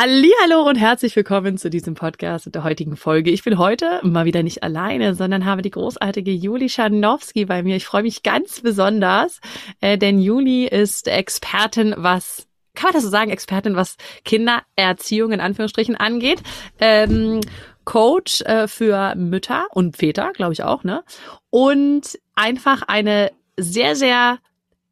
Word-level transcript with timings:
Hallo 0.00 0.68
und 0.68 0.76
herzlich 0.76 1.16
willkommen 1.16 1.58
zu 1.58 1.70
diesem 1.70 1.94
Podcast 1.94 2.46
und 2.46 2.54
der 2.54 2.62
heutigen 2.62 2.96
Folge. 2.96 3.32
Ich 3.32 3.42
bin 3.42 3.58
heute 3.58 3.98
mal 4.04 4.26
wieder 4.26 4.44
nicht 4.44 4.62
alleine, 4.62 5.16
sondern 5.16 5.44
habe 5.44 5.60
die 5.60 5.72
großartige 5.72 6.30
Juli 6.30 6.68
Scharnowski 6.68 7.46
bei 7.46 7.64
mir. 7.64 7.74
Ich 7.74 7.84
freue 7.84 8.04
mich 8.04 8.22
ganz 8.22 8.60
besonders, 8.60 9.40
äh, 9.80 9.98
denn 9.98 10.20
Juli 10.20 10.66
ist 10.68 11.08
Expertin, 11.08 11.96
was 11.96 12.46
kann 12.74 12.90
man 12.90 12.92
das 12.92 13.02
so 13.02 13.08
sagen, 13.08 13.32
Expertin, 13.32 13.74
was 13.74 13.96
Kindererziehung 14.24 15.32
in 15.32 15.40
Anführungsstrichen 15.40 15.96
angeht. 15.96 16.44
Ähm, 16.78 17.40
Coach 17.84 18.42
äh, 18.42 18.68
für 18.68 19.16
Mütter 19.16 19.66
und 19.72 19.96
Väter, 19.96 20.30
glaube 20.32 20.52
ich 20.52 20.62
auch, 20.62 20.84
ne? 20.84 21.02
Und 21.50 22.20
einfach 22.36 22.82
eine 22.86 23.32
sehr, 23.56 23.96
sehr 23.96 24.38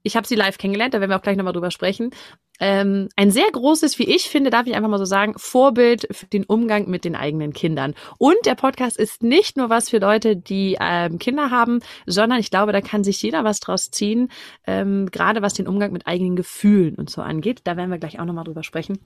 ich 0.03 0.17
habe 0.17 0.27
sie 0.27 0.37
live 0.37 0.57
kennengelernt, 0.57 0.95
da 0.95 1.01
werden 1.01 1.11
wir 1.11 1.17
auch 1.17 1.23
gleich 1.23 1.37
nochmal 1.37 1.53
drüber 1.53 1.73
sprechen 1.73 2.11
ähm, 2.61 3.09
ein 3.17 3.31
sehr 3.31 3.51
großes, 3.51 3.99
wie 3.99 4.05
ich 4.05 4.29
finde, 4.29 4.51
darf 4.51 4.67
ich 4.67 4.75
einfach 4.75 4.89
mal 4.89 4.99
so 4.99 5.05
sagen, 5.05 5.35
Vorbild 5.37 6.09
für 6.11 6.27
den 6.27 6.45
Umgang 6.45 6.89
mit 6.89 7.05
den 7.05 7.17
eigenen 7.17 7.53
Kindern. 7.53 7.95
Und 8.19 8.37
der 8.45 8.55
Podcast 8.55 8.97
ist 8.97 9.23
nicht 9.23 9.57
nur 9.57 9.71
was 9.71 9.91
für 9.91 9.99
Leute, 9.99 10.37
die 10.37 10.77
ähm, 10.81 11.19
Kinder 11.19 11.51
haben, 11.51 11.81
sondern 12.07 12.39
ich 12.39 12.51
glaube, 12.51 12.73
da 12.73 12.81
kann 12.81 13.05
sich 13.05 13.21
jeder 13.23 13.45
was 13.45 13.61
draus 13.61 13.91
ziehen, 13.91 14.31
ähm, 14.67 15.11
gerade 15.11 15.43
was 15.43 15.55
den 15.55 15.69
Umgang 15.69 15.93
mit 15.93 16.07
eigenen 16.07 16.37
Gefühlen 16.37 16.95
und 16.97 17.11
so 17.11 17.23
angeht. 17.23 17.61
Da 17.65 17.77
werden 17.77 17.91
wir 17.91 17.99
gleich 17.99 18.19
auch 18.21 18.25
nochmal 18.25 18.45
drüber 18.45 18.63
sprechen. 18.63 18.99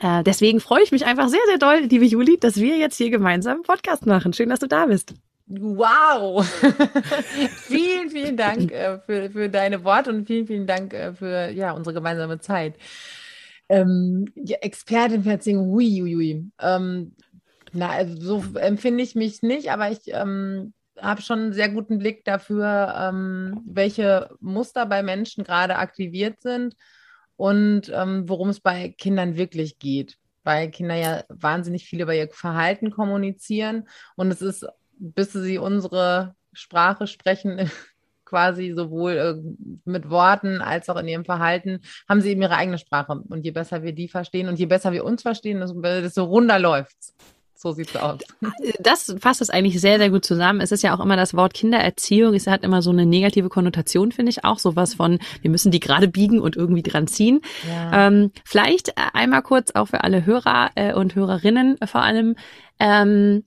Äh, 0.00 0.22
deswegen 0.24 0.60
freue 0.60 0.82
ich 0.82 0.92
mich 0.92 1.04
einfach 1.06 1.28
sehr, 1.28 1.40
sehr 1.46 1.58
doll, 1.58 1.86
liebe 1.88 2.04
Juli, 2.04 2.38
dass 2.38 2.56
wir 2.56 2.76
jetzt 2.76 2.96
hier 2.96 3.10
gemeinsam 3.10 3.54
einen 3.54 3.62
Podcast 3.62 4.06
machen. 4.06 4.32
Schön, 4.32 4.48
dass 4.48 4.60
du 4.60 4.66
da 4.66 4.86
bist. 4.86 5.14
Wow! 5.52 6.44
vielen, 7.56 8.08
vielen 8.10 8.36
Dank 8.36 8.70
äh, 8.70 9.00
für, 9.00 9.30
für 9.30 9.48
deine 9.48 9.82
Worte 9.82 10.10
und 10.10 10.26
vielen, 10.26 10.46
vielen 10.46 10.68
Dank 10.68 10.94
äh, 10.94 11.12
für 11.12 11.48
ja, 11.48 11.72
unsere 11.72 11.92
gemeinsame 11.92 12.38
Zeit. 12.38 12.76
Ähm, 13.68 14.26
ja, 14.36 14.58
Expertin 14.58 15.24
für 15.24 15.30
Erziehung, 15.30 15.66
hui, 15.66 15.98
hui, 16.02 16.14
hui. 16.14 16.50
Ähm, 16.60 17.16
na, 17.72 17.90
also 17.90 18.20
so 18.20 18.58
empfinde 18.58 19.02
ich 19.02 19.16
mich 19.16 19.42
nicht, 19.42 19.72
aber 19.72 19.90
ich 19.90 20.02
ähm, 20.06 20.72
habe 20.96 21.20
schon 21.20 21.40
einen 21.40 21.52
sehr 21.52 21.68
guten 21.68 21.98
Blick 21.98 22.24
dafür, 22.24 22.94
ähm, 22.96 23.60
welche 23.66 24.30
Muster 24.38 24.86
bei 24.86 25.02
Menschen 25.02 25.42
gerade 25.42 25.76
aktiviert 25.76 26.42
sind 26.42 26.76
und 27.34 27.90
ähm, 27.92 28.28
worum 28.28 28.50
es 28.50 28.60
bei 28.60 28.94
Kindern 28.96 29.36
wirklich 29.36 29.80
geht 29.80 30.16
weil 30.42 30.70
Kinder 30.70 30.94
ja 30.94 31.24
wahnsinnig 31.28 31.84
viel 31.84 32.00
über 32.00 32.14
ihr 32.14 32.28
Verhalten 32.28 32.90
kommunizieren. 32.90 33.88
Und 34.16 34.30
es 34.30 34.42
ist 34.42 34.66
bis 35.00 35.32
sie 35.32 35.58
unsere 35.58 36.34
Sprache 36.52 37.06
sprechen, 37.06 37.70
quasi 38.24 38.72
sowohl 38.76 39.12
äh, 39.12 39.80
mit 39.84 40.08
Worten 40.08 40.60
als 40.60 40.88
auch 40.88 40.96
in 40.96 41.08
ihrem 41.08 41.24
Verhalten, 41.24 41.80
haben 42.08 42.20
sie 42.20 42.30
eben 42.30 42.42
ihre 42.42 42.56
eigene 42.56 42.78
Sprache. 42.78 43.20
Und 43.28 43.44
je 43.44 43.50
besser 43.50 43.82
wir 43.82 43.92
die 43.92 44.08
verstehen 44.08 44.48
und 44.48 44.58
je 44.58 44.66
besser 44.66 44.92
wir 44.92 45.04
uns 45.04 45.22
verstehen, 45.22 45.60
desto 45.82 46.24
runder 46.24 46.58
läuft's. 46.60 47.14
So 47.60 47.72
sieht's 47.72 47.94
aus. 47.96 48.20
Das 48.80 49.14
fasst 49.20 49.42
es 49.42 49.50
eigentlich 49.50 49.78
sehr, 49.80 49.98
sehr 49.98 50.08
gut 50.08 50.24
zusammen. 50.24 50.62
Es 50.62 50.72
ist 50.72 50.82
ja 50.82 50.96
auch 50.96 51.00
immer 51.00 51.16
das 51.16 51.34
Wort 51.34 51.52
Kindererziehung. 51.52 52.32
Es 52.34 52.46
hat 52.46 52.64
immer 52.64 52.80
so 52.80 52.90
eine 52.90 53.04
negative 53.04 53.50
Konnotation, 53.50 54.12
finde 54.12 54.30
ich 54.30 54.44
auch. 54.44 54.58
Sowas 54.58 54.94
von, 54.94 55.18
wir 55.42 55.50
müssen 55.50 55.70
die 55.70 55.80
gerade 55.80 56.08
biegen 56.08 56.40
und 56.40 56.56
irgendwie 56.56 56.82
dran 56.82 57.06
ziehen. 57.06 57.42
Ja. 57.68 58.06
Ähm, 58.06 58.30
vielleicht 58.46 58.94
einmal 58.96 59.42
kurz 59.42 59.72
auch 59.72 59.88
für 59.88 60.02
alle 60.04 60.24
Hörer 60.24 60.70
äh, 60.74 60.94
und 60.94 61.14
Hörerinnen 61.14 61.76
vor 61.84 62.00
allem. 62.00 62.34
Ähm, 62.78 63.44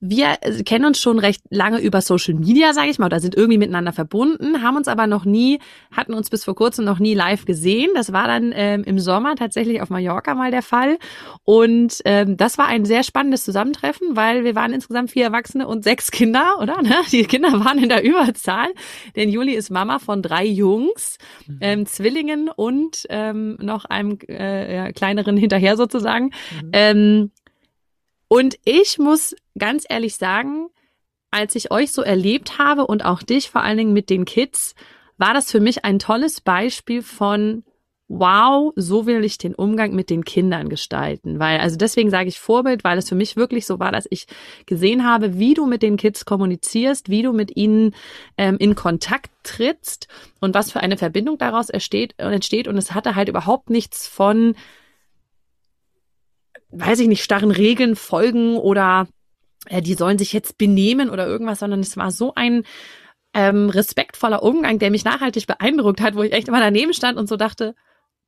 wir 0.00 0.38
äh, 0.40 0.62
kennen 0.62 0.86
uns 0.86 0.98
schon 1.00 1.18
recht 1.18 1.42
lange 1.50 1.78
über 1.78 2.00
Social 2.00 2.34
Media, 2.34 2.72
sage 2.72 2.90
ich 2.90 2.98
mal, 2.98 3.06
oder 3.06 3.20
sind 3.20 3.36
irgendwie 3.36 3.58
miteinander 3.58 3.92
verbunden, 3.92 4.62
haben 4.62 4.76
uns 4.76 4.88
aber 4.88 5.06
noch 5.06 5.24
nie, 5.24 5.60
hatten 5.92 6.14
uns 6.14 6.30
bis 6.30 6.44
vor 6.44 6.54
kurzem 6.54 6.84
noch 6.84 6.98
nie 6.98 7.14
live 7.14 7.44
gesehen. 7.44 7.90
Das 7.94 8.12
war 8.12 8.26
dann 8.26 8.52
ähm, 8.54 8.82
im 8.84 8.98
Sommer 8.98 9.36
tatsächlich 9.36 9.82
auf 9.82 9.90
Mallorca 9.90 10.34
mal 10.34 10.50
der 10.50 10.62
Fall. 10.62 10.98
Und 11.44 12.00
ähm, 12.06 12.36
das 12.36 12.56
war 12.56 12.66
ein 12.66 12.84
sehr 12.86 13.02
spannendes 13.02 13.44
Zusammentreffen, 13.44 14.16
weil 14.16 14.44
wir 14.44 14.54
waren 14.54 14.72
insgesamt 14.72 15.10
vier 15.10 15.24
Erwachsene 15.24 15.68
und 15.68 15.84
sechs 15.84 16.10
Kinder, 16.10 16.56
oder? 16.60 16.80
Ne? 16.82 16.96
Die 17.12 17.24
Kinder 17.24 17.52
waren 17.64 17.78
in 17.78 17.90
der 17.90 18.02
Überzahl. 18.02 18.68
Denn 19.16 19.28
Juli 19.28 19.52
ist 19.52 19.70
Mama 19.70 19.98
von 19.98 20.22
drei 20.22 20.46
Jungs, 20.46 21.18
mhm. 21.46 21.58
ähm, 21.60 21.86
Zwillingen 21.86 22.48
und 22.48 23.06
ähm, 23.10 23.58
noch 23.60 23.84
einem 23.84 24.18
äh, 24.28 24.76
ja, 24.76 24.92
kleineren 24.92 25.36
hinterher 25.36 25.76
sozusagen. 25.76 26.26
Mhm. 26.62 26.70
Ähm, 26.72 27.30
und 28.32 28.60
ich 28.64 29.00
muss 29.00 29.34
ganz 29.58 29.84
ehrlich 29.88 30.14
sagen, 30.14 30.68
als 31.32 31.56
ich 31.56 31.72
euch 31.72 31.90
so 31.90 32.02
erlebt 32.02 32.58
habe 32.58 32.86
und 32.86 33.04
auch 33.04 33.24
dich 33.24 33.50
vor 33.50 33.62
allen 33.62 33.76
Dingen 33.76 33.92
mit 33.92 34.08
den 34.08 34.24
Kids, 34.24 34.76
war 35.18 35.34
das 35.34 35.50
für 35.50 35.58
mich 35.58 35.84
ein 35.84 35.98
tolles 35.98 36.40
Beispiel 36.40 37.02
von 37.02 37.64
wow, 38.06 38.72
so 38.76 39.06
will 39.06 39.24
ich 39.24 39.38
den 39.38 39.54
Umgang 39.54 39.94
mit 39.94 40.10
den 40.10 40.24
Kindern 40.24 40.68
gestalten. 40.68 41.40
Weil, 41.40 41.58
also 41.58 41.76
deswegen 41.76 42.10
sage 42.10 42.28
ich 42.28 42.38
Vorbild, 42.38 42.84
weil 42.84 42.98
es 42.98 43.08
für 43.08 43.14
mich 43.16 43.36
wirklich 43.36 43.66
so 43.66 43.80
war, 43.80 43.90
dass 43.90 44.06
ich 44.10 44.26
gesehen 44.66 45.04
habe, 45.04 45.38
wie 45.38 45.54
du 45.54 45.66
mit 45.66 45.82
den 45.82 45.96
Kids 45.96 46.24
kommunizierst, 46.24 47.08
wie 47.08 47.22
du 47.22 47.32
mit 47.32 47.56
ihnen 47.56 47.94
ähm, 48.38 48.58
in 48.58 48.76
Kontakt 48.76 49.30
trittst 49.42 50.06
und 50.40 50.54
was 50.54 50.70
für 50.70 50.80
eine 50.80 50.96
Verbindung 50.96 51.38
daraus 51.38 51.68
entsteht, 51.68 52.14
entsteht. 52.18 52.68
Und 52.68 52.78
es 52.78 52.94
hatte 52.94 53.16
halt 53.16 53.28
überhaupt 53.28 53.70
nichts 53.70 54.06
von, 54.06 54.54
weiß 56.72 57.00
ich 57.00 57.08
nicht, 57.08 57.24
starren 57.24 57.50
Regeln 57.50 57.96
folgen 57.96 58.56
oder 58.56 59.08
äh, 59.66 59.82
die 59.82 59.94
sollen 59.94 60.18
sich 60.18 60.32
jetzt 60.32 60.58
benehmen 60.58 61.10
oder 61.10 61.26
irgendwas, 61.26 61.60
sondern 61.60 61.80
es 61.80 61.96
war 61.96 62.10
so 62.10 62.34
ein 62.34 62.64
ähm, 63.34 63.70
respektvoller 63.70 64.42
Umgang, 64.42 64.78
der 64.78 64.90
mich 64.90 65.04
nachhaltig 65.04 65.46
beeindruckt 65.46 66.00
hat, 66.00 66.14
wo 66.14 66.22
ich 66.22 66.32
echt 66.32 66.48
immer 66.48 66.60
daneben 66.60 66.92
stand 66.92 67.18
und 67.18 67.28
so 67.28 67.36
dachte, 67.36 67.74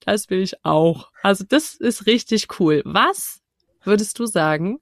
das 0.00 0.30
will 0.30 0.40
ich 0.40 0.64
auch. 0.64 1.10
Also 1.22 1.44
das 1.48 1.74
ist 1.74 2.06
richtig 2.06 2.60
cool. 2.60 2.82
Was 2.84 3.40
würdest 3.82 4.18
du 4.18 4.26
sagen, 4.26 4.78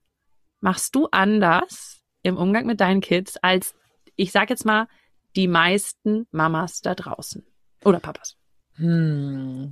machst 0.61 0.95
du 0.95 1.09
anders 1.11 2.03
im 2.23 2.37
Umgang 2.37 2.67
mit 2.67 2.81
deinen 2.81 3.01
Kids 3.01 3.37
als, 3.39 3.75
ich 4.17 4.33
sag 4.33 4.51
jetzt 4.51 4.67
mal, 4.67 4.89
die 5.37 5.49
meisten 5.49 6.27
Mamas 6.33 6.81
da 6.81 6.95
draußen 6.95 7.47
oder 7.85 8.01
Papas? 8.01 8.37
Hm. 8.75 9.71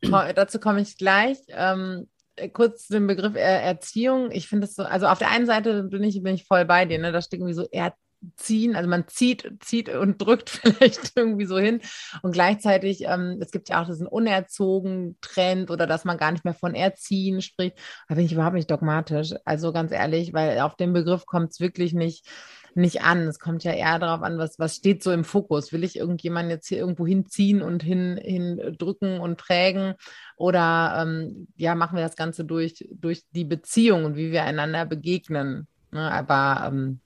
Dazu 0.00 0.60
komme 0.60 0.80
ich 0.80 0.96
gleich. 0.96 1.38
Ähm, 1.48 2.06
äh, 2.06 2.15
kurz 2.52 2.88
den 2.88 3.06
Begriff 3.06 3.34
er 3.34 3.62
Erziehung. 3.62 4.30
Ich 4.30 4.48
finde 4.48 4.66
es 4.66 4.74
so, 4.74 4.82
also 4.82 5.06
auf 5.06 5.18
der 5.18 5.30
einen 5.30 5.46
Seite 5.46 5.84
bin 5.84 6.02
ich, 6.02 6.22
bin 6.22 6.34
ich 6.34 6.44
voll 6.44 6.64
bei 6.64 6.84
dir, 6.84 6.98
ne? 6.98 7.12
Da 7.12 7.22
steht 7.22 7.40
irgendwie 7.40 7.54
so 7.54 7.66
Erziehen, 7.70 8.76
also 8.76 8.88
man 8.88 9.08
zieht, 9.08 9.50
zieht 9.60 9.88
und 9.88 10.20
drückt 10.20 10.50
vielleicht 10.62 11.12
irgendwie 11.16 11.46
so 11.46 11.58
hin. 11.58 11.80
Und 12.22 12.32
gleichzeitig, 12.32 13.02
ähm, 13.02 13.38
es 13.40 13.50
gibt 13.50 13.68
ja 13.68 13.82
auch 13.82 13.86
diesen 13.86 14.06
unerzogen 14.06 15.16
Trend 15.20 15.70
oder 15.70 15.86
dass 15.86 16.04
man 16.04 16.18
gar 16.18 16.32
nicht 16.32 16.44
mehr 16.44 16.54
von 16.54 16.74
Erziehen 16.74 17.42
spricht. 17.42 17.78
Da 18.08 18.14
bin 18.14 18.24
ich 18.24 18.32
überhaupt 18.32 18.54
nicht 18.54 18.70
dogmatisch. 18.70 19.34
Also 19.44 19.72
ganz 19.72 19.92
ehrlich, 19.92 20.32
weil 20.32 20.60
auf 20.60 20.76
den 20.76 20.92
Begriff 20.92 21.26
kommt 21.26 21.52
es 21.52 21.60
wirklich 21.60 21.94
nicht 21.94 22.26
nicht 22.76 23.02
an. 23.02 23.26
Es 23.26 23.38
kommt 23.38 23.64
ja 23.64 23.72
eher 23.72 23.98
darauf 23.98 24.22
an, 24.22 24.38
was, 24.38 24.58
was 24.58 24.76
steht 24.76 25.02
so 25.02 25.10
im 25.10 25.24
Fokus. 25.24 25.72
Will 25.72 25.84
ich 25.84 25.96
irgendjemanden 25.96 26.50
jetzt 26.50 26.68
hier 26.68 26.78
irgendwo 26.78 27.06
hinziehen 27.06 27.62
und 27.62 27.82
hin, 27.82 28.18
hin 28.22 28.76
drücken 28.78 29.20
und 29.20 29.36
prägen? 29.36 29.94
Oder 30.36 30.98
ähm, 31.02 31.48
ja, 31.56 31.74
machen 31.74 31.96
wir 31.96 32.04
das 32.04 32.16
Ganze 32.16 32.44
durch, 32.44 32.86
durch 32.92 33.24
die 33.30 33.44
Beziehung 33.44 34.04
und 34.04 34.16
wie 34.16 34.30
wir 34.30 34.44
einander 34.44 34.84
begegnen. 34.84 35.66
Ne? 35.90 36.10
Aber 36.12 36.66
ähm, 36.68 37.00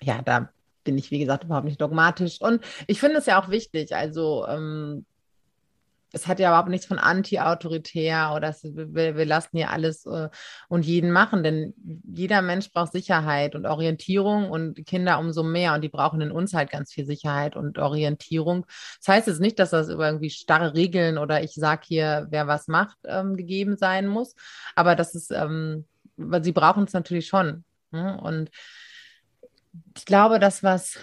ja, 0.00 0.22
da 0.22 0.50
bin 0.84 0.96
ich, 0.96 1.10
wie 1.10 1.18
gesagt, 1.18 1.44
überhaupt 1.44 1.66
nicht 1.66 1.80
dogmatisch. 1.80 2.40
Und 2.40 2.64
ich 2.86 3.00
finde 3.00 3.18
es 3.18 3.26
ja 3.26 3.42
auch 3.42 3.50
wichtig. 3.50 3.94
Also 3.94 4.46
ähm, 4.46 5.04
es 6.12 6.26
hat 6.26 6.40
ja 6.40 6.50
überhaupt 6.50 6.70
nichts 6.70 6.86
von 6.86 6.98
anti-autoritär 6.98 8.32
oder 8.34 8.48
es, 8.48 8.62
wir, 8.64 9.16
wir, 9.16 9.26
lassen 9.26 9.56
hier 9.56 9.70
alles 9.70 10.06
äh, 10.06 10.28
und 10.68 10.86
jeden 10.86 11.10
machen, 11.10 11.42
denn 11.42 11.74
jeder 12.04 12.40
Mensch 12.40 12.70
braucht 12.72 12.92
Sicherheit 12.92 13.54
und 13.54 13.66
Orientierung 13.66 14.50
und 14.50 14.86
Kinder 14.86 15.18
umso 15.18 15.42
mehr 15.42 15.74
und 15.74 15.82
die 15.82 15.88
brauchen 15.88 16.20
in 16.20 16.30
uns 16.30 16.54
halt 16.54 16.70
ganz 16.70 16.92
viel 16.92 17.04
Sicherheit 17.04 17.56
und 17.56 17.78
Orientierung. 17.78 18.64
Das 18.98 19.08
heißt 19.08 19.26
jetzt 19.26 19.40
nicht, 19.40 19.58
dass 19.58 19.70
das 19.70 19.88
über 19.90 20.06
irgendwie 20.06 20.30
starre 20.30 20.74
Regeln 20.74 21.18
oder 21.18 21.42
ich 21.42 21.52
sag 21.54 21.84
hier, 21.84 22.26
wer 22.30 22.46
was 22.46 22.68
macht, 22.68 22.96
ähm, 23.04 23.36
gegeben 23.36 23.76
sein 23.76 24.06
muss, 24.06 24.34
aber 24.74 24.96
das 24.96 25.14
ist, 25.14 25.30
ähm, 25.30 25.86
weil 26.16 26.42
sie 26.42 26.52
brauchen 26.52 26.84
es 26.84 26.94
natürlich 26.94 27.26
schon. 27.26 27.64
Ne? 27.90 28.18
Und 28.20 28.50
ich 29.96 30.06
glaube, 30.06 30.38
das, 30.38 30.62
was 30.62 30.98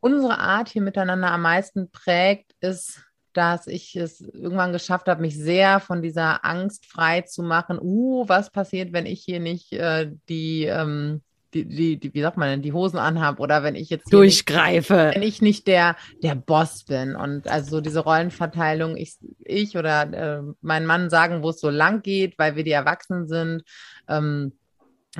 unsere 0.00 0.38
Art 0.38 0.68
hier 0.68 0.82
miteinander 0.82 1.30
am 1.32 1.42
meisten 1.42 1.90
prägt, 1.90 2.52
ist, 2.60 3.02
dass 3.36 3.66
ich 3.66 3.96
es 3.96 4.20
irgendwann 4.20 4.72
geschafft 4.72 5.08
habe, 5.08 5.20
mich 5.20 5.36
sehr 5.36 5.80
von 5.80 6.02
dieser 6.02 6.44
Angst 6.44 6.86
frei 6.86 7.22
zu 7.22 7.42
machen. 7.42 7.78
Uh, 7.80 8.28
was 8.28 8.50
passiert, 8.50 8.92
wenn 8.92 9.06
ich 9.06 9.22
hier 9.22 9.40
nicht 9.40 9.72
äh, 9.72 10.10
die, 10.28 10.64
ähm, 10.64 11.22
die, 11.54 11.64
die, 11.64 11.96
die, 11.98 12.14
wie 12.14 12.20
sagt 12.20 12.36
man 12.36 12.48
denn, 12.48 12.62
die 12.62 12.72
Hosen 12.72 12.98
anhabe 12.98 13.40
oder 13.40 13.62
wenn 13.62 13.74
ich 13.76 13.90
jetzt 13.90 14.12
durchgreife. 14.12 14.94
Nicht, 14.94 15.14
wenn 15.14 15.22
ich 15.22 15.42
nicht 15.42 15.66
der, 15.66 15.96
der 16.22 16.34
Boss 16.34 16.84
bin. 16.84 17.16
Und 17.16 17.48
also 17.48 17.80
diese 17.80 18.00
Rollenverteilung, 18.00 18.96
ich, 18.96 19.16
ich 19.38 19.76
oder 19.76 20.12
äh, 20.12 20.42
mein 20.60 20.86
Mann 20.86 21.10
sagen, 21.10 21.42
wo 21.42 21.50
es 21.50 21.60
so 21.60 21.70
lang 21.70 22.02
geht, 22.02 22.38
weil 22.38 22.56
wir 22.56 22.64
die 22.64 22.72
Erwachsenen 22.72 23.28
sind. 23.28 23.62
Ähm, 24.08 24.52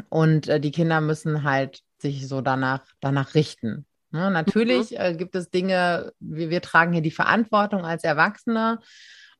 und 0.09 0.49
äh, 0.49 0.61
die 0.61 0.73
Kinder 0.73 1.01
müssen 1.01 1.45
halt 1.45 1.81
sich 1.99 2.27
so 2.27 2.41
danach, 2.41 2.83
danach 3.01 3.35
richten. 3.35 3.87
Ne? 4.15 4.31
Natürlich 4.31 4.93
mhm. 4.93 4.97
äh, 4.99 5.15
gibt 5.15 5.35
es 5.35 5.51
Dinge, 5.51 6.13
wir, 6.21 6.49
wir 6.49 6.63
tragen 6.63 6.93
hier 6.93 7.03
die 7.03 7.11
Verantwortung 7.11 7.85
als 7.85 8.05
Erwachsene. 8.05 8.79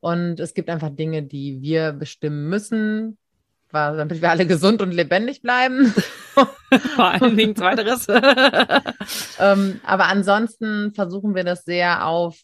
Und 0.01 0.39
es 0.41 0.53
gibt 0.53 0.69
einfach 0.69 0.89
Dinge, 0.89 1.23
die 1.23 1.61
wir 1.61 1.93
bestimmen 1.93 2.49
müssen, 2.49 3.17
damit 3.71 4.21
wir 4.21 4.29
alle 4.29 4.45
gesund 4.45 4.81
und 4.81 4.91
lebendig 4.91 5.41
bleiben. 5.41 5.93
Vor 6.95 7.05
allen 7.05 7.37
Dingen 7.37 7.55
zweiteres. 7.55 8.05
ähm, 9.39 9.79
aber 9.83 10.07
ansonsten 10.07 10.93
versuchen 10.93 11.35
wir 11.35 11.45
das 11.45 11.63
sehr 11.63 12.05
auf 12.05 12.37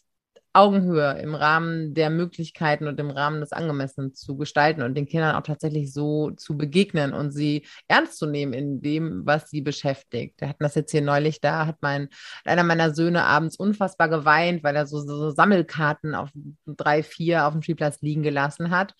Augenhöhe 0.54 1.18
im 1.20 1.34
Rahmen 1.34 1.94
der 1.94 2.10
Möglichkeiten 2.10 2.86
und 2.86 3.00
im 3.00 3.10
Rahmen 3.10 3.40
des 3.40 3.52
Angemessenen 3.52 4.14
zu 4.14 4.36
gestalten 4.36 4.82
und 4.82 4.94
den 4.94 5.06
Kindern 5.06 5.34
auch 5.34 5.42
tatsächlich 5.42 5.92
so 5.92 6.30
zu 6.32 6.56
begegnen 6.56 7.14
und 7.14 7.30
sie 7.30 7.66
ernst 7.88 8.18
zu 8.18 8.26
nehmen 8.26 8.52
in 8.52 8.82
dem, 8.82 9.24
was 9.24 9.48
sie 9.48 9.62
beschäftigt. 9.62 10.40
Wir 10.40 10.48
hatten 10.48 10.62
das 10.62 10.74
jetzt 10.74 10.90
hier 10.90 11.02
neulich, 11.02 11.40
da 11.40 11.66
hat 11.66 11.76
mein, 11.80 12.08
einer 12.44 12.64
meiner 12.64 12.94
Söhne 12.94 13.24
abends 13.24 13.56
unfassbar 13.56 14.08
geweint, 14.08 14.62
weil 14.62 14.76
er 14.76 14.86
so, 14.86 15.00
so 15.00 15.30
Sammelkarten 15.30 16.14
auf 16.14 16.30
drei, 16.66 17.02
vier 17.02 17.46
auf 17.46 17.52
dem 17.52 17.62
Spielplatz 17.62 18.02
liegen 18.02 18.22
gelassen 18.22 18.70
hat. 18.70 18.94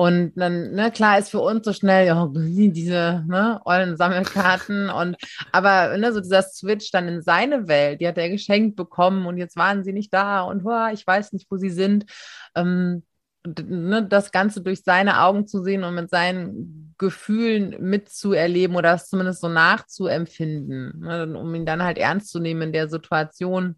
Und 0.00 0.32
dann, 0.36 0.72
ne, 0.72 0.90
klar 0.90 1.18
ist 1.18 1.28
für 1.28 1.40
uns 1.40 1.62
so 1.62 1.74
schnell, 1.74 2.06
ja, 2.06 2.26
diese 2.34 3.22
ne, 3.28 3.60
ollen 3.66 3.98
Sammelkarten 3.98 4.88
und 4.88 5.18
aber 5.52 5.94
ne, 5.98 6.10
so 6.14 6.20
dieser 6.20 6.40
Switch 6.40 6.90
dann 6.90 7.06
in 7.06 7.20
seine 7.20 7.68
Welt, 7.68 8.00
die 8.00 8.08
hat 8.08 8.16
er 8.16 8.30
geschenkt 8.30 8.76
bekommen 8.76 9.26
und 9.26 9.36
jetzt 9.36 9.56
waren 9.56 9.84
sie 9.84 9.92
nicht 9.92 10.14
da 10.14 10.40
und 10.40 10.64
oh, 10.64 10.88
ich 10.90 11.06
weiß 11.06 11.34
nicht, 11.34 11.50
wo 11.50 11.58
sie 11.58 11.68
sind. 11.68 12.06
Ähm, 12.54 13.02
ne, 13.44 14.02
das 14.08 14.32
Ganze 14.32 14.62
durch 14.62 14.84
seine 14.84 15.20
Augen 15.20 15.46
zu 15.46 15.62
sehen 15.62 15.84
und 15.84 15.94
mit 15.94 16.08
seinen 16.08 16.94
Gefühlen 16.96 17.76
mitzuerleben 17.80 18.76
oder 18.76 18.92
das 18.92 19.10
zumindest 19.10 19.42
so 19.42 19.48
nachzuempfinden, 19.48 20.98
ne, 21.00 21.38
um 21.38 21.54
ihn 21.54 21.66
dann 21.66 21.82
halt 21.82 21.98
ernst 21.98 22.30
zu 22.30 22.40
nehmen 22.40 22.62
in 22.62 22.72
der 22.72 22.88
Situation 22.88 23.76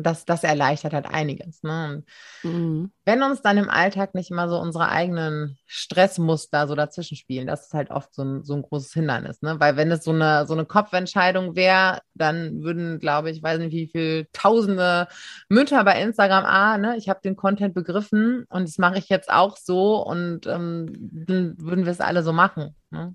das, 0.00 0.24
das 0.24 0.44
erleichtert 0.44 0.92
halt 0.92 1.06
einiges. 1.06 1.62
Ne? 1.62 2.02
Mhm. 2.42 2.92
Wenn 3.04 3.22
uns 3.22 3.42
dann 3.42 3.58
im 3.58 3.68
Alltag 3.68 4.14
nicht 4.14 4.30
immer 4.30 4.48
so 4.48 4.58
unsere 4.58 4.88
eigenen 4.88 5.58
Stressmuster 5.66 6.68
so 6.68 6.74
dazwischen 6.74 7.16
spielen, 7.16 7.46
das 7.46 7.66
ist 7.66 7.74
halt 7.74 7.90
oft 7.90 8.14
so 8.14 8.22
ein, 8.22 8.44
so 8.44 8.54
ein 8.54 8.62
großes 8.62 8.92
Hindernis. 8.92 9.42
Ne? 9.42 9.58
Weil 9.60 9.76
wenn 9.76 9.90
es 9.90 10.04
so 10.04 10.12
eine, 10.12 10.46
so 10.46 10.54
eine 10.54 10.64
Kopfentscheidung 10.64 11.56
wäre, 11.56 12.00
dann 12.14 12.62
würden, 12.62 12.98
glaube 12.98 13.30
ich, 13.30 13.42
weiß 13.42 13.58
nicht 13.58 13.72
wie 13.72 13.88
viele 13.90 14.30
tausende 14.32 15.08
Mütter 15.48 15.82
bei 15.84 16.00
Instagram, 16.02 16.44
ah, 16.44 16.78
ne, 16.78 16.96
ich 16.96 17.08
habe 17.08 17.20
den 17.22 17.36
Content 17.36 17.74
begriffen 17.74 18.44
und 18.50 18.68
das 18.68 18.78
mache 18.78 18.98
ich 18.98 19.08
jetzt 19.08 19.30
auch 19.30 19.56
so 19.56 20.04
und 20.04 20.46
ähm, 20.46 20.92
dann 21.26 21.54
würden 21.58 21.84
wir 21.84 21.92
es 21.92 22.00
alle 22.00 22.22
so 22.22 22.32
machen. 22.32 22.74
Ne? 22.90 23.14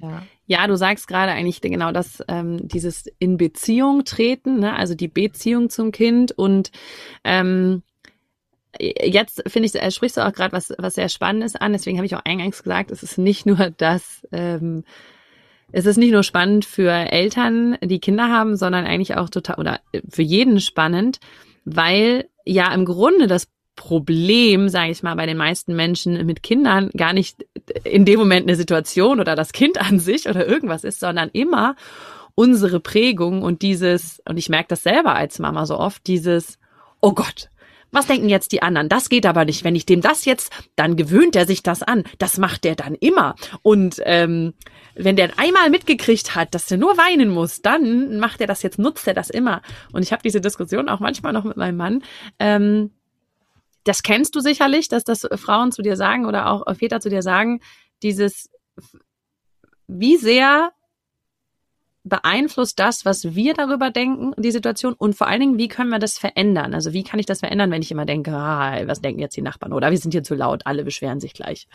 Ja. 0.00 0.22
ja, 0.46 0.66
du 0.66 0.76
sagst 0.76 1.08
gerade 1.08 1.32
eigentlich 1.32 1.60
genau 1.60 1.90
das, 1.90 2.22
ähm, 2.28 2.68
dieses 2.68 3.06
in 3.18 3.36
Beziehung 3.36 4.04
treten, 4.04 4.60
ne? 4.60 4.76
also 4.76 4.94
die 4.94 5.08
Beziehung 5.08 5.70
zum 5.70 5.90
Kind 5.90 6.30
und 6.30 6.70
ähm, 7.24 7.82
jetzt 8.78 9.42
finde 9.48 9.66
ich, 9.66 9.74
äh, 9.74 9.90
sprichst 9.90 10.16
du 10.16 10.26
auch 10.26 10.32
gerade 10.32 10.52
was, 10.52 10.72
was 10.78 10.94
sehr 10.94 11.08
Spannendes 11.08 11.56
an, 11.56 11.72
deswegen 11.72 11.98
habe 11.98 12.06
ich 12.06 12.14
auch 12.14 12.24
eingangs 12.24 12.62
gesagt, 12.62 12.92
es 12.92 13.02
ist 13.02 13.18
nicht 13.18 13.44
nur 13.44 13.70
das, 13.76 14.26
ähm, 14.30 14.84
es 15.72 15.84
ist 15.84 15.96
nicht 15.96 16.12
nur 16.12 16.22
spannend 16.22 16.64
für 16.64 16.92
Eltern, 16.92 17.76
die 17.82 17.98
Kinder 17.98 18.28
haben, 18.28 18.56
sondern 18.56 18.86
eigentlich 18.86 19.16
auch 19.16 19.28
total 19.28 19.56
oder 19.56 19.80
für 20.08 20.22
jeden 20.22 20.60
spannend, 20.60 21.18
weil 21.64 22.28
ja 22.44 22.72
im 22.72 22.84
Grunde 22.84 23.26
das 23.26 23.48
Problem, 23.78 24.68
sage 24.68 24.90
ich 24.90 25.04
mal, 25.04 25.14
bei 25.14 25.24
den 25.24 25.36
meisten 25.36 25.76
Menschen 25.76 26.26
mit 26.26 26.42
Kindern 26.42 26.90
gar 26.96 27.12
nicht 27.12 27.46
in 27.84 28.04
dem 28.04 28.18
Moment 28.18 28.48
eine 28.48 28.56
Situation 28.56 29.20
oder 29.20 29.36
das 29.36 29.52
Kind 29.52 29.80
an 29.80 30.00
sich 30.00 30.28
oder 30.28 30.46
irgendwas 30.48 30.82
ist, 30.82 30.98
sondern 30.98 31.30
immer 31.32 31.76
unsere 32.34 32.80
Prägung 32.80 33.42
und 33.42 33.62
dieses, 33.62 34.20
und 34.28 34.36
ich 34.36 34.48
merke 34.48 34.70
das 34.70 34.82
selber 34.82 35.14
als 35.14 35.38
Mama 35.38 35.64
so 35.64 35.78
oft, 35.78 36.08
dieses, 36.08 36.58
oh 37.00 37.12
Gott, 37.12 37.50
was 37.92 38.06
denken 38.06 38.28
jetzt 38.28 38.50
die 38.50 38.62
anderen? 38.62 38.88
Das 38.88 39.08
geht 39.08 39.24
aber 39.24 39.44
nicht. 39.44 39.64
Wenn 39.64 39.76
ich 39.76 39.86
dem 39.86 40.00
das 40.00 40.24
jetzt, 40.24 40.52
dann 40.76 40.96
gewöhnt 40.96 41.36
er 41.36 41.46
sich 41.46 41.62
das 41.62 41.82
an. 41.82 42.04
Das 42.18 42.36
macht 42.36 42.66
er 42.66 42.74
dann 42.74 42.94
immer. 42.94 43.36
Und 43.62 44.02
ähm, 44.04 44.54
wenn 44.94 45.16
der 45.16 45.38
einmal 45.38 45.70
mitgekriegt 45.70 46.34
hat, 46.34 46.54
dass 46.54 46.66
der 46.66 46.78
nur 46.78 46.98
weinen 46.98 47.30
muss, 47.30 47.62
dann 47.62 48.18
macht 48.18 48.40
er 48.40 48.46
das 48.46 48.62
jetzt, 48.62 48.78
nutzt 48.78 49.06
er 49.06 49.14
das 49.14 49.30
immer. 49.30 49.62
Und 49.92 50.02
ich 50.02 50.12
habe 50.12 50.22
diese 50.22 50.40
Diskussion 50.40 50.88
auch 50.88 51.00
manchmal 51.00 51.32
noch 51.32 51.44
mit 51.44 51.56
meinem 51.56 51.76
Mann. 51.76 52.02
Ähm, 52.38 52.90
das 53.88 54.02
kennst 54.02 54.36
du 54.36 54.40
sicherlich, 54.40 54.88
dass 54.88 55.02
das 55.02 55.26
Frauen 55.36 55.72
zu 55.72 55.80
dir 55.80 55.96
sagen 55.96 56.26
oder 56.26 56.50
auch 56.50 56.62
Väter 56.76 57.00
zu 57.00 57.08
dir 57.08 57.22
sagen, 57.22 57.60
dieses, 58.02 58.50
wie 59.86 60.18
sehr 60.18 60.72
beeinflusst 62.04 62.78
das, 62.78 63.04
was 63.04 63.34
wir 63.34 63.54
darüber 63.54 63.90
denken, 63.90 64.34
die 64.36 64.50
Situation 64.50 64.94
und 64.94 65.14
vor 65.14 65.26
allen 65.26 65.40
Dingen, 65.40 65.58
wie 65.58 65.68
können 65.68 65.90
wir 65.90 65.98
das 65.98 66.18
verändern? 66.18 66.74
Also 66.74 66.92
wie 66.92 67.02
kann 67.02 67.18
ich 67.18 67.26
das 67.26 67.40
verändern, 67.40 67.70
wenn 67.70 67.82
ich 67.82 67.90
immer 67.90 68.06
denke, 68.06 68.32
ah, 68.32 68.86
was 68.86 69.00
denken 69.00 69.20
jetzt 69.20 69.36
die 69.36 69.42
Nachbarn 69.42 69.72
oder 69.72 69.90
wir 69.90 69.98
sind 69.98 70.12
hier 70.12 70.22
zu 70.22 70.34
laut, 70.34 70.62
alle 70.66 70.84
beschweren 70.84 71.20
sich 71.20 71.32
gleich. 71.32 71.66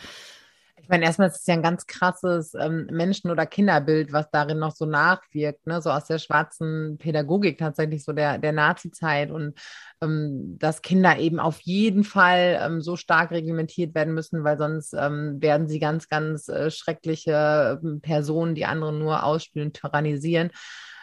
Ich 0.84 0.90
meine, 0.90 1.06
erstmal 1.06 1.30
ist 1.30 1.40
es 1.40 1.48
ja 1.48 1.54
ein 1.54 1.64
ganz 1.64 1.88
krasses 1.88 2.56
ähm, 2.56 2.88
Menschen- 2.92 3.32
oder 3.32 3.46
Kinderbild, 3.46 4.12
was 4.12 4.30
darin 4.32 4.60
noch 4.60 4.76
so 4.76 4.86
nachwirkt, 4.86 5.66
ne? 5.66 5.82
so 5.82 5.90
aus 5.90 6.08
der 6.08 6.20
schwarzen 6.20 6.98
Pädagogik 6.98 7.58
tatsächlich, 7.58 8.04
so 8.04 8.12
der, 8.12 8.38
der 8.38 8.52
Nazi-Zeit 8.52 9.32
und 9.32 9.58
ähm, 10.02 10.58
dass 10.60 10.82
Kinder 10.82 11.18
eben 11.18 11.40
auf 11.40 11.62
jeden 11.62 12.04
Fall 12.04 12.60
ähm, 12.62 12.82
so 12.82 12.98
stark 12.98 13.32
reglementiert 13.32 13.96
werden 13.96 14.14
müssen, 14.14 14.44
weil 14.44 14.58
sonst 14.58 14.94
ähm, 14.94 15.42
werden 15.42 15.70
sie 15.70 15.80
ganz, 15.80 16.10
ganz 16.10 16.50
äh, 16.50 16.70
schreckliche 16.70 17.80
ähm, 17.82 18.02
Personen, 18.02 18.54
die 18.54 18.66
andere 18.66 18.92
nur 18.92 19.24
ausspielen, 19.24 19.72
tyrannisieren. 19.72 20.52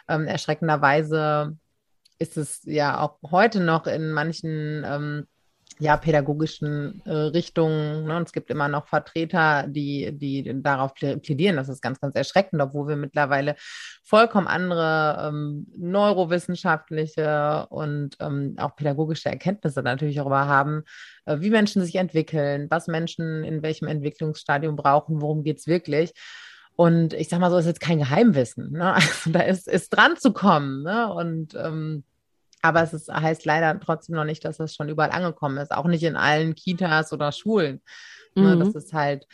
Ähm, 0.07 0.27
erschreckenderweise 0.27 1.57
ist 2.19 2.37
es 2.37 2.61
ja 2.65 2.99
auch 2.99 3.17
heute 3.31 3.59
noch 3.59 3.87
in 3.87 4.11
manchen 4.11 4.85
ja, 5.79 5.97
pädagogischen 5.97 7.01
äh, 7.05 7.11
Richtungen. 7.11 8.05
Ne? 8.05 8.17
Und 8.17 8.27
es 8.27 8.33
gibt 8.33 8.49
immer 8.51 8.67
noch 8.67 8.87
Vertreter, 8.87 9.65
die, 9.67 10.11
die 10.17 10.61
darauf 10.61 10.93
plädieren. 10.93 11.55
Das 11.55 11.69
ist 11.69 11.81
ganz, 11.81 11.99
ganz 11.99 12.15
erschreckend, 12.15 12.61
obwohl 12.61 12.87
wir 12.87 12.95
mittlerweile 12.95 13.55
vollkommen 14.03 14.47
andere 14.47 15.27
ähm, 15.27 15.67
neurowissenschaftliche 15.77 17.67
und 17.69 18.17
ähm, 18.19 18.55
auch 18.57 18.75
pädagogische 18.75 19.29
Erkenntnisse 19.29 19.81
natürlich 19.81 20.17
darüber 20.17 20.47
haben, 20.47 20.83
äh, 21.25 21.37
wie 21.39 21.49
Menschen 21.49 21.83
sich 21.83 21.95
entwickeln, 21.95 22.67
was 22.69 22.87
Menschen 22.87 23.43
in 23.43 23.63
welchem 23.63 23.87
Entwicklungsstadium 23.87 24.75
brauchen, 24.75 25.21
worum 25.21 25.43
geht 25.43 25.59
es 25.59 25.67
wirklich. 25.67 26.13
Und 26.75 27.13
ich 27.13 27.29
sag 27.29 27.39
mal 27.39 27.51
so, 27.51 27.57
ist 27.57 27.65
jetzt 27.65 27.81
kein 27.81 27.99
Geheimwissen. 27.99 28.71
Ne? 28.71 28.93
Also 28.95 29.31
da 29.31 29.41
ist, 29.41 29.67
ist 29.67 29.89
dran 29.89 30.17
zu 30.17 30.33
kommen. 30.33 30.83
Ne? 30.83 31.11
Und 31.13 31.55
ähm, 31.55 32.03
aber 32.61 32.83
es 32.83 32.93
ist, 32.93 33.11
heißt 33.11 33.45
leider 33.45 33.79
trotzdem 33.79 34.15
noch 34.15 34.25
nicht, 34.25 34.45
dass 34.45 34.57
das 34.57 34.75
schon 34.75 34.89
überall 34.89 35.11
angekommen 35.11 35.57
ist. 35.57 35.71
Auch 35.71 35.87
nicht 35.87 36.03
in 36.03 36.15
allen 36.15 36.55
Kitas 36.55 37.11
oder 37.11 37.31
Schulen. 37.31 37.81
Ne, 38.35 38.55
mhm. 38.55 38.59
Das 38.59 38.75
ist 38.75 38.93
halt, 38.93 39.27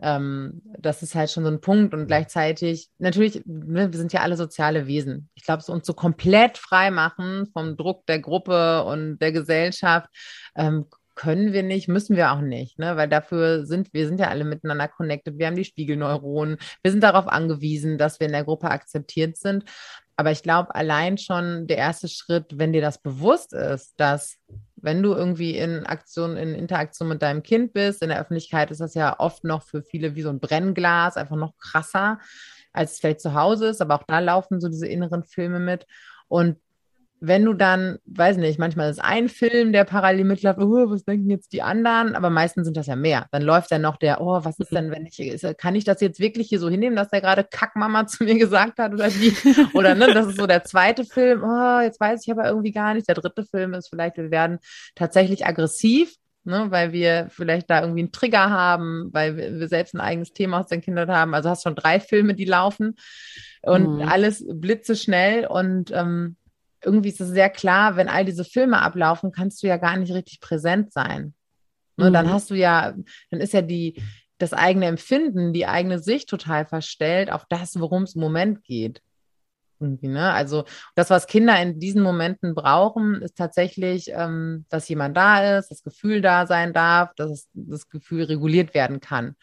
ähm, 0.00 0.62
das 0.78 1.02
ist 1.02 1.14
halt 1.14 1.30
schon 1.30 1.44
so 1.44 1.50
ein 1.50 1.60
Punkt. 1.60 1.94
Und 1.94 2.06
gleichzeitig, 2.06 2.90
natürlich, 2.98 3.42
ne, 3.46 3.92
wir 3.92 3.98
sind 3.98 4.12
ja 4.12 4.20
alle 4.20 4.36
soziale 4.36 4.86
Wesen. 4.86 5.30
Ich 5.34 5.44
glaube, 5.44 5.62
so 5.62 5.72
uns 5.72 5.86
so 5.86 5.94
komplett 5.94 6.58
frei 6.58 6.90
machen 6.90 7.46
vom 7.52 7.76
Druck 7.76 8.04
der 8.06 8.18
Gruppe 8.18 8.84
und 8.84 9.18
der 9.18 9.32
Gesellschaft, 9.32 10.08
ähm, 10.56 10.86
können 11.14 11.52
wir 11.52 11.62
nicht, 11.62 11.88
müssen 11.88 12.16
wir 12.16 12.32
auch 12.32 12.40
nicht, 12.40 12.78
ne? 12.78 12.96
weil 12.96 13.08
dafür 13.08 13.66
sind 13.66 13.92
wir 13.92 14.06
sind 14.06 14.18
ja 14.18 14.28
alle 14.28 14.44
miteinander 14.44 14.88
connected. 14.88 15.38
Wir 15.38 15.46
haben 15.46 15.56
die 15.56 15.64
Spiegelneuronen. 15.64 16.56
Wir 16.82 16.90
sind 16.90 17.02
darauf 17.02 17.28
angewiesen, 17.28 17.98
dass 17.98 18.18
wir 18.18 18.26
in 18.26 18.32
der 18.32 18.44
Gruppe 18.44 18.70
akzeptiert 18.70 19.36
sind. 19.36 19.64
Aber 20.22 20.30
ich 20.30 20.44
glaube, 20.44 20.72
allein 20.76 21.18
schon 21.18 21.66
der 21.66 21.78
erste 21.78 22.06
Schritt, 22.06 22.56
wenn 22.56 22.72
dir 22.72 22.80
das 22.80 23.02
bewusst 23.02 23.52
ist, 23.52 23.94
dass 23.96 24.36
wenn 24.76 25.02
du 25.02 25.14
irgendwie 25.14 25.58
in 25.58 25.84
Aktion, 25.84 26.36
in 26.36 26.54
Interaktion 26.54 27.08
mit 27.08 27.22
deinem 27.22 27.42
Kind 27.42 27.72
bist, 27.72 28.02
in 28.02 28.10
der 28.10 28.20
Öffentlichkeit 28.20 28.70
ist 28.70 28.80
das 28.80 28.94
ja 28.94 29.18
oft 29.18 29.42
noch 29.42 29.64
für 29.64 29.82
viele 29.82 30.14
wie 30.14 30.22
so 30.22 30.28
ein 30.28 30.38
Brennglas, 30.38 31.16
einfach 31.16 31.34
noch 31.34 31.58
krasser, 31.58 32.20
als 32.72 32.92
es 32.92 32.98
vielleicht 33.00 33.20
zu 33.20 33.34
Hause 33.34 33.66
ist. 33.66 33.80
Aber 33.80 33.96
auch 33.96 34.04
da 34.06 34.20
laufen 34.20 34.60
so 34.60 34.68
diese 34.68 34.86
inneren 34.86 35.24
Filme 35.24 35.58
mit. 35.58 35.88
Und 36.28 36.60
wenn 37.24 37.44
du 37.44 37.54
dann, 37.54 37.98
weiß 38.06 38.36
nicht, 38.38 38.58
manchmal 38.58 38.90
ist 38.90 38.98
ein 38.98 39.28
Film, 39.28 39.72
der 39.72 39.84
parallel 39.84 40.24
mitläuft, 40.24 40.58
oh, 40.58 40.90
was 40.90 41.04
denken 41.04 41.30
jetzt 41.30 41.52
die 41.52 41.62
anderen? 41.62 42.16
Aber 42.16 42.30
meistens 42.30 42.64
sind 42.64 42.76
das 42.76 42.88
ja 42.88 42.96
mehr. 42.96 43.26
Dann 43.30 43.42
läuft 43.42 43.70
dann 43.70 43.82
noch 43.82 43.96
der, 43.96 44.20
oh, 44.20 44.40
was 44.42 44.58
ist 44.58 44.72
denn, 44.72 44.90
wenn 44.90 45.06
ich, 45.06 45.20
ist, 45.20 45.46
kann 45.56 45.76
ich 45.76 45.84
das 45.84 46.00
jetzt 46.00 46.18
wirklich 46.18 46.48
hier 46.48 46.58
so 46.58 46.68
hinnehmen, 46.68 46.96
dass 46.96 47.10
der 47.10 47.20
gerade 47.20 47.44
Kackmama 47.44 48.06
zu 48.08 48.24
mir 48.24 48.36
gesagt 48.36 48.80
hat 48.80 48.92
oder 48.92 49.06
wie? 49.14 49.32
Oder 49.72 49.94
ne, 49.94 50.12
das 50.12 50.26
ist 50.26 50.36
so 50.36 50.48
der 50.48 50.64
zweite 50.64 51.04
Film, 51.04 51.44
oh, 51.44 51.80
jetzt 51.80 52.00
weiß 52.00 52.22
ich 52.26 52.32
aber 52.32 52.48
irgendwie 52.48 52.72
gar 52.72 52.92
nicht. 52.92 53.06
Der 53.06 53.14
dritte 53.14 53.44
Film 53.44 53.74
ist 53.74 53.88
vielleicht, 53.88 54.16
wir 54.16 54.32
werden 54.32 54.58
tatsächlich 54.96 55.46
aggressiv. 55.46 56.16
Ne, 56.44 56.66
weil 56.70 56.90
wir 56.92 57.28
vielleicht 57.30 57.70
da 57.70 57.82
irgendwie 57.82 58.00
einen 58.00 58.10
Trigger 58.10 58.50
haben, 58.50 59.10
weil 59.12 59.36
wir, 59.36 59.60
wir 59.60 59.68
selbst 59.68 59.94
ein 59.94 60.00
eigenes 60.00 60.32
Thema 60.32 60.58
aus 60.58 60.66
den 60.66 60.80
Kindern 60.80 61.08
haben. 61.08 61.34
Also 61.34 61.48
hast 61.48 61.62
schon 61.62 61.76
drei 61.76 62.00
Filme, 62.00 62.34
die 62.34 62.46
laufen 62.46 62.96
und 63.62 63.98
mhm. 63.98 64.08
alles 64.08 64.44
blitzeschnell 64.48 65.46
und 65.46 65.92
ähm, 65.92 66.34
irgendwie 66.84 67.08
ist 67.10 67.20
es 67.20 67.28
sehr 67.28 67.50
klar, 67.50 67.96
wenn 67.96 68.08
all 68.08 68.24
diese 68.24 68.44
Filme 68.44 68.80
ablaufen, 68.80 69.32
kannst 69.32 69.62
du 69.62 69.66
ja 69.66 69.76
gar 69.76 69.96
nicht 69.96 70.12
richtig 70.12 70.40
präsent 70.40 70.92
sein. 70.92 71.34
Ne, 71.96 72.08
mhm. 72.08 72.12
Dann 72.12 72.30
hast 72.30 72.50
du 72.50 72.54
ja, 72.54 72.94
dann 73.30 73.40
ist 73.40 73.52
ja 73.52 73.62
die, 73.62 74.02
das 74.38 74.52
eigene 74.52 74.86
Empfinden, 74.86 75.52
die 75.52 75.66
eigene 75.66 75.98
Sicht 75.98 76.28
total 76.28 76.66
verstellt 76.66 77.30
auf 77.30 77.46
das, 77.48 77.78
worum 77.78 78.02
es 78.04 78.14
im 78.14 78.22
Moment 78.22 78.64
geht. 78.64 79.00
Irgendwie, 79.78 80.08
ne? 80.08 80.32
Also 80.32 80.64
das, 80.94 81.10
was 81.10 81.26
Kinder 81.26 81.60
in 81.60 81.80
diesen 81.80 82.02
Momenten 82.02 82.54
brauchen, 82.54 83.20
ist 83.20 83.36
tatsächlich, 83.36 84.10
ähm, 84.14 84.64
dass 84.68 84.88
jemand 84.88 85.16
da 85.16 85.58
ist, 85.58 85.70
das 85.70 85.82
Gefühl 85.82 86.22
da 86.22 86.46
sein 86.46 86.72
darf, 86.72 87.14
dass 87.14 87.48
das 87.52 87.88
Gefühl 87.88 88.24
reguliert 88.24 88.74
werden 88.74 89.00
kann. 89.00 89.36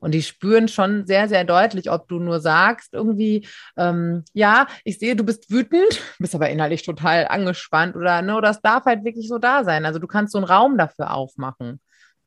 Und 0.00 0.12
die 0.12 0.22
spüren 0.22 0.68
schon 0.68 1.06
sehr, 1.06 1.28
sehr 1.28 1.44
deutlich, 1.44 1.90
ob 1.90 2.08
du 2.08 2.18
nur 2.18 2.40
sagst, 2.40 2.92
irgendwie, 2.92 3.46
ähm, 3.76 4.24
ja, 4.34 4.66
ich 4.84 4.98
sehe, 4.98 5.16
du 5.16 5.24
bist 5.24 5.50
wütend, 5.50 6.00
bist 6.18 6.34
aber 6.34 6.50
innerlich 6.50 6.82
total 6.82 7.26
angespannt 7.28 7.96
oder, 7.96 8.20
ne, 8.20 8.36
oder 8.36 8.50
es 8.50 8.60
darf 8.60 8.84
halt 8.84 9.04
wirklich 9.04 9.28
so 9.28 9.38
da 9.38 9.64
sein. 9.64 9.86
Also 9.86 9.98
du 9.98 10.06
kannst 10.06 10.32
so 10.32 10.38
einen 10.38 10.46
Raum 10.46 10.76
dafür 10.76 11.14
aufmachen. 11.14 11.80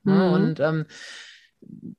Ne? 0.04 0.14
Mhm. 0.14 0.34
Und 0.34 0.60
ähm, 0.60 0.86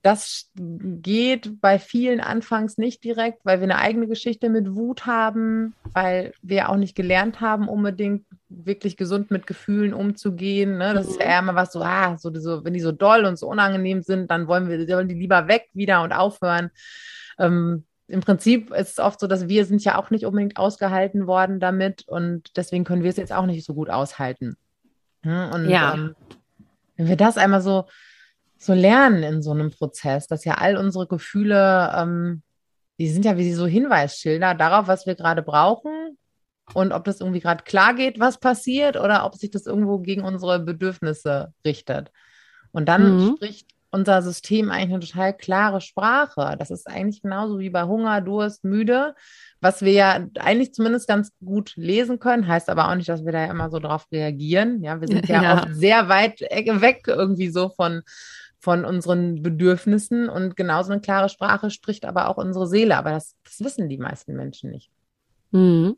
das 0.03 0.51
geht 0.55 1.61
bei 1.61 1.79
vielen 1.79 2.21
anfangs 2.21 2.79
nicht 2.79 3.03
direkt, 3.05 3.45
weil 3.45 3.59
wir 3.61 3.65
eine 3.65 3.79
eigene 3.79 4.07
Geschichte 4.07 4.49
mit 4.49 4.75
Wut 4.75 5.07
haben, 5.07 5.75
weil 5.93 6.33
wir 6.43 6.69
auch 6.69 6.77
nicht 6.77 6.95
gelernt 6.95 7.41
haben, 7.41 7.69
unbedingt 7.69 8.25
wirklich 8.49 8.97
gesund 8.97 9.31
mit 9.31 9.47
Gefühlen 9.47 9.93
umzugehen. 9.93 10.79
Ne? 10.79 10.95
Das 10.95 11.07
mhm. 11.07 11.13
ist 11.13 11.21
ja 11.21 11.27
eher 11.27 11.39
immer 11.41 11.55
was 11.55 11.73
so, 11.73 11.83
ah, 11.83 12.17
so, 12.17 12.33
so, 12.35 12.65
wenn 12.65 12.75
die 12.75 12.81
so 12.81 12.93
doll 12.93 13.25
und 13.25 13.39
so 13.39 13.49
unangenehm 13.49 14.03
sind, 14.03 14.31
dann 14.31 14.47
wollen 14.47 14.69
wir 14.69 14.87
wollen 14.89 15.09
die 15.09 15.15
lieber 15.15 15.49
weg 15.49 15.69
wieder 15.75 16.03
und 16.03 16.13
aufhören. 16.13 16.71
Ähm, 17.39 17.85
Im 18.07 18.21
Prinzip 18.21 18.71
ist 18.71 18.93
es 18.93 18.99
oft 18.99 19.21
so, 19.21 19.27
dass 19.27 19.49
wir 19.49 19.65
sind 19.65 19.85
ja 19.85 19.99
auch 19.99 20.11
nicht 20.11 20.25
unbedingt 20.25 20.57
ausgehalten 20.57 21.27
worden 21.27 21.61
damit 21.61 22.07
und 22.07 22.57
deswegen 22.57 22.85
können 22.85 23.03
wir 23.03 23.11
es 23.11 23.17
jetzt 23.17 23.33
auch 23.33 23.47
nicht 23.47 23.65
so 23.65 23.75
gut 23.75 23.91
aushalten. 23.91 24.57
Ne? 25.23 25.51
Und 25.53 25.69
ja. 25.69 25.95
ähm, 25.95 26.15
wenn 26.97 27.09
wir 27.09 27.17
das 27.17 27.37
einmal 27.37 27.61
so 27.61 27.87
so 28.59 28.75
lernen 28.75 29.23
in 29.23 29.43
so 29.43 29.53
einem 29.53 29.71
Prozess, 29.71 30.27
dass 30.27 30.45
ja 30.45 30.55
all 30.55 30.77
unsere 30.77 31.07
Gefühle, 31.07 31.93
ähm, 31.97 32.43
die 32.99 33.09
sind 33.09 33.25
ja 33.25 33.37
wie 33.37 33.53
so 33.53 33.67
Hinweisschilder 33.67 34.55
darauf, 34.55 34.89
was 34.89 35.07
wir 35.07 35.15
gerade 35.15 35.43
brauchen 35.43 36.19
und 36.75 36.93
ob 36.93 37.05
das 37.05 37.21
irgendwie 37.21 37.41
gerade 37.41 37.65
klar 37.65 37.95
geht, 37.95 38.19
was 38.19 38.39
passiert 38.39 38.97
oder 38.97 39.25
ob 39.25 39.37
sich 39.37 39.51
das 39.51 39.67
irgendwo 39.67 39.99
gegen 40.01 40.23
unsere 40.23 40.59
Bedürfnisse 40.59 41.53
richtet. 41.65 42.11
Und 42.73 42.89
dann 42.89 43.17
mhm. 43.17 43.37
spricht 43.37 43.69
unser 43.91 44.21
System 44.21 44.71
eigentlich 44.71 44.93
eine 44.93 45.01
total 45.01 45.37
klare 45.37 45.81
Sprache. 45.81 46.57
Das 46.59 46.71
ist 46.71 46.87
eigentlich 46.87 47.23
genauso 47.23 47.59
wie 47.59 47.71
bei 47.71 47.85
Hunger, 47.85 48.21
Durst, 48.21 48.65
müde, 48.65 49.15
was 49.61 49.81
wir 49.83 49.93
ja 49.93 50.27
eigentlich 50.39 50.75
zumindest 50.75 51.09
ganz 51.09 51.33
gut 51.43 51.73
lesen 51.77 52.19
können, 52.19 52.47
heißt 52.47 52.69
aber 52.69 52.91
auch 52.91 52.95
nicht, 52.95 53.09
dass 53.09 53.25
wir 53.25 53.33
da 53.33 53.47
immer 53.47 53.71
so 53.71 53.79
drauf 53.79 54.07
reagieren. 54.13 54.83
Ja, 54.83 55.01
wir 55.01 55.09
sind 55.09 55.27
ja, 55.29 55.43
ja. 55.43 55.55
oft 55.55 55.75
sehr 55.75 56.09
weit 56.09 56.41
weg 56.41 57.05
irgendwie 57.07 57.49
so 57.49 57.71
von, 57.71 58.03
von 58.61 58.85
unseren 58.85 59.43
Bedürfnissen 59.43 60.29
und 60.29 60.57
genauso 60.57 60.93
eine 60.93 61.01
klare 61.01 61.29
Sprache 61.29 61.71
spricht 61.71 62.05
aber 62.05 62.29
auch 62.29 62.37
unsere 62.37 62.67
Seele. 62.67 62.97
Aber 62.97 63.11
das, 63.11 63.37
das 63.45 63.61
wissen 63.61 63.89
die 63.89 63.99
meisten 63.99 64.35
Menschen 64.35 64.71
nicht. 64.71 64.91
Mhm. 65.53 65.97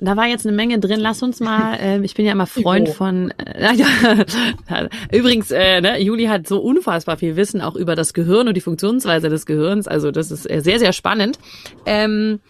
Da 0.00 0.16
war 0.16 0.26
jetzt 0.26 0.46
eine 0.46 0.54
Menge 0.54 0.78
drin. 0.78 1.00
Lass 1.00 1.22
uns 1.22 1.40
mal, 1.40 1.74
äh, 1.80 2.00
ich 2.00 2.14
bin 2.14 2.26
ja 2.26 2.32
immer 2.32 2.46
Freund 2.46 2.88
von. 2.88 3.30
Äh, 3.32 3.74
ja, 3.74 4.88
übrigens, 5.12 5.50
äh, 5.50 5.80
ne, 5.80 6.00
Juli 6.00 6.26
hat 6.26 6.46
so 6.46 6.60
unfassbar 6.60 7.16
viel 7.16 7.36
Wissen 7.36 7.60
auch 7.60 7.74
über 7.74 7.94
das 7.94 8.14
Gehirn 8.14 8.48
und 8.48 8.54
die 8.54 8.60
Funktionsweise 8.60 9.28
des 9.28 9.46
Gehirns. 9.46 9.88
Also 9.88 10.10
das 10.10 10.30
ist 10.30 10.48
äh, 10.50 10.60
sehr, 10.60 10.78
sehr 10.78 10.92
spannend. 10.92 11.38
Ähm, 11.86 12.40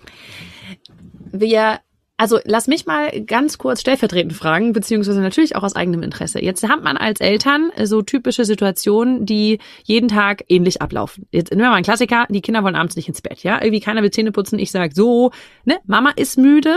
wir 1.33 1.81
also 2.17 2.39
lass 2.45 2.69
mich 2.69 2.87
mal 2.87 3.11
ganz 3.23 3.59
kurz 3.59 3.81
stellvertretend 3.81 4.35
fragen, 4.35 4.73
beziehungsweise 4.73 5.21
natürlich 5.21 5.57
auch 5.57 5.65
aus 5.65 5.75
eigenem 5.75 6.03
Interesse. 6.03 6.43
Jetzt 6.43 6.67
hat 6.69 6.83
man 6.83 6.97
als 6.97 7.21
Eltern 7.21 7.73
so 7.83 8.03
typische 8.03 8.45
Situationen, 8.45 9.27
die 9.27 9.59
jeden 9.83 10.09
Tag 10.09 10.45
ähnlich 10.49 10.81
ablaufen. 10.81 11.27
Jetzt 11.33 11.51
nehmen 11.51 11.63
wir 11.63 11.71
mal 11.71 11.77
einen 11.77 11.85
Klassiker, 11.85 12.27
die 12.29 12.41
Kinder 12.41 12.63
wollen 12.63 12.77
abends 12.77 12.95
nicht 12.95 13.09
ins 13.09 13.21
Bett, 13.21 13.43
ja? 13.43 13.61
Irgendwie 13.61 13.81
keiner 13.81 14.03
will 14.03 14.13
Zähne 14.13 14.31
putzen, 14.31 14.61
ich 14.61 14.71
sag 14.71 14.95
so, 14.95 15.33
ne, 15.65 15.79
Mama 15.87 16.13
ist 16.15 16.39
müde. 16.39 16.77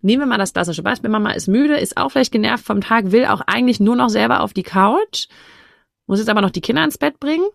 Nehmen 0.00 0.22
wir 0.22 0.26
mal 0.26 0.38
das 0.38 0.52
klassische 0.52 0.82
Beispiel, 0.82 1.10
Mama 1.10 1.32
ist 1.32 1.48
müde, 1.48 1.76
ist 1.76 1.96
auch 1.96 2.10
vielleicht 2.10 2.32
genervt 2.32 2.64
vom 2.64 2.80
Tag, 2.80 3.12
will 3.12 3.26
auch 3.26 3.42
eigentlich 3.42 3.80
nur 3.80 3.96
noch 3.96 4.10
selber 4.10 4.40
auf 4.40 4.52
die 4.52 4.62
Couch, 4.62 5.28
muss 6.06 6.18
jetzt 6.18 6.28
aber 6.28 6.42
noch 6.42 6.50
die 6.50 6.60
Kinder 6.60 6.84
ins 6.84 6.98
Bett 6.98 7.20
bringen 7.20 7.46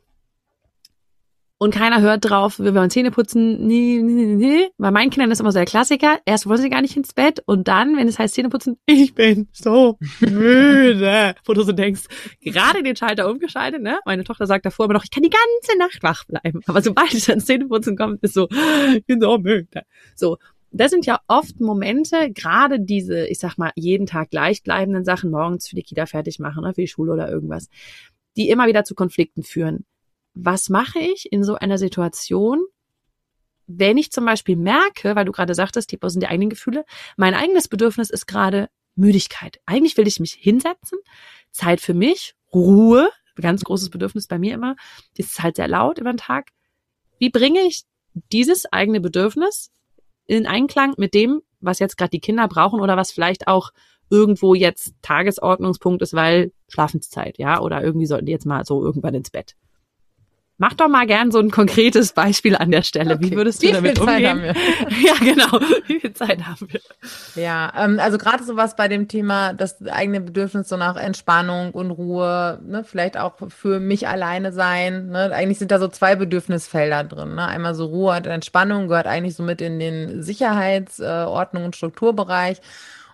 und 1.59 1.73
keiner 1.73 1.99
hört 1.99 2.29
drauf, 2.29 2.57
wir 2.57 2.73
wollen 2.73 2.89
Zähne 2.89 3.11
putzen, 3.11 3.67
nee, 3.67 3.99
nee, 4.01 4.25
nee, 4.25 4.35
nee. 4.35 4.69
Bei 4.77 4.91
meinen 4.91 5.09
Kindern 5.09 5.29
ist 5.29 5.41
immer 5.41 5.51
so 5.51 5.59
der 5.59 5.65
Klassiker, 5.65 6.19
erst 6.25 6.47
wollen 6.47 6.61
sie 6.61 6.69
gar 6.69 6.81
nicht 6.81 6.95
ins 6.95 7.13
Bett 7.13 7.43
und 7.45 7.67
dann, 7.67 7.97
wenn 7.97 8.07
es 8.07 8.17
heißt 8.17 8.33
Zähne 8.33 8.47
putzen, 8.47 8.77
ich 8.85 9.13
bin 9.13 9.49
so 9.51 9.97
müde. 10.21 11.35
Wo 11.45 11.53
du 11.53 11.63
so 11.63 11.73
denkst, 11.73 12.03
gerade 12.41 12.81
den 12.81 12.95
Schalter 12.95 13.29
umgeschaltet, 13.29 13.81
ne? 13.81 13.99
Meine 14.05 14.23
Tochter 14.23 14.47
sagt 14.47 14.65
davor 14.65 14.85
immer 14.85 14.93
noch, 14.93 15.03
ich 15.03 15.11
kann 15.11 15.21
die 15.21 15.29
ganze 15.29 15.77
Nacht 15.77 16.01
wach 16.01 16.23
bleiben. 16.25 16.61
Aber 16.65 16.81
sobald 16.81 17.13
es 17.13 17.29
ans 17.29 17.45
Zähneputzen 17.45 17.97
kommt, 17.97 18.23
ist 18.23 18.35
so, 18.35 18.47
ich 18.95 19.05
bin 19.05 19.19
so 19.19 19.37
müde. 19.37 19.83
So. 20.15 20.37
Das 20.71 20.91
sind 20.91 21.07
ja 21.07 21.19
oft 21.27 21.59
Momente, 21.59 22.31
gerade 22.31 22.79
diese, 22.79 23.27
ich 23.27 23.39
sag 23.39 23.57
mal, 23.57 23.71
jeden 23.75 24.05
Tag 24.05 24.29
gleichbleibenden 24.29 25.03
Sachen, 25.03 25.31
morgens 25.31 25.67
für 25.67 25.75
die 25.75 25.81
Kita 25.81 26.05
fertig 26.05 26.39
machen 26.39 26.63
oder 26.63 26.75
für 26.75 26.81
die 26.81 26.87
Schule 26.87 27.11
oder 27.11 27.27
irgendwas, 27.27 27.69
die 28.37 28.49
immer 28.49 28.67
wieder 28.67 28.83
zu 28.83 28.93
Konflikten 28.93 29.41
führen 29.41 29.83
was 30.43 30.69
mache 30.69 30.99
ich 30.99 31.31
in 31.31 31.43
so 31.43 31.55
einer 31.55 31.77
Situation, 31.77 32.59
wenn 33.67 33.97
ich 33.97 34.11
zum 34.11 34.25
Beispiel 34.25 34.55
merke, 34.55 35.15
weil 35.15 35.25
du 35.25 35.31
gerade 35.31 35.53
sagtest, 35.53 35.91
die 35.91 35.99
sind 36.01 36.21
die 36.21 36.27
eigenen 36.27 36.49
Gefühle, 36.49 36.85
mein 37.17 37.35
eigenes 37.35 37.67
Bedürfnis 37.67 38.09
ist 38.09 38.25
gerade 38.25 38.69
Müdigkeit. 38.95 39.59
Eigentlich 39.65 39.97
will 39.97 40.07
ich 40.07 40.19
mich 40.19 40.33
hinsetzen, 40.33 40.97
Zeit 41.51 41.81
für 41.81 41.93
mich, 41.93 42.35
Ruhe, 42.53 43.11
ganz 43.35 43.63
großes 43.63 43.89
Bedürfnis 43.89 44.27
bei 44.27 44.39
mir 44.39 44.53
immer, 44.53 44.75
die 45.17 45.21
ist 45.21 45.41
halt 45.41 45.57
sehr 45.57 45.67
laut 45.67 45.99
über 45.99 46.11
den 46.11 46.17
Tag. 46.17 46.49
Wie 47.19 47.29
bringe 47.29 47.61
ich 47.61 47.83
dieses 48.31 48.65
eigene 48.71 49.01
Bedürfnis 49.01 49.71
in 50.25 50.47
Einklang 50.47 50.93
mit 50.97 51.13
dem, 51.13 51.41
was 51.59 51.79
jetzt 51.79 51.97
gerade 51.97 52.11
die 52.11 52.21
Kinder 52.21 52.47
brauchen 52.47 52.79
oder 52.79 52.97
was 52.97 53.11
vielleicht 53.11 53.47
auch 53.47 53.71
irgendwo 54.09 54.55
jetzt 54.55 54.93
Tagesordnungspunkt 55.01 56.01
ist, 56.01 56.13
weil 56.13 56.51
Schlafenszeit, 56.67 57.37
ja, 57.37 57.61
oder 57.61 57.83
irgendwie 57.83 58.07
sollten 58.07 58.25
die 58.25 58.31
jetzt 58.31 58.45
mal 58.45 58.65
so 58.65 58.83
irgendwann 58.83 59.13
ins 59.13 59.29
Bett. 59.29 59.55
Mach 60.61 60.73
doch 60.73 60.89
mal 60.89 61.07
gern 61.07 61.31
so 61.31 61.39
ein 61.39 61.51
konkretes 61.51 62.11
Beispiel 62.11 62.53
an 62.57 62.69
der 62.69 62.81
Stelle. 62.81 63.15
Okay. 63.15 63.31
Wie 63.31 63.35
würdest 63.37 63.63
du 63.63 63.67
Wie 63.67 63.71
damit 63.71 63.97
umgehen? 63.97 64.17
Zeit 64.17 64.27
haben 64.27 64.41
wir? 64.41 64.53
ja, 65.05 65.13
genau. 65.21 65.59
Wie 65.87 66.01
viel 66.01 66.13
Zeit 66.13 66.45
haben 66.45 66.67
wir? 66.69 66.81
Ja, 67.41 67.71
ähm, 67.77 67.97
also 67.97 68.17
gerade 68.17 68.43
sowas 68.43 68.75
bei 68.75 68.89
dem 68.89 69.07
Thema, 69.07 69.53
das 69.53 69.81
eigene 69.87 70.19
Bedürfnis 70.19 70.67
so 70.67 70.75
nach 70.75 70.97
Entspannung 70.97 71.71
und 71.71 71.91
Ruhe, 71.91 72.59
ne, 72.67 72.83
vielleicht 72.83 73.17
auch 73.17 73.35
für 73.47 73.79
mich 73.79 74.09
alleine 74.09 74.51
sein. 74.51 75.07
Ne? 75.07 75.31
Eigentlich 75.31 75.59
sind 75.59 75.71
da 75.71 75.79
so 75.79 75.87
zwei 75.87 76.17
Bedürfnisfelder 76.17 77.05
drin. 77.05 77.35
Ne? 77.35 77.47
Einmal 77.47 77.73
so 77.73 77.85
Ruhe 77.85 78.17
und 78.17 78.27
Entspannung 78.27 78.89
gehört 78.89 79.07
eigentlich 79.07 79.35
so 79.35 79.43
mit 79.43 79.61
in 79.61 79.79
den 79.79 80.21
Sicherheitsordnung 80.21 81.63
äh, 81.63 81.65
und 81.67 81.77
Strukturbereich. 81.77 82.59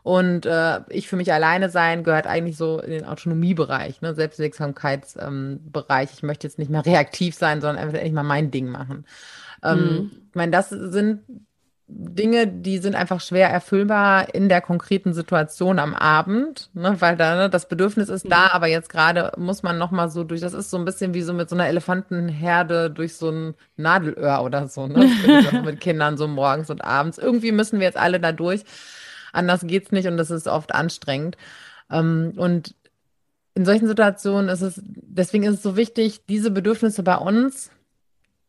Und 0.06 0.46
äh, 0.46 0.82
ich 0.90 1.08
für 1.08 1.16
mich 1.16 1.34
alleine 1.34 1.72
sein 1.72 2.04
gehört 2.04 2.28
eigentlich 2.28 2.58
so 2.58 2.80
in 2.80 2.92
den 2.92 3.06
Autonomiebereich, 3.06 4.02
ne? 4.02 4.14
Selbstwirksamkeitsbereich. 4.14 6.10
Ähm, 6.10 6.14
ich 6.14 6.22
möchte 6.22 6.46
jetzt 6.46 6.60
nicht 6.60 6.70
mehr 6.70 6.86
reaktiv 6.86 7.34
sein, 7.34 7.60
sondern 7.60 7.84
einfach 7.84 7.96
endlich 7.96 8.14
mal 8.14 8.22
mein 8.22 8.52
Ding 8.52 8.68
machen. 8.68 9.06
Ähm, 9.64 9.80
mhm. 9.80 10.12
Ich 10.30 10.36
meine, 10.36 10.52
das 10.52 10.70
sind 10.70 11.22
Dinge, 11.88 12.46
die 12.46 12.78
sind 12.78 12.96
einfach 12.96 13.20
schwer 13.20 13.50
erfüllbar 13.50 14.36
in 14.36 14.48
der 14.48 14.62
konkreten 14.62 15.12
Situation 15.16 15.80
am 15.80 15.96
Abend, 15.96 16.70
ne, 16.76 16.98
weil 17.00 17.18
da 17.18 17.36
ne, 17.36 17.50
das 17.50 17.68
Bedürfnis 17.68 18.10
ist 18.10 18.32
da, 18.32 18.52
aber 18.52 18.68
jetzt 18.68 18.90
gerade 18.90 19.32
muss 19.38 19.64
man 19.64 19.80
noch 19.80 19.90
mal 19.90 20.10
so 20.10 20.24
durch. 20.24 20.42
Das 20.42 20.54
ist 20.54 20.70
so 20.70 20.78
ein 20.78 20.86
bisschen 20.86 21.16
wie 21.16 21.24
so 21.24 21.34
mit 21.34 21.50
so 21.50 21.56
einer 21.56 21.68
Elefantenherde 21.68 22.92
durch 22.92 23.16
so 23.16 23.32
ein 23.32 23.56
Nadelöhr 23.76 24.44
oder 24.44 24.68
so, 24.68 24.86
ne? 24.86 25.10
mit 25.66 25.82
Kindern 25.82 26.16
so 26.18 26.28
morgens 26.28 26.70
und 26.70 26.84
abends. 26.84 27.18
Irgendwie 27.18 27.52
müssen 27.52 27.80
wir 27.80 27.88
jetzt 27.88 27.98
alle 27.98 28.20
da 28.20 28.32
durch. 28.32 28.64
Anders 29.36 29.62
geht's 29.66 29.92
nicht 29.92 30.08
und 30.08 30.18
das 30.18 30.32
ist 30.32 30.48
oft 30.48 30.74
anstrengend. 30.74 31.38
Ähm, 31.92 32.34
und 32.38 32.76
in 33.54 33.66
solchen 33.66 33.88
Situationen 33.88 34.50
ist 34.50 34.62
es, 34.62 34.82
deswegen 34.84 35.44
ist 35.44 35.56
es 35.56 35.64
so 35.64 35.78
wichtig, 35.78 36.26
diese 36.28 36.52
Bedürfnisse 36.52 37.04
bei 37.04 37.16
uns 37.16 37.72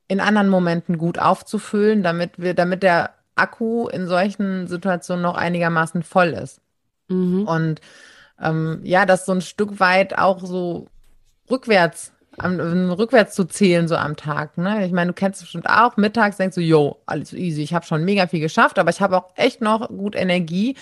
in 0.09 0.21
anderen 0.21 0.49
Momenten 0.49 0.99
gut 0.99 1.19
aufzufüllen, 1.19 2.03
damit 2.03 2.39
wir, 2.39 2.55
damit 2.55 2.83
der 2.83 3.11
Akku 3.35 3.89
in 3.89 4.07
solchen 4.07 4.67
Situationen 4.67 5.23
noch 5.23 5.37
einigermaßen 5.37 6.03
voll 6.03 6.29
ist. 6.29 6.61
Mhm. 7.09 7.47
Und 7.47 7.81
ähm, 8.41 8.81
ja, 8.83 9.07
das 9.07 9.27
so 9.27 9.33
ein 9.33 9.41
Stück 9.41 9.79
weit 9.81 10.19
auch 10.19 10.45
so 10.45 10.89
rückwärts 11.51 12.13
am, 12.39 12.91
rückwärts 12.91 13.35
zu 13.35 13.45
zählen 13.45 13.89
so 13.89 13.97
am 13.97 14.17
Tag. 14.17 14.57
Ne? 14.59 14.87
Ich 14.87 14.93
meine, 14.93 15.09
du 15.09 15.15
kennst 15.15 15.41
es 15.41 15.45
bestimmt 15.45 15.69
auch. 15.69 15.97
Mittags 15.97 16.37
denkst 16.37 16.55
du, 16.55 16.61
yo, 16.61 16.99
alles 17.07 17.33
easy, 17.33 17.63
ich 17.63 17.75
habe 17.75 17.87
schon 17.87 18.05
mega 18.05 18.27
viel 18.27 18.41
geschafft, 18.41 18.79
aber 18.79 18.91
ich 18.91 19.01
habe 19.01 19.17
auch 19.17 19.31
echt 19.37 19.61
noch 19.61 19.89
gut 19.89 20.15
Energie. 20.15 20.77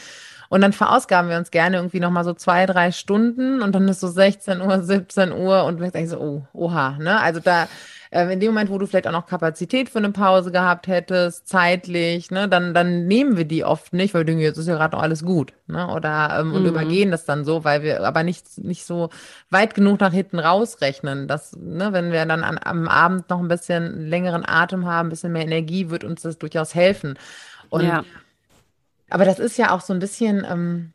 Und 0.51 0.61
dann 0.61 0.73
verausgaben 0.73 1.31
wir 1.31 1.39
uns 1.39 1.51
gerne 1.51 1.77
irgendwie 1.77 2.01
nochmal 2.01 2.25
so 2.25 2.33
zwei, 2.35 2.67
drei 2.67 2.93
Stunden 2.93 3.63
und 3.63 3.75
dann 3.75 3.89
ist 3.89 4.01
so 4.01 4.09
16 4.09 4.61
Uhr, 4.61 4.83
17 4.83 5.33
Uhr 5.33 5.65
und 5.65 5.81
denkst 5.81 5.97
eigentlich 5.97 6.11
so, 6.11 6.21
oh, 6.21 6.43
oha. 6.53 6.97
Ne? 7.01 7.21
Also 7.21 7.41
da 7.41 7.67
äh, 8.15 8.33
in 8.33 8.39
dem 8.39 8.53
Moment, 8.53 8.71
wo 8.71 8.79
du 8.79 8.87
vielleicht 8.87 9.09
auch 9.09 9.13
noch 9.13 9.27
Kapazität 9.27 9.89
für 9.89 9.99
eine 9.99 10.13
Pause 10.13 10.53
gehabt 10.53 10.87
hättest, 10.87 11.49
zeitlich, 11.49 12.31
ne, 12.31 12.49
dann, 12.49 12.73
dann 12.73 13.07
nehmen 13.07 13.37
wir 13.37 13.45
die 13.45 13.65
oft 13.65 13.93
nicht, 13.93 14.15
weil 14.15 14.21
wir 14.21 14.27
denken, 14.27 14.41
jetzt 14.41 14.57
ist 14.57 14.69
ja 14.69 14.77
gerade 14.77 14.95
noch 14.97 15.03
alles 15.03 15.25
gut, 15.25 15.53
ne, 15.67 15.89
oder 15.89 16.39
ähm, 16.39 16.53
und 16.53 16.63
mhm. 16.63 16.69
übergehen 16.69 17.11
das 17.11 17.25
dann 17.25 17.45
so, 17.45 17.65
weil 17.65 17.83
wir 17.83 18.07
aber 18.07 18.23
nicht, 18.23 18.59
nicht 18.59 18.85
so 18.85 19.11
weit 19.51 19.75
genug 19.75 19.99
nach 19.99 20.13
hinten 20.13 20.39
rausrechnen, 20.39 21.27
dass, 21.27 21.57
ne, 21.57 21.93
wenn 21.93 22.13
wir 22.13 22.25
dann 22.25 22.45
an, 22.45 22.59
am 22.63 22.87
Abend 22.87 23.29
noch 23.31 23.41
ein 23.41 23.49
bisschen 23.49 24.09
längeren 24.09 24.45
Atem 24.47 24.87
haben, 24.87 25.09
ein 25.09 25.11
bisschen 25.11 25.33
mehr 25.33 25.43
Energie, 25.43 25.91
wird 25.91 26.05
uns 26.05 26.23
das 26.23 26.39
durchaus 26.39 26.75
helfen. 26.77 27.19
Und 27.69 27.85
ja. 27.85 28.05
aber 29.11 29.25
das 29.25 29.41
ist 29.41 29.59
ja 29.59 29.73
auch 29.75 29.81
so 29.81 29.93
ein 29.93 29.99
bisschen, 29.99 30.47
ähm, 30.49 30.93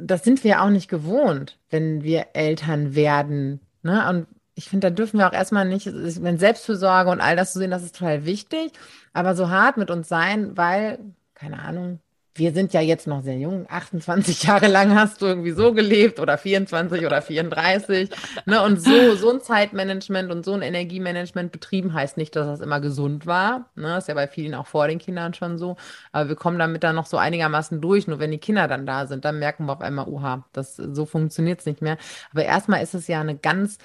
das 0.00 0.22
sind 0.22 0.44
wir 0.44 0.62
auch 0.62 0.70
nicht 0.70 0.88
gewohnt, 0.88 1.58
wenn 1.68 2.04
wir 2.04 2.26
Eltern 2.34 2.94
werden. 2.94 3.60
Ne? 3.82 4.08
Und 4.08 4.26
ich 4.58 4.68
finde, 4.68 4.90
da 4.90 4.94
dürfen 4.94 5.18
wir 5.18 5.28
auch 5.28 5.32
erstmal 5.32 5.66
nicht, 5.66 5.86
wenn 5.86 6.36
Selbstfürsorge 6.38 7.10
und 7.10 7.20
all 7.20 7.36
das 7.36 7.52
zu 7.52 7.60
sehen, 7.60 7.70
das 7.70 7.84
ist 7.84 7.96
total 7.96 8.24
wichtig, 8.24 8.72
aber 9.12 9.36
so 9.36 9.50
hart 9.50 9.76
mit 9.76 9.88
uns 9.88 10.08
sein, 10.08 10.56
weil, 10.56 10.98
keine 11.34 11.60
Ahnung, 11.60 12.00
wir 12.38 12.52
sind 12.52 12.72
ja 12.72 12.80
jetzt 12.80 13.06
noch 13.06 13.22
sehr 13.22 13.36
jung, 13.36 13.66
28 13.68 14.42
Jahre 14.44 14.68
lang 14.68 14.94
hast 14.94 15.20
du 15.20 15.26
irgendwie 15.26 15.50
so 15.50 15.72
gelebt 15.72 16.20
oder 16.20 16.38
24 16.38 17.04
oder 17.04 17.20
34. 17.20 18.10
Ne? 18.46 18.62
Und 18.62 18.80
so, 18.80 19.14
so 19.16 19.30
ein 19.30 19.40
Zeitmanagement 19.40 20.30
und 20.30 20.44
so 20.44 20.52
ein 20.52 20.62
Energiemanagement 20.62 21.52
betrieben 21.52 21.92
heißt 21.92 22.16
nicht, 22.16 22.36
dass 22.36 22.46
das 22.46 22.60
immer 22.60 22.80
gesund 22.80 23.26
war. 23.26 23.70
Ne? 23.74 23.98
Ist 23.98 24.08
ja 24.08 24.14
bei 24.14 24.28
vielen 24.28 24.54
auch 24.54 24.66
vor 24.66 24.88
den 24.88 24.98
Kindern 24.98 25.34
schon 25.34 25.58
so. 25.58 25.76
Aber 26.12 26.28
wir 26.28 26.36
kommen 26.36 26.58
damit 26.58 26.84
dann 26.84 26.96
noch 26.96 27.06
so 27.06 27.16
einigermaßen 27.16 27.80
durch. 27.80 28.06
Nur 28.06 28.20
wenn 28.20 28.30
die 28.30 28.38
Kinder 28.38 28.68
dann 28.68 28.86
da 28.86 29.06
sind, 29.06 29.24
dann 29.24 29.38
merken 29.38 29.66
wir 29.66 29.72
auf 29.72 29.80
einmal, 29.80 30.08
uha, 30.08 30.44
das, 30.52 30.76
so 30.76 31.06
funktioniert 31.06 31.60
es 31.60 31.66
nicht 31.66 31.82
mehr. 31.82 31.98
Aber 32.32 32.44
erstmal 32.44 32.82
ist 32.82 32.94
es 32.94 33.08
ja 33.08 33.20
eine 33.20 33.36
ganz 33.36 33.78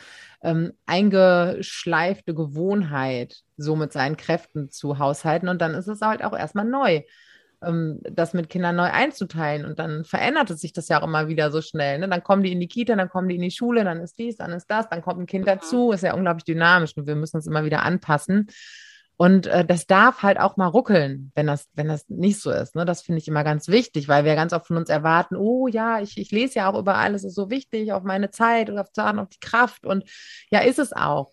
ähm, 0.43 0.73
eingeschleifte 0.85 2.33
Gewohnheit, 2.35 3.43
so 3.57 3.75
mit 3.75 3.93
seinen 3.93 4.17
Kräften 4.17 4.69
zu 4.69 4.99
haushalten. 4.99 5.47
Und 5.49 5.61
dann 5.61 5.73
ist 5.73 5.87
es 5.87 6.01
halt 6.01 6.23
auch 6.23 6.37
erstmal 6.37 6.65
neu 6.65 7.01
das 8.11 8.33
mit 8.33 8.49
Kindern 8.49 8.75
neu 8.75 8.89
einzuteilen. 8.91 9.65
Und 9.65 9.79
dann 9.79 10.03
verändert 10.05 10.49
es 10.51 10.61
sich 10.61 10.73
das 10.73 10.87
ja 10.89 11.01
auch 11.01 11.07
immer 11.07 11.27
wieder 11.27 11.51
so 11.51 11.61
schnell. 11.61 11.99
Ne? 11.99 12.09
Dann 12.09 12.23
kommen 12.23 12.43
die 12.43 12.51
in 12.51 12.59
die 12.59 12.67
Kita, 12.67 12.95
dann 12.95 13.09
kommen 13.09 13.29
die 13.29 13.35
in 13.35 13.41
die 13.41 13.51
Schule, 13.51 13.83
dann 13.83 13.99
ist 13.99 14.17
dies, 14.17 14.37
dann 14.37 14.51
ist 14.51 14.69
das, 14.69 14.89
dann 14.89 15.01
kommt 15.01 15.19
ein 15.19 15.25
Kind 15.25 15.47
dazu. 15.47 15.91
Ist 15.91 16.03
ja 16.03 16.13
unglaublich 16.13 16.43
dynamisch 16.43 16.95
und 16.97 17.07
wir 17.07 17.15
müssen 17.15 17.37
uns 17.37 17.47
immer 17.47 17.65
wieder 17.65 17.83
anpassen. 17.83 18.47
Und 19.15 19.47
äh, 19.47 19.63
das 19.63 19.85
darf 19.85 20.23
halt 20.23 20.39
auch 20.39 20.57
mal 20.57 20.67
ruckeln, 20.67 21.31
wenn 21.35 21.47
das, 21.47 21.67
wenn 21.75 21.87
das 21.87 22.09
nicht 22.09 22.41
so 22.41 22.51
ist. 22.51 22.75
Ne? 22.75 22.83
Das 22.83 23.03
finde 23.03 23.21
ich 23.21 23.27
immer 23.27 23.43
ganz 23.43 23.67
wichtig, 23.67 24.07
weil 24.07 24.25
wir 24.25 24.35
ganz 24.35 24.53
oft 24.53 24.67
von 24.67 24.77
uns 24.77 24.89
erwarten, 24.89 25.35
oh 25.35 25.67
ja, 25.67 26.01
ich, 26.01 26.17
ich 26.17 26.31
lese 26.31 26.55
ja 26.55 26.71
auch 26.71 26.77
über 26.77 26.97
alles, 26.97 27.23
ist 27.23 27.35
so 27.35 27.49
wichtig, 27.49 27.93
auf 27.93 28.03
meine 28.03 28.31
Zeit 28.31 28.69
und 28.69 28.79
auf, 28.79 28.87
auf 28.97 29.29
die 29.29 29.39
Kraft. 29.39 29.85
Und 29.85 30.03
ja, 30.49 30.59
ist 30.59 30.79
es 30.79 30.93
auch. 30.93 31.31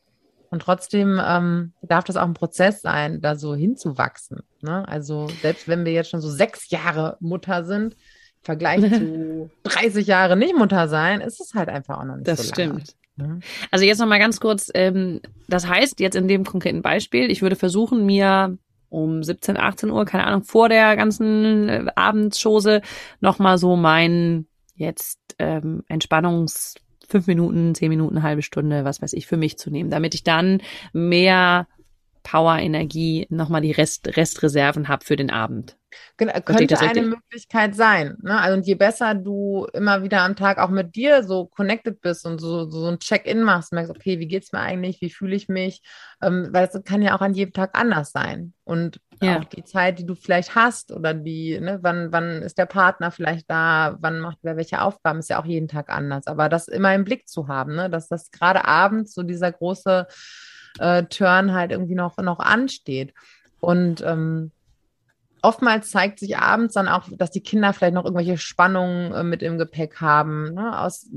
Und 0.51 0.63
trotzdem 0.63 1.21
ähm, 1.25 1.73
darf 1.81 2.05
das 2.05 2.17
auch 2.17 2.27
ein 2.27 2.35
Prozess 2.35 2.83
sein, 2.83 3.21
da 3.21 3.37
so 3.37 3.55
hinzuwachsen. 3.55 4.41
Ne? 4.63 4.87
Also 4.89 5.29
selbst 5.43 5.69
wenn 5.69 5.85
wir 5.85 5.93
jetzt 5.93 6.11
schon 6.11 6.21
so 6.21 6.29
sechs 6.29 6.71
Jahre 6.71 7.17
Mutter 7.21 7.65
sind, 7.65 7.95
im 7.95 7.99
Vergleich 8.43 8.81
zu 8.81 9.51
30 9.63 10.07
Jahre 10.07 10.37
nicht 10.37 10.57
Mutter 10.57 10.89
sein, 10.89 11.21
ist 11.21 11.41
es 11.41 11.55
halt 11.55 11.69
einfach 11.69 11.99
auch 11.99 12.05
noch 12.05 12.17
nicht 12.17 12.27
das 12.27 12.49
so 12.49 12.55
lange. 12.55 12.81
Das 12.81 12.83
stimmt. 12.83 12.97
Ne? 13.17 13.41
Also 13.71 13.85
jetzt 13.85 13.99
noch 13.99 14.09
mal 14.09 14.19
ganz 14.19 14.41
kurz, 14.41 14.71
ähm, 14.75 15.21
das 15.47 15.69
heißt 15.69 16.01
jetzt 16.01 16.17
in 16.17 16.27
dem 16.27 16.45
konkreten 16.45 16.83
Beispiel, 16.83 17.31
ich 17.31 17.43
würde 17.43 17.57
versuchen, 17.57 18.05
mir 18.05 18.59
um 18.89 19.23
17, 19.23 19.57
18 19.57 19.91
Uhr, 19.91 20.05
keine 20.05 20.27
Ahnung, 20.27 20.43
vor 20.43 20.69
der 20.69 20.97
ganzen 20.97 21.69
äh, 21.69 21.87
Abendschose 21.95 22.83
nochmal 23.21 23.57
so 23.57 23.77
mein 23.77 24.47
jetzt 24.75 25.21
ähm, 25.39 25.85
Entspannungs 25.87 26.75
fünf 27.11 27.27
Minuten, 27.27 27.75
zehn 27.75 27.89
Minuten, 27.89 28.23
halbe 28.23 28.43
Stunde, 28.43 28.85
was 28.85 29.03
weiß 29.03 29.13
ich, 29.13 29.27
für 29.27 29.37
mich 29.37 29.59
zu 29.59 29.71
nehmen, 29.71 29.91
damit 29.91 30.15
ich 30.15 30.23
dann 30.23 30.63
mehr 30.93 31.67
Power, 32.23 32.59
Energie, 32.59 33.27
nochmal 33.31 33.61
die 33.61 33.73
Rest, 33.73 34.17
Restreserven 34.17 34.89
habe 34.89 35.05
für 35.05 35.17
den 35.17 35.31
Abend. 35.31 35.77
Genau, 36.17 36.33
könnte 36.45 36.79
eine 36.79 37.03
Möglichkeit 37.03 37.75
sein. 37.75 38.17
Ne? 38.23 38.39
Also 38.39 38.57
und 38.57 38.67
je 38.67 38.75
besser 38.75 39.15
du 39.15 39.67
immer 39.73 40.03
wieder 40.03 40.23
am 40.23 40.37
Tag 40.37 40.59
auch 40.59 40.69
mit 40.69 40.95
dir 40.95 41.25
so 41.25 41.47
connected 41.47 42.01
bist 42.01 42.27
und 42.27 42.41
so, 42.41 42.69
so 42.69 42.87
ein 42.87 42.99
Check-in 42.99 43.43
machst, 43.43 43.73
merkst, 43.73 43.91
okay, 43.91 44.19
wie 44.19 44.29
geht's 44.29 44.53
mir 44.53 44.61
eigentlich, 44.61 45.01
wie 45.01 45.11
fühle 45.11 45.35
ich 45.35 45.49
mich, 45.49 45.83
ähm, 46.23 46.49
weil 46.53 46.69
es 46.69 46.85
kann 46.85 47.03
ja 47.03 47.17
auch 47.17 47.23
an 47.23 47.35
jedem 47.35 47.53
Tag 47.53 47.71
anders 47.73 48.13
sein. 48.13 48.53
Und 48.65 49.01
ja. 49.21 49.39
auch 49.39 49.45
die 49.45 49.65
Zeit, 49.65 49.99
die 49.99 50.07
du 50.07 50.15
vielleicht 50.15 50.55
hast 50.55 50.93
oder 50.93 51.15
die, 51.15 51.59
ne, 51.59 51.79
wann, 51.83 52.13
wann 52.13 52.43
ist 52.43 52.59
der 52.59 52.67
Partner 52.67 53.11
vielleicht 53.11 53.51
da, 53.51 53.97
wann 54.01 54.21
macht 54.21 54.39
wer 54.43 54.57
welche 54.57 54.83
Aufgaben, 54.83 55.19
ist 55.19 55.31
ja 55.31 55.41
auch 55.41 55.47
jeden 55.47 55.69
Tag 55.69 55.91
anders. 55.91 56.27
Aber 56.27 56.49
das 56.49 56.69
immer 56.69 56.95
im 56.95 57.05
Blick 57.05 57.29
zu 57.29 57.49
haben, 57.49 57.75
ne? 57.75 57.91
dass 57.91 58.09
das 58.09 58.31
gerade 58.31 58.65
abends 58.65 59.13
so 59.15 59.23
dieser 59.23 59.51
große 59.51 60.07
äh, 60.79 61.05
Turn 61.05 61.53
halt 61.53 61.73
irgendwie 61.73 61.95
noch, 61.95 62.17
noch 62.19 62.39
ansteht. 62.39 63.13
Und 63.61 64.03
ähm, 64.03 64.53
oftmals 65.43 65.91
zeigt 65.91 66.19
sich 66.19 66.37
abends 66.39 66.75
dann 66.75 66.89
auch, 66.89 67.09
dass 67.11 67.31
die 67.31 67.43
Kinder 67.43 67.73
vielleicht 67.73 67.95
noch 67.95 68.05
irgendwelche 68.05 68.39
Spannungen 68.39 69.13
äh, 69.13 69.23
mit 69.23 69.43
im 69.43 69.59
Gepäck 69.59 70.01
haben, 70.01 70.55
ne? 70.55 70.79
aus, 70.79 71.09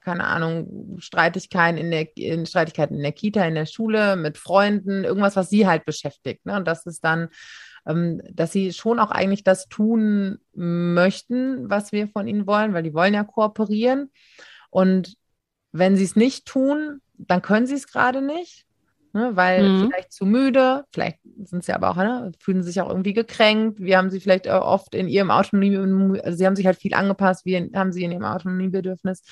keine 0.00 0.24
Ahnung, 0.24 0.96
Streitigkeiten 0.98 1.78
in 1.78 1.90
der 1.90 2.16
in 2.16 2.46
Streitigkeiten 2.46 2.96
in 2.96 3.02
der 3.02 3.12
Kita, 3.12 3.44
in 3.44 3.54
der 3.54 3.66
Schule, 3.66 4.16
mit 4.16 4.36
Freunden, 4.36 5.04
irgendwas, 5.04 5.36
was 5.36 5.48
sie 5.48 5.66
halt 5.66 5.84
beschäftigt. 5.84 6.44
Ne? 6.44 6.56
Und 6.56 6.66
das 6.66 6.84
ist 6.86 7.02
dann, 7.04 7.28
ähm, 7.86 8.20
dass 8.30 8.52
sie 8.52 8.72
schon 8.72 8.98
auch 8.98 9.10
eigentlich 9.10 9.44
das 9.44 9.68
tun 9.68 10.38
möchten, 10.52 11.70
was 11.70 11.92
wir 11.92 12.08
von 12.08 12.28
ihnen 12.28 12.46
wollen, 12.46 12.74
weil 12.74 12.82
die 12.82 12.94
wollen 12.94 13.14
ja 13.14 13.24
kooperieren. 13.24 14.10
Und 14.70 15.14
wenn 15.72 15.96
sie 15.96 16.04
es 16.04 16.16
nicht 16.16 16.46
tun, 16.46 17.00
dann 17.14 17.42
können 17.42 17.66
sie 17.66 17.74
es 17.74 17.86
gerade 17.86 18.20
nicht 18.20 18.66
ne? 19.14 19.30
weil 19.34 19.68
mhm. 19.68 19.86
vielleicht 19.86 20.12
zu 20.12 20.26
müde, 20.26 20.84
vielleicht 20.92 21.18
sind 21.44 21.64
sie 21.64 21.72
aber 21.72 21.90
auch, 21.90 21.96
ne? 21.96 22.32
fühlen 22.38 22.62
sich 22.62 22.80
auch 22.80 22.88
irgendwie 22.88 23.14
gekränkt. 23.14 23.80
Wir 23.80 23.96
haben 23.96 24.10
sie 24.10 24.20
vielleicht 24.20 24.46
oft 24.48 24.94
in 24.94 25.08
ihrem 25.08 25.30
Autonomie, 25.30 26.20
also 26.20 26.36
sie 26.36 26.46
haben 26.46 26.56
sich 26.56 26.66
halt 26.66 26.78
viel 26.78 26.94
angepasst, 26.94 27.46
wir 27.46 27.68
haben 27.74 27.92
sie 27.92 28.04
in 28.04 28.12
ihrem 28.12 28.24
Autonomiebedürfnis 28.24 29.22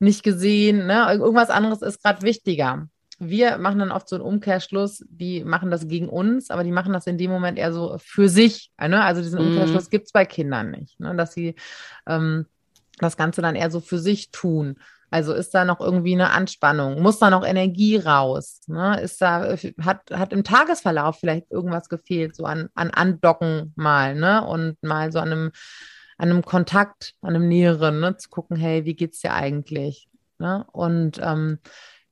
nicht 0.00 0.22
gesehen. 0.22 0.86
Ne? 0.86 1.06
Irgendwas 1.12 1.50
anderes 1.50 1.82
ist 1.82 2.02
gerade 2.02 2.22
wichtiger. 2.22 2.88
Wir 3.18 3.58
machen 3.58 3.78
dann 3.78 3.92
oft 3.92 4.08
so 4.08 4.16
einen 4.16 4.24
Umkehrschluss, 4.24 5.04
die 5.10 5.44
machen 5.44 5.70
das 5.70 5.86
gegen 5.86 6.08
uns, 6.08 6.50
aber 6.50 6.64
die 6.64 6.72
machen 6.72 6.94
das 6.94 7.06
in 7.06 7.18
dem 7.18 7.30
Moment 7.30 7.58
eher 7.58 7.72
so 7.72 7.98
für 7.98 8.30
sich. 8.30 8.72
Ne? 8.80 9.02
Also 9.02 9.20
diesen 9.20 9.40
mhm. 9.40 9.48
Umkehrschluss 9.48 9.86
mhm. 9.86 9.90
gibt 9.90 10.06
es 10.06 10.12
bei 10.12 10.24
Kindern 10.24 10.70
nicht, 10.70 10.98
ne? 10.98 11.14
dass 11.14 11.34
sie 11.34 11.54
ähm, 12.06 12.46
das 12.98 13.18
Ganze 13.18 13.42
dann 13.42 13.56
eher 13.56 13.70
so 13.70 13.80
für 13.80 13.98
sich 13.98 14.30
tun. 14.30 14.76
Also 15.10 15.34
ist 15.34 15.52
da 15.54 15.64
noch 15.64 15.80
irgendwie 15.80 16.14
eine 16.14 16.30
Anspannung? 16.30 17.02
Muss 17.02 17.18
da 17.18 17.30
noch 17.30 17.44
Energie 17.44 17.96
raus? 17.96 18.60
Ne? 18.68 19.00
Ist 19.00 19.20
da, 19.20 19.56
hat, 19.82 20.10
hat 20.12 20.32
im 20.32 20.44
Tagesverlauf 20.44 21.18
vielleicht 21.18 21.50
irgendwas 21.50 21.88
gefehlt, 21.88 22.36
so 22.36 22.44
an, 22.44 22.68
an 22.74 22.90
Andocken 22.90 23.72
mal, 23.76 24.14
ne? 24.14 24.46
Und 24.46 24.80
mal 24.82 25.10
so 25.10 25.18
an 25.18 25.32
einem, 25.32 25.52
an 26.16 26.30
einem 26.30 26.44
Kontakt, 26.44 27.14
an 27.22 27.34
einem 27.34 27.48
Näheren, 27.48 27.98
ne? 28.00 28.16
Zu 28.16 28.28
gucken, 28.28 28.56
hey, 28.56 28.84
wie 28.84 28.94
geht's 28.94 29.20
dir 29.20 29.34
eigentlich? 29.34 30.08
Ne? 30.40 30.64
Und 30.72 31.20
ähm, 31.22 31.58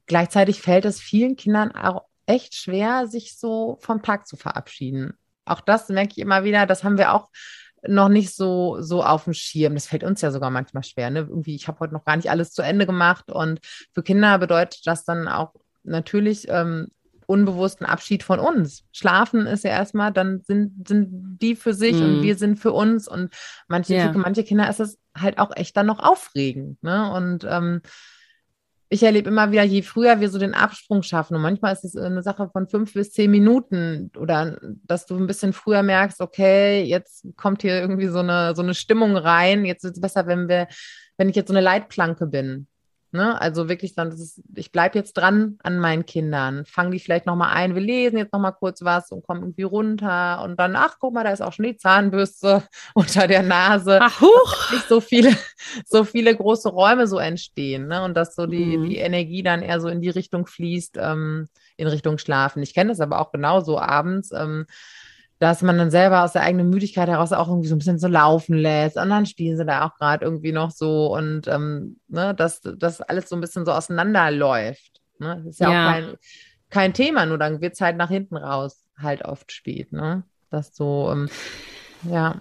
gleichzeitig 0.06 0.60
fällt 0.60 0.84
es 0.84 1.00
vielen 1.00 1.36
Kindern 1.36 1.72
auch 1.72 2.02
echt 2.26 2.54
schwer, 2.54 3.06
sich 3.06 3.38
so 3.38 3.78
vom 3.80 4.02
Tag 4.02 4.26
zu 4.28 4.36
verabschieden. 4.36 5.14
Auch 5.46 5.62
das 5.62 5.88
merke 5.88 6.12
ich 6.12 6.18
immer 6.18 6.44
wieder, 6.44 6.66
das 6.66 6.84
haben 6.84 6.98
wir 6.98 7.14
auch 7.14 7.30
noch 7.86 8.08
nicht 8.08 8.34
so, 8.34 8.80
so 8.80 9.02
auf 9.04 9.24
dem 9.24 9.34
Schirm. 9.34 9.74
Das 9.74 9.86
fällt 9.86 10.04
uns 10.04 10.20
ja 10.20 10.30
sogar 10.30 10.50
manchmal 10.50 10.82
schwer. 10.82 11.10
Ne? 11.10 11.20
Irgendwie, 11.20 11.54
ich 11.54 11.68
habe 11.68 11.80
heute 11.80 11.94
noch 11.94 12.04
gar 12.04 12.16
nicht 12.16 12.30
alles 12.30 12.52
zu 12.52 12.62
Ende 12.62 12.86
gemacht. 12.86 13.30
Und 13.30 13.60
für 13.94 14.02
Kinder 14.02 14.38
bedeutet 14.38 14.86
das 14.86 15.04
dann 15.04 15.28
auch 15.28 15.54
natürlich 15.84 16.46
ähm, 16.48 16.88
unbewussten 17.26 17.86
Abschied 17.86 18.22
von 18.22 18.40
uns. 18.40 18.84
Schlafen 18.90 19.46
ist 19.46 19.64
ja 19.64 19.70
erstmal, 19.70 20.12
dann 20.12 20.40
sind, 20.46 20.88
sind 20.88 21.38
die 21.42 21.56
für 21.56 21.74
sich 21.74 21.94
mm. 21.94 22.02
und 22.02 22.18
mhm. 22.18 22.22
wir 22.22 22.36
sind 22.36 22.58
für 22.58 22.72
uns. 22.72 23.06
Und 23.06 23.34
manche, 23.68 23.94
yeah. 23.94 24.12
für 24.12 24.18
manche 24.18 24.44
Kinder 24.44 24.68
ist 24.68 24.80
es 24.80 24.98
halt 25.16 25.38
auch 25.38 25.54
echt 25.54 25.76
dann 25.76 25.86
noch 25.86 25.98
aufregend. 25.98 26.82
Ne? 26.82 27.12
Und 27.12 27.46
ähm, 27.48 27.82
ich 28.90 29.02
erlebe 29.02 29.28
immer 29.28 29.52
wieder, 29.52 29.64
je 29.64 29.82
früher 29.82 30.20
wir 30.20 30.30
so 30.30 30.38
den 30.38 30.54
Absprung 30.54 31.02
schaffen, 31.02 31.36
und 31.36 31.42
manchmal 31.42 31.72
ist 31.72 31.84
es 31.84 31.96
eine 31.96 32.22
Sache 32.22 32.48
von 32.50 32.68
fünf 32.68 32.94
bis 32.94 33.12
zehn 33.12 33.30
Minuten 33.30 34.10
oder 34.16 34.58
dass 34.84 35.04
du 35.06 35.16
ein 35.16 35.26
bisschen 35.26 35.52
früher 35.52 35.82
merkst, 35.82 36.20
okay, 36.20 36.82
jetzt 36.82 37.26
kommt 37.36 37.62
hier 37.62 37.78
irgendwie 37.80 38.08
so 38.08 38.20
eine, 38.20 38.54
so 38.56 38.62
eine 38.62 38.74
Stimmung 38.74 39.16
rein. 39.16 39.64
Jetzt 39.66 39.84
ist 39.84 39.96
es 39.96 40.00
besser, 40.00 40.26
wenn 40.26 40.48
wir, 40.48 40.68
wenn 41.18 41.28
ich 41.28 41.36
jetzt 41.36 41.48
so 41.48 41.54
eine 41.54 41.60
Leitplanke 41.60 42.26
bin. 42.26 42.66
Ne? 43.10 43.40
Also 43.40 43.68
wirklich 43.68 43.94
dann, 43.94 44.10
ist, 44.10 44.42
ich 44.54 44.70
bleibe 44.70 44.98
jetzt 44.98 45.14
dran 45.14 45.58
an 45.62 45.78
meinen 45.78 46.04
Kindern, 46.04 46.66
fange 46.66 46.90
die 46.90 46.98
vielleicht 46.98 47.24
nochmal 47.24 47.54
ein, 47.54 47.74
wir 47.74 47.80
lesen 47.80 48.18
jetzt 48.18 48.34
nochmal 48.34 48.52
kurz 48.52 48.82
was 48.82 49.10
und 49.12 49.26
kommen 49.26 49.40
irgendwie 49.40 49.62
runter 49.62 50.42
und 50.44 50.58
dann, 50.58 50.76
ach 50.76 50.96
guck 51.00 51.14
mal, 51.14 51.24
da 51.24 51.30
ist 51.30 51.40
auch 51.40 51.54
schon 51.54 51.64
die 51.64 51.76
Zahnbürste 51.76 52.62
unter 52.94 53.26
der 53.26 53.42
Nase. 53.42 53.98
Ach, 54.02 54.20
huch. 54.20 54.72
Nicht 54.72 54.88
so 54.88 55.00
viele, 55.00 55.34
so 55.86 56.04
viele 56.04 56.36
große 56.36 56.68
Räume 56.68 57.06
so 57.06 57.18
entstehen 57.18 57.88
ne? 57.88 58.04
und 58.04 58.14
dass 58.14 58.34
so 58.34 58.46
die, 58.46 58.76
mhm. 58.76 58.88
die 58.90 58.98
Energie 58.98 59.42
dann 59.42 59.62
eher 59.62 59.80
so 59.80 59.88
in 59.88 60.02
die 60.02 60.10
Richtung 60.10 60.46
fließt, 60.46 60.98
ähm, 61.00 61.48
in 61.78 61.86
Richtung 61.86 62.18
Schlafen. 62.18 62.62
Ich 62.62 62.74
kenne 62.74 62.90
das 62.90 63.00
aber 63.00 63.20
auch 63.20 63.32
genauso 63.32 63.78
abends. 63.78 64.32
Ähm, 64.32 64.66
dass 65.38 65.62
man 65.62 65.78
dann 65.78 65.90
selber 65.90 66.24
aus 66.24 66.32
der 66.32 66.42
eigenen 66.42 66.68
Müdigkeit 66.68 67.08
heraus 67.08 67.32
auch 67.32 67.48
irgendwie 67.48 67.68
so 67.68 67.74
ein 67.74 67.78
bisschen 67.78 67.98
so 67.98 68.08
laufen 68.08 68.56
lässt. 68.56 68.96
Und 68.96 69.08
dann 69.10 69.26
spielen 69.26 69.56
sie 69.56 69.64
da 69.64 69.86
auch 69.86 69.94
gerade 69.96 70.24
irgendwie 70.24 70.52
noch 70.52 70.70
so 70.70 71.14
und 71.14 71.46
ähm, 71.46 72.00
ne, 72.08 72.34
dass 72.34 72.60
das 72.60 73.00
alles 73.00 73.28
so 73.28 73.36
ein 73.36 73.40
bisschen 73.40 73.64
so 73.64 73.72
auseinanderläuft. 73.72 75.00
Ne? 75.18 75.36
Das 75.36 75.46
ist 75.46 75.60
ja, 75.60 75.72
ja, 75.72 75.86
auch 75.86 75.92
kein, 75.92 76.14
kein 76.70 76.94
Thema, 76.94 77.26
nur 77.26 77.38
dann 77.38 77.60
wird 77.60 77.74
es 77.74 77.80
halt 77.80 77.96
nach 77.96 78.08
hinten 78.08 78.36
raus 78.36 78.84
halt 78.98 79.24
oft 79.24 79.52
spät, 79.52 79.92
ne? 79.92 80.24
Das 80.50 80.74
so, 80.74 81.10
ähm, 81.12 81.28
ja. 82.02 82.40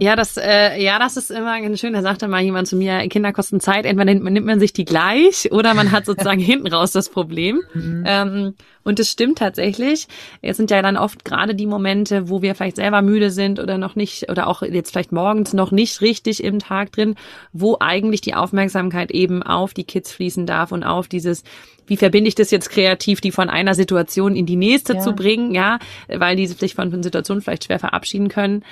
Ja, 0.00 0.16
das, 0.16 0.36
äh, 0.36 0.82
ja, 0.82 0.98
das 0.98 1.16
ist 1.16 1.30
immer 1.30 1.60
ganz 1.60 1.78
schön. 1.78 1.92
Da 1.92 2.02
sagte 2.02 2.26
mal 2.26 2.42
jemand 2.42 2.66
zu 2.66 2.76
mir, 2.76 3.06
Kinder 3.08 3.32
kosten 3.32 3.60
Zeit. 3.60 3.86
Entweder 3.86 4.14
nimmt, 4.14 4.46
man 4.46 4.60
sich 4.60 4.72
die 4.72 4.84
gleich 4.84 5.50
oder 5.52 5.74
man 5.74 5.92
hat 5.92 6.06
sozusagen 6.06 6.40
hinten 6.40 6.66
raus 6.66 6.92
das 6.92 7.08
Problem. 7.08 7.60
Mhm. 7.72 8.04
Ähm, 8.06 8.54
und 8.82 9.00
es 9.00 9.10
stimmt 9.10 9.38
tatsächlich. 9.38 10.08
Es 10.42 10.56
sind 10.56 10.70
ja 10.70 10.82
dann 10.82 10.96
oft 10.96 11.24
gerade 11.24 11.54
die 11.54 11.66
Momente, 11.66 12.28
wo 12.28 12.42
wir 12.42 12.54
vielleicht 12.54 12.76
selber 12.76 13.00
müde 13.00 13.30
sind 13.30 13.58
oder 13.58 13.78
noch 13.78 13.96
nicht, 13.96 14.30
oder 14.30 14.46
auch 14.46 14.62
jetzt 14.62 14.90
vielleicht 14.90 15.12
morgens 15.12 15.52
noch 15.52 15.70
nicht 15.70 16.00
richtig 16.00 16.42
im 16.42 16.58
Tag 16.58 16.92
drin, 16.92 17.14
wo 17.52 17.78
eigentlich 17.80 18.20
die 18.20 18.34
Aufmerksamkeit 18.34 19.10
eben 19.10 19.42
auf 19.42 19.72
die 19.72 19.84
Kids 19.84 20.12
fließen 20.12 20.46
darf 20.46 20.72
und 20.72 20.84
auf 20.84 21.08
dieses, 21.08 21.44
wie 21.86 21.96
verbinde 21.96 22.28
ich 22.28 22.34
das 22.34 22.50
jetzt 22.50 22.70
kreativ, 22.70 23.20
die 23.20 23.32
von 23.32 23.48
einer 23.48 23.74
Situation 23.74 24.36
in 24.36 24.46
die 24.46 24.56
nächste 24.56 24.94
ja. 24.94 25.00
zu 25.00 25.12
bringen, 25.12 25.54
ja, 25.54 25.78
weil 26.08 26.36
diese 26.36 26.54
sich 26.54 26.74
von, 26.74 26.90
von 26.90 27.02
Situationen 27.02 27.42
vielleicht 27.42 27.64
schwer 27.64 27.78
verabschieden 27.78 28.28
können. 28.28 28.64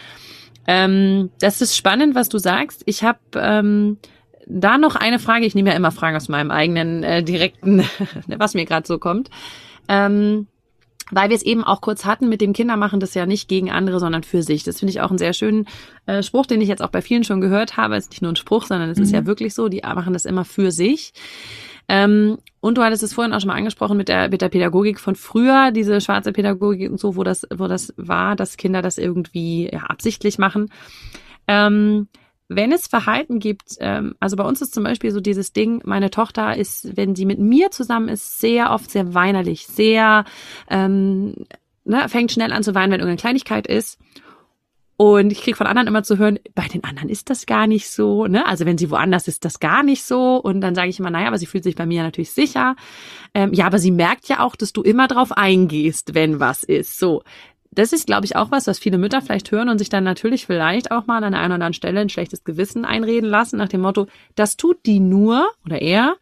Ähm, 0.67 1.31
das 1.41 1.61
ist 1.61 1.77
spannend, 1.77 2.15
was 2.15 2.29
du 2.29 2.39
sagst. 2.39 2.83
Ich 2.87 3.03
habe 3.03 3.19
ähm, 3.35 3.99
da 4.47 4.79
noch 4.79 4.97
eine 4.97 5.19
Frage. 5.19 5.47
Ich 5.47 5.55
nehme 5.55 5.71
ja 5.71 5.77
immer 5.77 5.93
Fragen 5.93 6.17
aus 6.17 6.29
meinem 6.29 6.51
eigenen 6.51 7.03
äh, 7.03 7.23
direkten, 7.23 7.85
was 8.27 8.55
mir 8.55 8.65
gerade 8.65 8.87
so 8.87 8.99
kommt. 8.99 9.31
Ähm, 9.89 10.47
weil 11.11 11.29
wir 11.29 11.37
es 11.37 11.43
eben 11.43 11.63
auch 11.63 11.83
kurz 11.83 12.07
hatten 12.07 12.29
mit 12.29 12.41
dem 12.41 12.55
Kinder 12.55 12.77
machen 12.77 12.99
das 12.99 13.13
ja 13.15 13.27
nicht 13.27 13.47
gegen 13.47 13.71
andere, 13.71 14.01
sondern 14.01 14.23
für 14.23 14.43
sich. 14.43 14.65
Das 14.65 14.79
finde 14.79 14.93
ich 14.93 15.03
auch 15.03 15.11
einen 15.11 15.19
sehr 15.19 15.35
schönen 15.35 15.67
äh, 16.07 16.23
Spruch, 16.23 16.47
den 16.47 16.61
ich 16.61 16.69
jetzt 16.69 16.83
auch 16.83 16.89
bei 16.89 17.03
vielen 17.03 17.23
schon 17.23 17.43
gehört 17.43 17.77
habe. 17.77 17.97
Es 17.97 18.05
ist 18.05 18.13
nicht 18.13 18.23
nur 18.23 18.33
ein 18.33 18.37
Spruch, 18.37 18.65
sondern 18.65 18.89
es 18.89 18.97
mhm. 18.97 19.05
ist 19.05 19.13
ja 19.13 19.27
wirklich 19.27 19.53
so, 19.53 19.69
die 19.69 19.83
machen 19.83 20.15
das 20.15 20.25
immer 20.25 20.45
für 20.45 20.71
sich. 20.71 21.13
Ähm, 21.93 22.39
und 22.61 22.79
du 22.79 22.83
hattest 22.83 23.03
es 23.03 23.13
vorhin 23.13 23.35
auch 23.35 23.41
schon 23.41 23.49
mal 23.49 23.57
angesprochen 23.57 23.99
mit 23.99 24.09
der, 24.09 24.31
mit 24.31 24.41
der 24.41 24.49
Pädagogik 24.49 24.99
von 24.99 25.15
früher, 25.15 25.73
diese 25.73 26.01
schwarze 26.01 26.33
Pädagogik 26.33 26.91
und 26.91 26.99
so, 26.99 27.17
wo 27.17 27.23
das, 27.23 27.47
wo 27.55 27.69
das 27.69 27.93
war, 27.99 28.35
dass 28.35 28.57
Kinder 28.57 28.81
das 28.81 28.97
irgendwie 28.97 29.69
ja, 29.71 29.81
absichtlich 29.81 30.39
machen. 30.39 30.73
Ähm, 31.47 32.09
wenn 32.49 32.73
es 32.73 32.87
Verhalten 32.87 33.41
gibt, 33.41 33.77
ähm, 33.81 34.15
also 34.21 34.37
bei 34.37 34.45
uns 34.45 34.63
ist 34.63 34.73
zum 34.73 34.85
Beispiel 34.85 35.11
so 35.11 35.21
dieses 35.21 35.53
Ding, 35.53 35.83
meine 35.85 36.09
Tochter 36.09 36.57
ist, 36.57 36.97
wenn 36.97 37.15
sie 37.15 37.27
mit 37.27 37.39
mir 37.39 37.71
zusammen 37.71 38.09
ist, 38.09 38.41
sehr 38.41 38.71
oft 38.71 38.91
sehr 38.91 39.13
weinerlich, 39.13 39.67
sehr, 39.67 40.25
ähm, 40.71 41.35
ne, 41.85 42.09
fängt 42.09 42.33
schnell 42.33 42.53
an 42.53 42.63
zu 42.63 42.75
weinen, 42.75 42.91
wenn 42.91 43.01
irgendeine 43.01 43.21
Kleinigkeit 43.21 43.67
ist. 43.67 43.99
Und 45.03 45.33
ich 45.33 45.43
krieg 45.43 45.57
von 45.57 45.67
anderen 45.67 45.89
immer 45.89 46.05
zu 46.05 46.17
hören, 46.17 46.39
bei 46.55 46.69
den 46.69 46.85
anderen 46.85 47.09
ist 47.09 47.29
das 47.29 47.47
gar 47.47 47.67
nicht 47.67 47.91
so. 47.91 48.29
Ne? 48.29 48.47
Also 48.47 48.67
wenn 48.67 48.79
sie 48.79 48.89
woanders 48.89 49.27
ist, 49.27 49.45
das 49.45 49.59
gar 49.59 49.83
nicht 49.83 50.05
so. 50.05 50.37
Und 50.37 50.61
dann 50.61 50.77
sage 50.77 50.91
ich 50.91 51.01
immer, 51.01 51.11
naja, 51.11 51.27
aber 51.27 51.39
sie 51.39 51.47
fühlt 51.47 51.65
sich 51.65 51.75
bei 51.75 51.87
mir 51.87 52.05
natürlich 52.05 52.31
sicher. 52.31 52.77
Ähm, 53.35 53.53
ja, 53.53 53.67
aber 53.67 53.81
sie 53.81 53.91
merkt 53.91 54.29
ja 54.29 54.39
auch, 54.39 54.55
dass 54.55 54.73
du 54.73 54.81
immer 54.81 55.09
drauf 55.09 55.33
eingehst, 55.33 56.15
wenn 56.15 56.39
was 56.39 56.63
ist. 56.63 57.01
So. 57.01 57.25
Das 57.73 57.93
ist, 57.93 58.07
glaube 58.07 58.27
ich, 58.27 58.37
auch 58.37 58.53
was, 58.53 58.69
was 58.69 58.79
viele 58.79 58.97
Mütter 58.97 59.21
vielleicht 59.21 59.51
hören 59.51 59.71
und 59.71 59.79
sich 59.79 59.89
dann 59.89 60.05
natürlich 60.05 60.47
vielleicht 60.47 60.93
auch 60.93 61.09
mal 61.09 61.25
an 61.25 61.35
einer 61.35 61.47
oder 61.47 61.55
anderen 61.55 61.73
Stelle 61.73 61.99
ein 61.99 62.09
schlechtes 62.09 62.45
Gewissen 62.45 62.85
einreden 62.85 63.29
lassen, 63.29 63.57
nach 63.57 63.69
dem 63.69 63.81
Motto, 63.81 64.07
das 64.37 64.57
tut 64.57 64.87
die 64.87 65.01
nur 65.01 65.49
oder 65.65 65.83
er, 65.83 66.15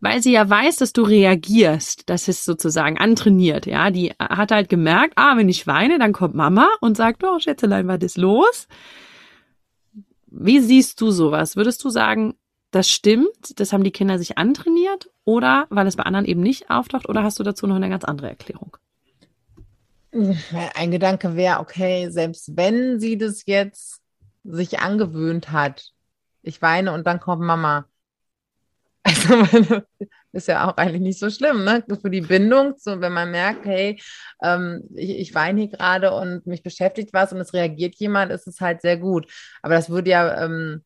weil 0.00 0.22
sie 0.22 0.32
ja 0.32 0.48
weiß, 0.48 0.76
dass 0.76 0.92
du 0.92 1.02
reagierst. 1.02 2.08
Das 2.08 2.28
ist 2.28 2.44
sozusagen 2.44 2.98
antrainiert, 2.98 3.66
ja. 3.66 3.90
Die 3.90 4.12
hat 4.18 4.50
halt 4.50 4.68
gemerkt, 4.68 5.14
ah, 5.16 5.36
wenn 5.36 5.48
ich 5.48 5.66
weine, 5.66 5.98
dann 5.98 6.12
kommt 6.12 6.34
Mama 6.34 6.68
und 6.80 6.96
sagt, 6.96 7.24
oh, 7.24 7.38
Schätzelein, 7.38 7.88
was 7.88 8.02
ist 8.02 8.18
los? 8.18 8.68
Wie 10.26 10.60
siehst 10.60 11.00
du 11.00 11.10
sowas? 11.10 11.56
Würdest 11.56 11.82
du 11.84 11.90
sagen, 11.90 12.34
das 12.70 12.90
stimmt, 12.90 13.58
das 13.58 13.72
haben 13.72 13.82
die 13.82 13.90
Kinder 13.90 14.18
sich 14.18 14.36
antrainiert 14.36 15.10
oder 15.24 15.66
weil 15.70 15.86
es 15.86 15.96
bei 15.96 16.02
anderen 16.02 16.26
eben 16.26 16.42
nicht 16.42 16.70
auftaucht 16.70 17.08
oder 17.08 17.22
hast 17.22 17.38
du 17.38 17.42
dazu 17.42 17.66
noch 17.66 17.76
eine 17.76 17.88
ganz 17.88 18.04
andere 18.04 18.28
Erklärung? 18.28 18.76
Ein 20.74 20.90
Gedanke 20.90 21.34
wäre, 21.34 21.60
okay, 21.60 22.10
selbst 22.10 22.56
wenn 22.56 23.00
sie 23.00 23.16
das 23.16 23.44
jetzt 23.46 24.02
sich 24.44 24.80
angewöhnt 24.80 25.50
hat, 25.50 25.92
ich 26.42 26.60
weine 26.62 26.92
und 26.92 27.06
dann 27.06 27.20
kommt 27.20 27.42
Mama, 27.42 27.86
also 29.08 29.82
ist 30.32 30.48
ja 30.48 30.68
auch 30.68 30.76
eigentlich 30.76 31.02
nicht 31.02 31.18
so 31.18 31.30
schlimm, 31.30 31.64
ne? 31.64 31.84
Für 32.00 32.10
die 32.10 32.20
Bindung, 32.20 32.74
so 32.76 33.00
wenn 33.00 33.12
man 33.12 33.30
merkt, 33.30 33.64
hey, 33.66 34.00
ähm, 34.42 34.84
ich, 34.94 35.18
ich 35.18 35.34
weine 35.34 35.62
hier 35.62 35.70
gerade 35.70 36.12
und 36.12 36.46
mich 36.46 36.62
beschäftigt 36.62 37.12
was 37.12 37.32
und 37.32 37.40
es 37.40 37.54
reagiert 37.54 37.94
jemand, 37.96 38.32
ist 38.32 38.46
es 38.46 38.60
halt 38.60 38.82
sehr 38.82 38.96
gut. 38.98 39.30
Aber 39.62 39.74
das 39.74 39.90
würde 39.90 40.10
ja 40.10 40.44
ähm, 40.44 40.84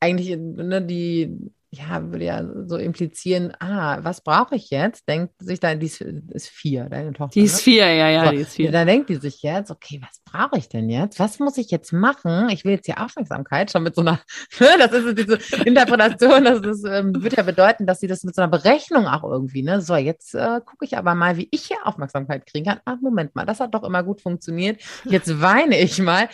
eigentlich 0.00 0.36
ne, 0.36 0.82
die 0.82 1.36
ja, 1.72 2.02
würde 2.10 2.24
ja 2.24 2.44
so 2.66 2.76
implizieren, 2.76 3.52
ah, 3.60 3.98
was 4.02 4.22
brauche 4.22 4.56
ich 4.56 4.70
jetzt? 4.70 5.08
Denkt 5.08 5.34
sich 5.38 5.60
dann, 5.60 5.78
die 5.78 5.86
ist, 5.86 6.00
ist 6.00 6.48
vier, 6.48 6.88
deine 6.88 7.12
Tochter. 7.12 7.34
Die 7.34 7.42
ist 7.42 7.58
ne? 7.58 7.62
vier, 7.62 7.94
ja, 7.94 8.08
ja, 8.08 8.24
so, 8.24 8.30
die 8.32 8.36
ist 8.38 8.54
vier. 8.54 8.72
Dann 8.72 8.88
denkt 8.88 9.08
die 9.08 9.16
sich 9.16 9.40
jetzt, 9.42 9.70
okay, 9.70 10.00
was 10.02 10.20
brauche 10.24 10.58
ich 10.58 10.68
denn 10.68 10.90
jetzt? 10.90 11.20
Was 11.20 11.38
muss 11.38 11.58
ich 11.58 11.70
jetzt 11.70 11.92
machen? 11.92 12.48
Ich 12.50 12.64
will 12.64 12.72
jetzt 12.72 12.86
hier 12.86 13.00
Aufmerksamkeit, 13.00 13.70
schon 13.70 13.84
mit 13.84 13.94
so 13.94 14.00
einer, 14.00 14.20
ne, 14.58 14.68
das 14.78 14.92
ist 14.92 15.16
diese 15.16 15.38
Interpretation, 15.64 16.44
das 16.44 16.60
ist, 16.60 16.84
ähm, 16.84 17.22
wird 17.22 17.36
ja 17.36 17.44
bedeuten, 17.44 17.86
dass 17.86 18.00
sie 18.00 18.08
das 18.08 18.24
mit 18.24 18.34
so 18.34 18.42
einer 18.42 18.50
Berechnung 18.50 19.06
auch 19.06 19.22
irgendwie, 19.22 19.62
ne, 19.62 19.80
so, 19.80 19.94
jetzt 19.94 20.34
äh, 20.34 20.60
gucke 20.64 20.84
ich 20.84 20.98
aber 20.98 21.14
mal, 21.14 21.36
wie 21.36 21.46
ich 21.52 21.66
hier 21.66 21.78
Aufmerksamkeit 21.84 22.46
kriegen 22.46 22.66
kann. 22.66 22.80
Ach, 22.84 22.96
Moment 23.00 23.36
mal, 23.36 23.46
das 23.46 23.60
hat 23.60 23.74
doch 23.74 23.84
immer 23.84 24.02
gut 24.02 24.22
funktioniert. 24.22 24.82
Jetzt 25.04 25.40
weine 25.40 25.78
ich 25.78 26.00
mal. 26.00 26.28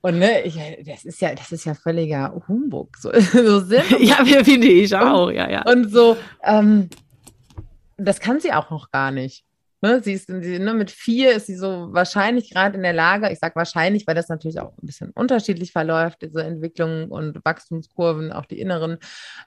Und 0.00 0.18
ne, 0.18 0.42
ich, 0.42 0.58
das 0.86 1.04
ist 1.04 1.20
ja, 1.20 1.34
das 1.34 1.52
ist 1.52 1.64
ja 1.64 1.74
völliger 1.74 2.42
Humbug. 2.46 2.96
So, 2.96 3.10
so 3.32 3.74
ja, 3.98 4.24
finde 4.24 4.66
ich 4.66 4.94
auch, 4.94 5.28
und, 5.28 5.34
ja, 5.34 5.50
ja. 5.50 5.62
Und 5.62 5.90
so, 5.90 6.16
ähm, 6.42 6.88
das 7.96 8.20
kann 8.20 8.40
sie 8.40 8.52
auch 8.52 8.70
noch 8.70 8.90
gar 8.90 9.10
nicht. 9.10 9.44
Ne, 9.80 10.02
sie 10.02 10.14
ist 10.14 10.26
sie, 10.26 10.58
ne, 10.58 10.74
mit 10.74 10.90
vier 10.90 11.34
ist 11.36 11.46
sie 11.46 11.54
so 11.54 11.88
wahrscheinlich 11.92 12.50
gerade 12.50 12.76
in 12.76 12.82
der 12.82 12.92
Lage, 12.92 13.30
ich 13.30 13.38
sage 13.38 13.54
wahrscheinlich, 13.54 14.08
weil 14.08 14.16
das 14.16 14.28
natürlich 14.28 14.58
auch 14.58 14.72
ein 14.76 14.86
bisschen 14.86 15.10
unterschiedlich 15.12 15.70
verläuft, 15.70 16.20
diese 16.22 16.42
Entwicklung 16.42 17.08
und 17.12 17.38
Wachstumskurven, 17.44 18.32
auch 18.32 18.46
die 18.46 18.58
inneren, 18.60 18.98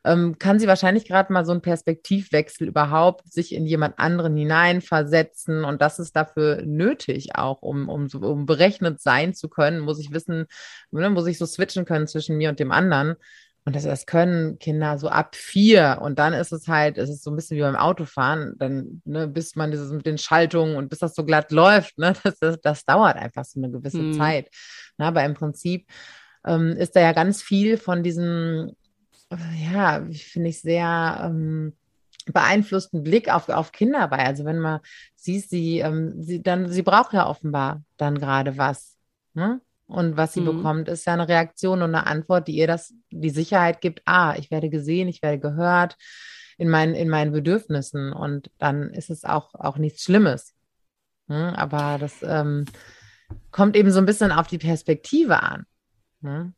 ähm, 0.06 0.38
kann 0.40 0.58
sie 0.58 0.68
wahrscheinlich 0.68 1.06
gerade 1.06 1.34
mal 1.34 1.46
so 1.46 1.52
einen 1.52 1.62
Perspektivwechsel 1.62 2.70
überhaupt 2.70 3.30
sich 3.30 3.54
in 3.54 3.66
jemand 3.66 4.00
anderen 4.00 4.38
hineinversetzen. 4.38 5.66
Und 5.66 5.82
das 5.82 6.00
ist 6.00 6.16
dafür 6.16 6.62
nötig 6.66 7.36
auch, 7.36 7.62
um, 7.62 7.90
um, 7.90 8.08
um 8.22 8.46
berechnet 8.46 9.02
sein 9.02 9.34
zu 9.34 9.50
können, 9.50 9.80
muss 9.82 10.00
ich 10.00 10.14
wissen, 10.14 10.46
ne, 10.92 11.10
muss 11.10 11.28
ich 11.28 11.38
so 11.40 11.46
switchen 11.46 11.84
können 11.84 12.08
zwischen 12.08 12.38
mir 12.38 12.50
und 12.50 12.60
dem 12.60 12.72
anderen. 12.72 13.16
Und 13.64 13.76
das, 13.76 13.84
das 13.84 14.08
können 14.08 14.58
Kinder 14.58 14.98
so 14.98 15.08
ab 15.08 15.36
vier. 15.36 16.00
Und 16.02 16.18
dann 16.18 16.34
ist 16.34 16.52
es 16.52 16.68
halt, 16.68 16.98
es 16.98 17.10
ist 17.10 17.24
so 17.24 17.30
ein 17.30 17.36
bisschen 17.36 17.58
wie 17.58 17.62
beim 17.62 17.76
Autofahren, 17.76 18.56
dann, 18.58 19.02
ne, 19.06 19.28
bis 19.28 19.56
man 19.56 19.70
dieses 19.70 19.92
mit 19.92 20.06
den 20.06 20.18
Schaltungen 20.18 20.76
und 20.76 20.90
bis 20.90 21.00
das 21.00 21.14
so 21.14 21.24
glatt 21.24 21.52
läuft, 21.52 21.98
ne, 21.98 22.14
das, 22.24 22.40
das, 22.40 22.62
das 22.62 22.86
dauert 22.86 23.18
einfach 23.18 23.46
so 23.46 23.60
eine 23.60 23.72
gewisse 23.72 24.02
mhm. 24.02 24.14
Zeit. 24.14 24.50
Na, 24.98 25.10
aber 25.10 25.24
im 25.24 25.36
Prinzip 25.36 25.88
ähm, 26.46 26.76
ist 26.78 26.96
da 26.96 27.02
ja 27.02 27.12
ganz 27.14 27.44
viel 27.44 27.78
von 27.78 28.02
diesem, 28.02 28.72
ja, 29.72 30.08
finde 30.12 30.50
ich 30.50 30.62
sehr 30.62 31.22
ähm, 31.24 31.74
beeinflussten 32.26 33.04
Blick 33.04 33.32
auf, 33.34 33.50
auf 33.50 33.72
Kinder 33.72 34.08
bei. 34.08 34.26
Also 34.26 34.44
wenn 34.46 34.60
man 34.60 34.80
sieht, 35.16 35.50
sie, 35.50 35.80
ähm, 35.80 36.22
sie 36.22 36.42
dann, 36.42 36.70
sie 36.70 36.82
braucht 36.82 37.14
ja 37.14 37.28
offenbar 37.28 37.84
dann 37.98 38.18
gerade 38.18 38.58
was. 38.58 38.98
Ne? 39.34 39.62
Und 39.92 40.16
was 40.16 40.34
sie 40.34 40.42
mhm. 40.42 40.58
bekommt, 40.58 40.88
ist 40.88 41.06
ja 41.06 41.14
eine 41.14 41.28
Reaktion 41.28 41.82
und 41.82 41.94
eine 41.94 42.08
Antwort, 42.08 42.48
die 42.48 42.56
ihr 42.56 42.68
das 42.68 42.94
die 43.10 43.30
Sicherheit 43.30 43.82
gibt, 43.82 44.02
ah, 44.06 44.36
ich 44.38 44.50
werde 44.50 44.70
gesehen, 44.70 45.10
ich 45.10 45.22
werde 45.22 45.40
gehört 45.40 45.98
in 46.58 46.70
meinen, 46.70 46.96
in 46.96 47.10
meinen 47.10 47.34
Bedürfnissen. 47.34 48.14
Und 48.14 48.52
dann 48.58 48.92
ist 48.92 49.10
es 49.10 49.26
auch, 49.26 49.54
auch 49.54 49.78
nichts 49.78 50.04
Schlimmes. 50.04 50.54
Hm, 51.28 51.56
aber 51.56 51.98
das 52.00 52.24
ähm, 52.24 52.66
kommt 53.52 53.76
eben 53.76 53.92
so 53.92 54.00
ein 54.00 54.06
bisschen 54.06 54.32
auf 54.32 54.48
die 54.48 54.58
Perspektive 54.58 55.44
an. 55.44 55.66
Ne? 56.22 56.54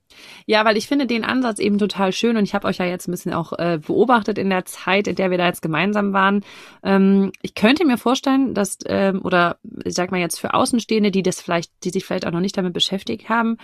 Ja, 0.46 0.66
weil 0.66 0.76
ich 0.76 0.88
finde 0.88 1.08
den 1.08 1.24
Ansatz 1.24 1.60
eben 1.60 1.78
total 1.78 2.12
schön 2.12 2.36
und 2.36 2.44
ich 2.44 2.54
habe 2.54 2.68
euch 2.68 2.78
ja 2.78 2.86
jetzt 2.86 3.08
ein 3.08 3.12
bisschen 3.12 3.34
auch 3.34 3.54
äh, 3.54 3.80
beobachtet 3.86 4.38
in 4.38 4.50
der 4.50 4.66
Zeit, 4.66 5.08
in 5.08 5.16
der 5.16 5.32
wir 5.32 5.38
da 5.38 5.46
jetzt 5.46 5.62
gemeinsam 5.62 6.14
waren. 6.14 6.44
Ähm, 6.84 7.32
ich 7.42 7.56
könnte 7.56 7.86
mir 7.86 7.98
vorstellen, 7.98 8.54
dass 8.54 8.78
ähm, 8.86 9.22
oder 9.24 9.58
ich 9.86 9.94
sag 9.94 10.12
mal 10.12 10.20
jetzt 10.20 10.40
für 10.40 10.54
Außenstehende, 10.54 11.12
die 11.12 11.24
das 11.24 11.42
vielleicht, 11.42 11.72
die 11.84 11.92
sich 11.92 12.06
vielleicht 12.06 12.28
auch 12.28 12.32
noch 12.32 12.42
nicht 12.42 12.58
damit 12.58 12.74
beschäftigt 12.74 13.30
haben, 13.30 13.58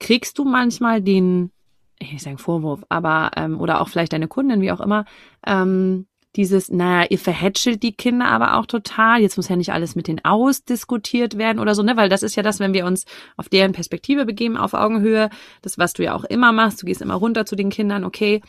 kriegst 0.00 0.38
du 0.38 0.44
manchmal 0.44 1.02
den, 1.02 1.52
ich 1.98 2.24
will 2.24 2.38
Vorwurf, 2.38 2.84
aber 2.88 3.32
ähm, 3.36 3.60
oder 3.60 3.80
auch 3.80 3.88
vielleicht 3.88 4.14
deine 4.14 4.28
Kundin, 4.28 4.60
wie 4.60 4.72
auch 4.72 4.80
immer, 4.80 5.04
ähm, 5.46 6.07
dieses, 6.36 6.70
naja, 6.70 7.06
ihr 7.10 7.18
verhätschelt 7.18 7.82
die 7.82 7.92
Kinder 7.92 8.26
aber 8.26 8.56
auch 8.56 8.66
total. 8.66 9.20
Jetzt 9.20 9.36
muss 9.36 9.48
ja 9.48 9.56
nicht 9.56 9.72
alles 9.72 9.96
mit 9.96 10.08
denen 10.08 10.24
ausdiskutiert 10.24 11.38
werden 11.38 11.58
oder 11.58 11.74
so, 11.74 11.82
ne? 11.82 11.96
Weil 11.96 12.08
das 12.08 12.22
ist 12.22 12.36
ja 12.36 12.42
das, 12.42 12.60
wenn 12.60 12.74
wir 12.74 12.86
uns 12.86 13.06
auf 13.36 13.48
deren 13.48 13.72
Perspektive 13.72 14.26
begeben, 14.26 14.56
auf 14.56 14.74
Augenhöhe, 14.74 15.30
das, 15.62 15.78
was 15.78 15.94
du 15.94 16.04
ja 16.04 16.14
auch 16.14 16.24
immer 16.24 16.52
machst, 16.52 16.82
du 16.82 16.86
gehst 16.86 17.02
immer 17.02 17.14
runter 17.14 17.46
zu 17.46 17.56
den 17.56 17.70
Kindern, 17.70 18.04
okay, 18.04 18.42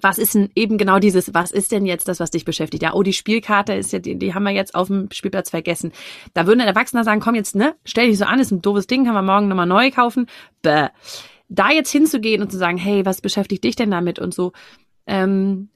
was 0.00 0.18
ist 0.18 0.34
denn 0.34 0.50
eben 0.54 0.78
genau 0.78 0.98
dieses, 0.98 1.34
was 1.34 1.50
ist 1.50 1.70
denn 1.70 1.84
jetzt 1.84 2.08
das, 2.08 2.18
was 2.18 2.30
dich 2.30 2.44
beschäftigt? 2.44 2.82
Ja, 2.82 2.94
oh, 2.94 3.02
die 3.02 3.12
Spielkarte 3.12 3.74
ist 3.74 3.92
ja, 3.92 3.98
die, 3.98 4.18
die 4.18 4.34
haben 4.34 4.44
wir 4.44 4.52
jetzt 4.52 4.74
auf 4.74 4.88
dem 4.88 5.08
Spielplatz 5.12 5.50
vergessen. 5.50 5.92
Da 6.32 6.46
würden 6.46 6.60
ein 6.60 6.66
Erwachsener 6.66 7.04
sagen, 7.04 7.20
komm 7.20 7.34
jetzt, 7.34 7.54
ne, 7.54 7.74
stell 7.84 8.08
dich 8.08 8.18
so 8.18 8.24
an, 8.24 8.40
ist 8.40 8.50
ein 8.50 8.62
doofes 8.62 8.86
Ding, 8.86 9.04
kann 9.04 9.14
man 9.14 9.26
morgen 9.26 9.48
nochmal 9.48 9.66
neu 9.66 9.90
kaufen. 9.90 10.26
Bäh. 10.62 10.88
Da 11.48 11.70
jetzt 11.70 11.90
hinzugehen 11.90 12.40
und 12.40 12.50
zu 12.50 12.56
sagen, 12.56 12.78
hey, 12.78 13.04
was 13.04 13.20
beschäftigt 13.20 13.62
dich 13.64 13.76
denn 13.76 13.90
damit 13.90 14.18
und 14.18 14.32
so, 14.32 14.52
ähm, 15.06 15.68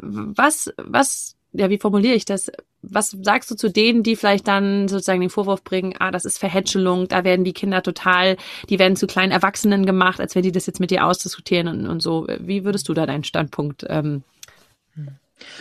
was, 0.00 0.72
was 0.76 1.36
ja, 1.52 1.70
wie 1.70 1.78
formuliere 1.78 2.14
ich 2.14 2.24
das? 2.24 2.52
Was 2.82 3.16
sagst 3.22 3.50
du 3.50 3.56
zu 3.56 3.70
denen, 3.70 4.02
die 4.02 4.16
vielleicht 4.16 4.46
dann 4.46 4.86
sozusagen 4.88 5.20
den 5.20 5.30
Vorwurf 5.30 5.64
bringen, 5.64 5.94
ah, 5.98 6.10
das 6.10 6.24
ist 6.24 6.38
Verhätschelung, 6.38 7.08
da 7.08 7.24
werden 7.24 7.44
die 7.44 7.52
Kinder 7.52 7.82
total, 7.82 8.36
die 8.68 8.78
werden 8.78 8.96
zu 8.96 9.06
kleinen 9.06 9.32
Erwachsenen 9.32 9.86
gemacht, 9.86 10.20
als 10.20 10.34
wenn 10.34 10.42
die 10.42 10.52
das 10.52 10.66
jetzt 10.66 10.78
mit 10.78 10.90
dir 10.90 11.06
ausdiskutieren 11.06 11.68
und, 11.68 11.86
und 11.86 12.00
so. 12.00 12.26
Wie 12.38 12.64
würdest 12.64 12.88
du 12.88 12.94
da 12.94 13.06
deinen 13.06 13.24
Standpunkt 13.24 13.84
ähm, 13.88 14.22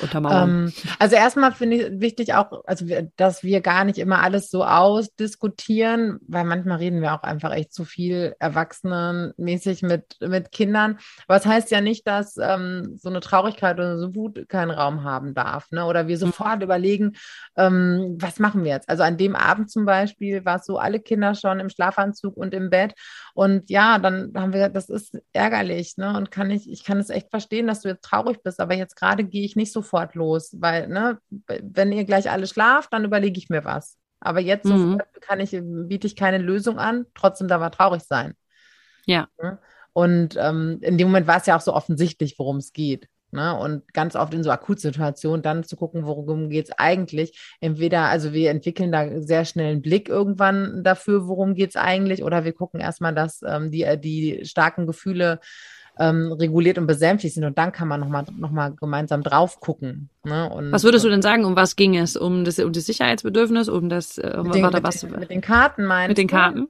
untermauern? 0.02 0.68
Ähm, 0.68 0.74
also 1.00 1.16
erstmal 1.16 1.54
finde 1.54 1.78
ich 1.78 2.00
wichtig 2.00 2.34
auch, 2.36 2.64
also 2.66 2.86
dass 3.16 3.44
wir 3.44 3.62
gar 3.62 3.84
nicht 3.84 3.98
immer 3.98 4.22
alles 4.22 4.52
so 4.52 4.64
ausdiskutieren, 4.64 6.20
weil 6.28 6.44
manchmal 6.44 6.78
reden 6.78 7.02
wir 7.02 7.14
auch 7.14 7.24
einfach 7.24 7.52
echt 7.54 7.74
zu 7.74 7.84
viel 7.84 8.36
erwachsenenmäßig 8.40 9.82
mit, 9.82 10.18
mit 10.22 10.52
Kindern. 10.52 11.00
Aber 11.28 11.38
es 11.38 11.48
das 11.48 11.54
heißt 11.54 11.72
ja 11.72 11.80
nicht, 11.80 12.06
dass 12.06 12.36
ähm, 12.38 12.98
so 12.98 13.08
eine 13.08 13.22
Traurigkeit 13.22 13.78
oder 13.78 13.98
so 13.98 14.16
Wut 14.16 14.50
keinen 14.50 14.72
Raum 14.72 15.06
haben 15.06 15.34
darf. 15.34 15.72
Ne? 15.72 15.86
Oder 15.86 16.08
wir 16.10 16.18
sofort 16.18 16.58
mhm. 16.58 16.64
überlegen, 16.64 17.16
ähm, 17.56 18.18
was 18.20 18.40
machen 18.40 18.66
wir 18.66 18.72
jetzt? 18.72 18.90
Also 18.90 19.04
an 19.04 19.18
dem 19.18 19.34
Abend 19.34 19.72
zum 19.72 19.86
Beispiel 19.86 20.44
war 20.44 20.58
es 20.58 20.66
so, 20.66 20.78
alle 20.78 21.00
Kinder 21.00 21.36
schon 21.36 21.62
im 21.62 21.70
Schlafanzug 21.70 22.36
und 22.36 22.54
im 22.54 22.70
Bett. 22.70 22.96
Und 23.34 23.70
ja, 23.70 23.98
dann 23.98 24.34
haben 24.36 24.52
wir, 24.52 24.68
das 24.68 24.90
ist 24.90 25.18
ärgerlich, 25.32 25.96
ne? 25.96 26.18
Und 26.18 26.32
kann 26.32 26.52
ich, 26.52 26.70
ich 26.70 26.84
kann 26.84 27.00
es 27.00 27.10
echt 27.10 27.30
verstehen, 27.30 27.68
dass 27.68 27.82
du 27.82 27.88
jetzt 27.88 28.04
traurig 28.04 28.44
bist, 28.44 28.60
aber 28.60 28.74
jetzt 28.74 28.98
gerade 28.98 29.24
gehe 29.24 29.46
ich 29.46 29.56
nicht 29.56 29.67
sofort 29.72 30.16
los, 30.16 30.56
weil, 30.60 30.88
ne, 30.88 31.20
wenn 31.48 31.92
ihr 31.92 32.06
gleich 32.06 32.30
alle 32.30 32.48
schlaft, 32.48 32.94
dann 32.94 33.06
überlege 33.06 33.38
ich 33.38 33.50
mir 33.50 33.66
was. 33.66 33.98
Aber 34.20 34.40
jetzt 34.40 34.66
mhm. 34.66 35.02
kann 35.22 35.40
ich, 35.40 35.58
biete 35.62 36.08
ich 36.08 36.16
keine 36.16 36.40
Lösung 36.40 36.80
an, 36.80 37.06
trotzdem 37.14 37.48
darf 37.48 37.62
er 37.62 37.72
traurig 37.72 38.04
sein. 38.04 38.34
Ja. 39.06 39.28
Und 39.94 40.36
ähm, 40.38 40.80
in 40.82 40.98
dem 40.98 41.08
Moment 41.08 41.28
war 41.28 41.38
es 41.38 41.46
ja 41.46 41.56
auch 41.56 41.62
so 41.62 41.74
offensichtlich, 41.74 42.38
worum 42.38 42.58
es 42.58 42.74
geht. 42.74 43.08
Ne? 43.32 43.58
Und 43.58 43.94
ganz 43.94 44.16
oft 44.16 44.34
in 44.34 44.44
so 44.44 44.52
Akutsituationen 44.52 45.42
dann 45.42 45.64
zu 45.64 45.76
gucken, 45.76 46.06
worum 46.06 46.50
geht 46.50 46.70
es 46.70 46.72
eigentlich. 46.78 47.38
Entweder, 47.60 48.04
also 48.04 48.32
wir 48.32 48.52
entwickeln 48.52 48.92
da 48.92 49.22
sehr 49.22 49.44
schnell 49.44 49.72
einen 49.72 49.82
Blick 49.82 50.08
irgendwann 50.08 50.84
dafür, 50.84 51.28
worum 51.28 51.54
geht 51.54 51.72
es 51.72 51.76
eigentlich, 51.76 52.24
oder 52.24 52.46
wir 52.46 52.54
gucken 52.54 52.80
erstmal, 52.80 53.14
dass 53.14 53.42
ähm, 53.46 53.70
die, 53.70 53.84
äh, 53.84 53.98
die 53.98 54.46
starken 54.46 54.88
Gefühle 54.88 55.40
ähm, 56.00 56.32
reguliert 56.32 56.78
und 56.78 56.88
besänftigt 56.88 57.34
sind. 57.36 57.44
Und 57.44 57.58
dann 57.58 57.72
kann 57.72 57.88
man 57.88 58.00
nochmal 58.00 58.26
noch 58.38 58.52
mal 58.52 58.74
gemeinsam 58.74 59.24
drauf 59.24 59.60
gucken. 59.60 60.10
Ne? 60.24 60.50
Und, 60.50 60.72
was 60.72 60.84
würdest 60.84 61.06
du 61.06 61.10
denn 61.10 61.22
sagen, 61.22 61.46
um 61.46 61.56
was 61.56 61.76
ging 61.76 61.98
es? 61.98 62.16
Um 62.16 62.46
das, 62.46 62.60
um 62.60 62.74
das 62.74 62.86
Sicherheitsbedürfnis, 62.86 63.70
um 63.70 63.90
das, 63.90 64.18
äh, 64.18 64.42
mit, 64.44 64.56
den, 64.56 64.66
mit, 64.66 64.84
was, 64.84 65.04
mit 65.04 65.30
den 65.30 65.42
Karten 65.42 65.86
meinst 65.86 66.10
Mit 66.10 66.18
den 66.18 66.28
Karten? 66.28 66.68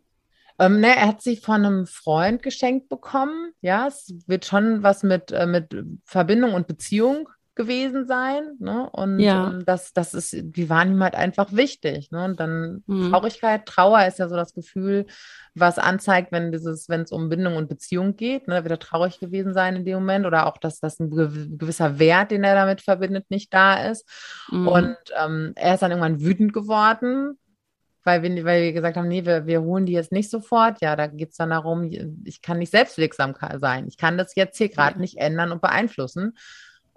Ähm, 0.60 0.80
ne, 0.80 0.96
er 0.96 1.08
hat 1.08 1.22
sie 1.22 1.38
von 1.38 1.66
einem 1.66 1.86
Freund 1.86 2.42
geschenkt 2.42 2.90
bekommen. 2.90 3.52
Ja, 3.62 3.88
es 3.88 4.14
wird 4.26 4.46
schon 4.46 4.82
was 4.82 5.04
mit, 5.04 5.32
äh, 5.32 5.46
mit 5.46 5.76
Verbindung 6.04 6.54
und 6.54 6.68
Beziehung 6.68 7.30
gewesen 7.58 8.08
sein. 8.08 8.56
Ne? 8.60 8.90
Und 8.92 9.20
ja. 9.20 9.50
ähm, 9.50 9.66
das, 9.66 9.92
das 9.92 10.14
ist, 10.14 10.34
die 10.34 10.70
waren 10.70 10.92
ihm 10.92 11.04
halt 11.04 11.16
einfach 11.16 11.52
wichtig. 11.52 12.12
Ne? 12.12 12.24
Und 12.24 12.40
dann 12.40 12.84
mhm. 12.88 13.10
Traurigkeit, 13.10 13.66
Trauer 13.66 14.06
ist 14.06 14.20
ja 14.20 14.30
so 14.30 14.36
das 14.36 14.54
Gefühl, 14.54 15.06
was 15.54 15.80
anzeigt, 15.80 16.32
wenn 16.32 16.52
dieses, 16.52 16.88
wenn 16.88 17.02
es 17.02 17.12
um 17.12 17.28
Bindung 17.28 17.58
und 17.58 17.68
Beziehung 17.68 18.16
geht, 18.16 18.48
ne, 18.48 18.64
wird 18.64 18.72
er 18.72 18.80
traurig 18.80 19.20
gewesen 19.20 19.54
sein 19.54 19.76
in 19.76 19.86
dem 19.86 19.96
Moment 19.96 20.26
oder 20.26 20.46
auch, 20.46 20.58
dass 20.58 20.80
das 20.80 21.00
ein 21.00 21.10
gewisser 21.10 22.00
Wert, 22.00 22.32
den 22.32 22.44
er 22.44 22.56
damit 22.56 22.82
verbindet, 22.82 23.26
nicht 23.30 23.54
da 23.54 23.90
ist. 23.90 24.08
Mhm. 24.52 24.68
Und 24.68 24.98
ähm, 25.22 25.54
er 25.56 25.74
ist 25.74 25.82
dann 25.82 25.92
irgendwann 25.92 26.22
wütend 26.22 26.54
geworden, 26.54 27.38
weil 28.08 28.24
wir, 28.24 28.46
weil 28.46 28.64
wir 28.64 28.74
gesagt 28.74 28.98
haben, 28.98 29.10
nee, 29.10 29.26
wir, 29.26 29.46
wir 29.48 29.62
holen 29.62 29.86
die 29.86 29.94
jetzt 29.94 30.14
nicht 30.14 30.30
sofort. 30.30 30.82
Ja, 30.82 30.96
da 30.96 31.08
geht 31.08 31.32
es 31.32 31.38
dann 31.38 31.50
darum, 31.50 31.92
ich 32.24 32.42
kann 32.42 32.58
nicht 32.58 32.72
selbstwirksam 32.72 33.34
sein. 33.60 33.88
Ich 33.88 33.98
kann 33.98 34.18
das 34.18 34.34
jetzt 34.36 34.58
hier 34.58 34.70
gerade 34.70 34.96
ja. 34.96 35.02
nicht 35.02 35.18
ändern 35.18 35.52
und 35.52 35.62
beeinflussen. 35.62 36.38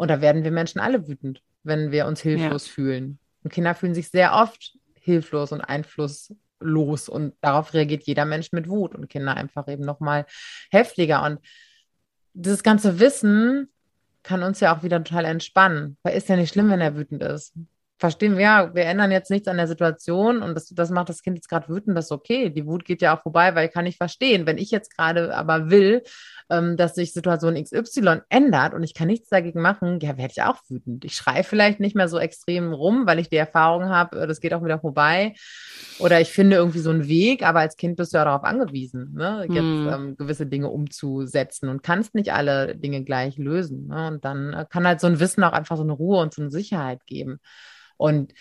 Und 0.00 0.08
da 0.08 0.22
werden 0.22 0.44
wir 0.44 0.50
Menschen 0.50 0.80
alle 0.80 1.06
wütend, 1.06 1.42
wenn 1.62 1.90
wir 1.90 2.06
uns 2.06 2.22
hilflos 2.22 2.66
ja. 2.68 2.72
fühlen. 2.72 3.18
Und 3.42 3.52
Kinder 3.52 3.74
fühlen 3.74 3.92
sich 3.92 4.08
sehr 4.08 4.32
oft 4.32 4.78
hilflos 4.94 5.52
und 5.52 5.60
einflusslos. 5.60 7.10
Und 7.10 7.34
darauf 7.42 7.74
reagiert 7.74 8.04
jeder 8.04 8.24
Mensch 8.24 8.50
mit 8.52 8.66
Wut 8.66 8.94
und 8.94 9.10
Kinder 9.10 9.36
einfach 9.36 9.68
eben 9.68 9.84
nochmal 9.84 10.24
heftiger. 10.70 11.22
Und 11.22 11.38
dieses 12.32 12.62
ganze 12.62 12.98
Wissen 12.98 13.68
kann 14.22 14.42
uns 14.42 14.60
ja 14.60 14.74
auch 14.74 14.82
wieder 14.82 15.04
total 15.04 15.26
entspannen. 15.26 15.98
Weil 16.02 16.16
ist 16.16 16.30
ja 16.30 16.36
nicht 16.36 16.54
schlimm, 16.54 16.70
wenn 16.70 16.80
er 16.80 16.96
wütend 16.96 17.22
ist 17.22 17.52
verstehen 18.00 18.36
wir, 18.36 18.42
ja, 18.42 18.74
wir 18.74 18.84
ändern 18.84 19.12
jetzt 19.12 19.30
nichts 19.30 19.46
an 19.46 19.58
der 19.58 19.66
Situation 19.66 20.42
und 20.42 20.54
das, 20.54 20.68
das 20.68 20.90
macht 20.90 21.10
das 21.10 21.22
Kind 21.22 21.36
jetzt 21.36 21.50
gerade 21.50 21.68
wütend, 21.68 21.96
das 21.96 22.06
ist 22.06 22.12
okay. 22.12 22.48
Die 22.48 22.66
Wut 22.66 22.86
geht 22.86 23.02
ja 23.02 23.14
auch 23.14 23.22
vorbei, 23.22 23.54
weil 23.54 23.68
kann 23.68 23.84
ich 23.84 23.98
verstehen. 23.98 24.46
Wenn 24.46 24.56
ich 24.56 24.70
jetzt 24.70 24.96
gerade 24.96 25.36
aber 25.36 25.70
will, 25.70 26.02
ähm, 26.48 26.78
dass 26.78 26.94
sich 26.94 27.12
Situation 27.12 27.62
XY 27.62 28.22
ändert 28.30 28.72
und 28.72 28.82
ich 28.82 28.94
kann 28.94 29.06
nichts 29.06 29.28
dagegen 29.28 29.60
machen, 29.60 30.00
ja, 30.00 30.16
werde 30.16 30.32
ich 30.34 30.42
auch 30.42 30.56
wütend. 30.68 31.04
Ich 31.04 31.14
schreie 31.14 31.44
vielleicht 31.44 31.78
nicht 31.78 31.94
mehr 31.94 32.08
so 32.08 32.18
extrem 32.18 32.72
rum, 32.72 33.06
weil 33.06 33.18
ich 33.18 33.28
die 33.28 33.36
Erfahrung 33.36 33.90
habe, 33.90 34.22
äh, 34.22 34.26
das 34.26 34.40
geht 34.40 34.54
auch 34.54 34.64
wieder 34.64 34.80
vorbei. 34.80 35.34
Oder 35.98 36.22
ich 36.22 36.30
finde 36.30 36.56
irgendwie 36.56 36.78
so 36.78 36.90
einen 36.90 37.06
Weg, 37.06 37.46
aber 37.46 37.60
als 37.60 37.76
Kind 37.76 37.96
bist 37.96 38.14
du 38.14 38.18
ja 38.18 38.24
darauf 38.24 38.44
angewiesen, 38.44 39.12
ne? 39.14 39.44
jetzt 39.46 39.58
hm. 39.58 39.88
ähm, 39.92 40.16
gewisse 40.16 40.46
Dinge 40.46 40.70
umzusetzen 40.70 41.68
und 41.68 41.82
kannst 41.82 42.14
nicht 42.14 42.32
alle 42.32 42.74
Dinge 42.74 43.04
gleich 43.04 43.36
lösen. 43.36 43.88
Ne? 43.88 44.08
Und 44.08 44.24
dann 44.24 44.54
äh, 44.54 44.64
kann 44.68 44.86
halt 44.86 45.00
so 45.00 45.06
ein 45.06 45.20
Wissen 45.20 45.44
auch 45.44 45.52
einfach 45.52 45.76
so 45.76 45.82
eine 45.82 45.92
Ruhe 45.92 46.20
und 46.22 46.32
so 46.32 46.40
eine 46.40 46.50
Sicherheit 46.50 47.06
geben. 47.06 47.40
Und 48.00 48.32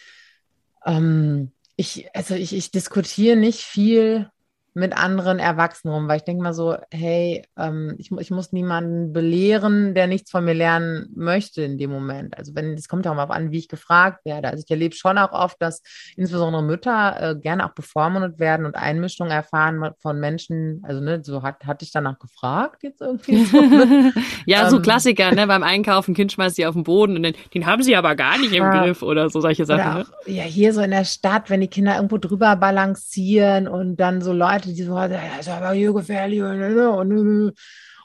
ähm, 0.85 1.51
ich, 1.75 2.07
also 2.15 2.35
ich, 2.35 2.53
ich 2.53 2.71
diskutiere 2.71 3.35
nicht 3.35 3.61
viel 3.61 4.29
mit 4.73 4.95
anderen 4.97 5.39
Erwachsenen 5.39 5.93
rum, 5.93 6.08
weil 6.08 6.17
ich 6.17 6.23
denke 6.23 6.43
mal 6.43 6.53
so, 6.53 6.77
hey, 6.91 7.43
ähm, 7.58 7.95
ich, 7.97 8.12
ich 8.12 8.32
muss 8.32 8.51
niemanden 8.51 9.13
belehren, 9.13 9.93
der 9.93 10.08
nichts 10.08 10.32
von 10.32 10.45
mir 10.45 10.53
lernen 10.53 11.10
möchte 11.15 11.62
in 11.63 11.77
dem 11.77 11.91
Moment. 11.91 12.38
Also 12.38 12.55
wenn, 12.55 12.73
es 12.73 12.88
kommt 12.88 13.05
ja 13.05 13.12
auch 13.12 13.15
mal 13.15 13.25
an, 13.25 13.51
wie 13.51 13.60
ich 13.60 13.67
gefragt 13.67 14.25
werde. 14.25 14.49
Also 14.49 14.63
ich 14.65 14.71
erlebe 14.71 14.95
schon 14.95 15.17
auch 15.17 15.32
oft, 15.32 15.62
dass 15.62 15.82
insbesondere 16.15 16.63
Mütter 16.63 17.17
äh, 17.19 17.36
gerne 17.36 17.65
auch 17.65 17.73
bevormundet 17.73 18.39
werden 18.39 18.65
und 18.65 18.75
Einmischungen 18.75 19.32
erfahren 19.32 19.93
von 19.99 20.19
Menschen, 20.19 20.84
also 20.84 21.01
ne, 21.01 21.21
so 21.23 21.43
hat, 21.43 21.65
hatte 21.65 21.86
ich 21.86 21.91
danach 21.91 22.19
gefragt 22.19 22.84
jetzt 22.84 23.01
irgendwie. 23.01 23.45
So, 23.45 23.62
ne? 23.62 24.13
ja, 24.45 24.63
ähm, 24.63 24.69
so 24.69 24.82
Klassiker, 24.82 25.32
ne, 25.34 25.47
beim 25.47 25.63
Einkaufen, 25.63 26.13
Kind 26.13 26.32
schmeißt 26.32 26.55
sie 26.55 26.65
auf 26.65 26.75
den 26.75 26.84
Boden 26.84 27.15
und 27.15 27.23
den, 27.23 27.36
den 27.53 27.65
haben 27.65 27.84
sie 27.84 27.95
aber 27.95 28.15
gar 28.15 28.38
nicht 28.38 28.53
im 28.53 28.63
ja, 28.63 28.84
Griff 28.84 29.01
oder 29.01 29.29
so 29.29 29.41
solche 29.41 29.65
Sachen. 29.65 29.93
Ne? 29.93 30.01
Auch, 30.01 30.27
ne? 30.27 30.34
Ja, 30.34 30.43
hier 30.43 30.73
so 30.73 30.82
in 30.82 30.91
der 30.91 31.05
Stadt, 31.05 31.49
wenn 31.49 31.62
die 31.62 31.67
Kinder 31.67 31.95
irgendwo 31.95 32.17
drüber 32.17 32.55
balancieren 32.55 33.67
und 33.67 33.97
dann 33.97 34.21
so 34.21 34.34
Leute, 34.34 34.58
Leute, 34.59 34.73
die 34.73 34.83
so, 34.83 34.95
das 34.95 35.39
ist 35.39 35.49
aber 35.49 35.71
hier 35.71 35.93
gefährlich. 35.93 36.41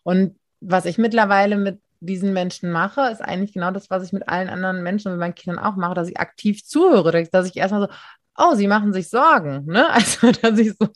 Und, 0.04 0.36
was 0.60 0.84
ich 0.86 0.98
mittlerweile 0.98 1.56
mit 1.56 1.80
diesen 2.00 2.32
Menschen 2.32 2.70
mache, 2.70 3.10
ist 3.10 3.20
eigentlich 3.20 3.52
genau 3.52 3.70
das, 3.70 3.90
was 3.90 4.04
ich 4.04 4.12
mit 4.12 4.28
allen 4.28 4.48
anderen 4.48 4.82
Menschen 4.82 5.08
und 5.08 5.14
mit 5.14 5.20
meinen 5.20 5.34
Kindern 5.34 5.62
auch 5.62 5.76
mache, 5.76 5.94
dass 5.94 6.08
ich 6.08 6.18
aktiv 6.18 6.64
zuhöre, 6.64 7.24
dass 7.30 7.48
ich 7.48 7.56
erstmal 7.56 7.82
so, 7.82 7.88
oh, 8.36 8.54
sie 8.54 8.66
machen 8.66 8.92
sich 8.92 9.08
Sorgen, 9.08 9.66
ne? 9.66 9.88
Also, 9.92 10.32
dass 10.32 10.58
ich 10.58 10.74
so, 10.78 10.88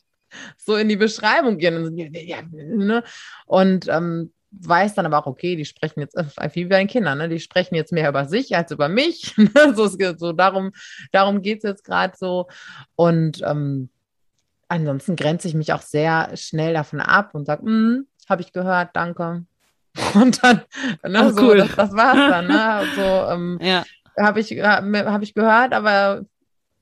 so 0.57 0.75
in 0.75 0.89
die 0.89 0.95
Beschreibung 0.95 1.57
gehe 1.57 1.75
und, 1.75 1.95
ne? 1.95 3.03
und 3.45 3.87
ähm, 3.87 4.31
weiß 4.51 4.95
dann 4.95 5.05
aber 5.05 5.19
auch, 5.19 5.27
okay, 5.27 5.55
die 5.55 5.65
sprechen 5.65 5.99
jetzt 5.99 6.15
wie 6.53 6.65
bei 6.65 6.79
den 6.79 6.87
Kindern, 6.87 7.17
ne? 7.17 7.29
die 7.29 7.39
sprechen 7.39 7.75
jetzt 7.75 7.91
mehr 7.91 8.09
über 8.09 8.25
sich 8.25 8.55
als 8.55 8.71
über 8.71 8.89
mich. 8.89 9.35
Ne? 9.37 9.73
so, 9.75 9.87
so 9.87 10.33
darum, 10.33 10.71
darum 11.11 11.41
geht 11.41 11.59
es 11.59 11.63
jetzt 11.63 11.83
gerade 11.83 12.15
so. 12.17 12.47
Und 12.95 13.41
ähm, 13.43 13.89
ansonsten 14.69 15.15
grenze 15.15 15.47
ich 15.47 15.55
mich 15.55 15.73
auch 15.73 15.81
sehr 15.81 16.35
schnell 16.35 16.73
davon 16.73 17.01
ab 17.01 17.35
und 17.35 17.45
sage, 17.45 17.69
mm, 17.69 18.07
habe 18.29 18.41
ich 18.41 18.53
gehört, 18.53 18.89
danke. 18.93 19.45
Und 20.13 20.43
dann, 20.43 20.61
ne, 21.03 21.25
oh, 21.25 21.29
so, 21.31 21.47
cool. 21.47 21.57
das, 21.57 21.75
das 21.75 21.91
war's 21.93 22.15
dann. 22.15 22.47
Ne? 22.47 22.83
So, 22.95 23.01
ähm, 23.01 23.59
ja. 23.61 23.83
habe 24.17 24.39
ich, 24.39 24.51
hab 24.51 25.21
ich 25.23 25.33
gehört, 25.33 25.73
aber 25.73 26.25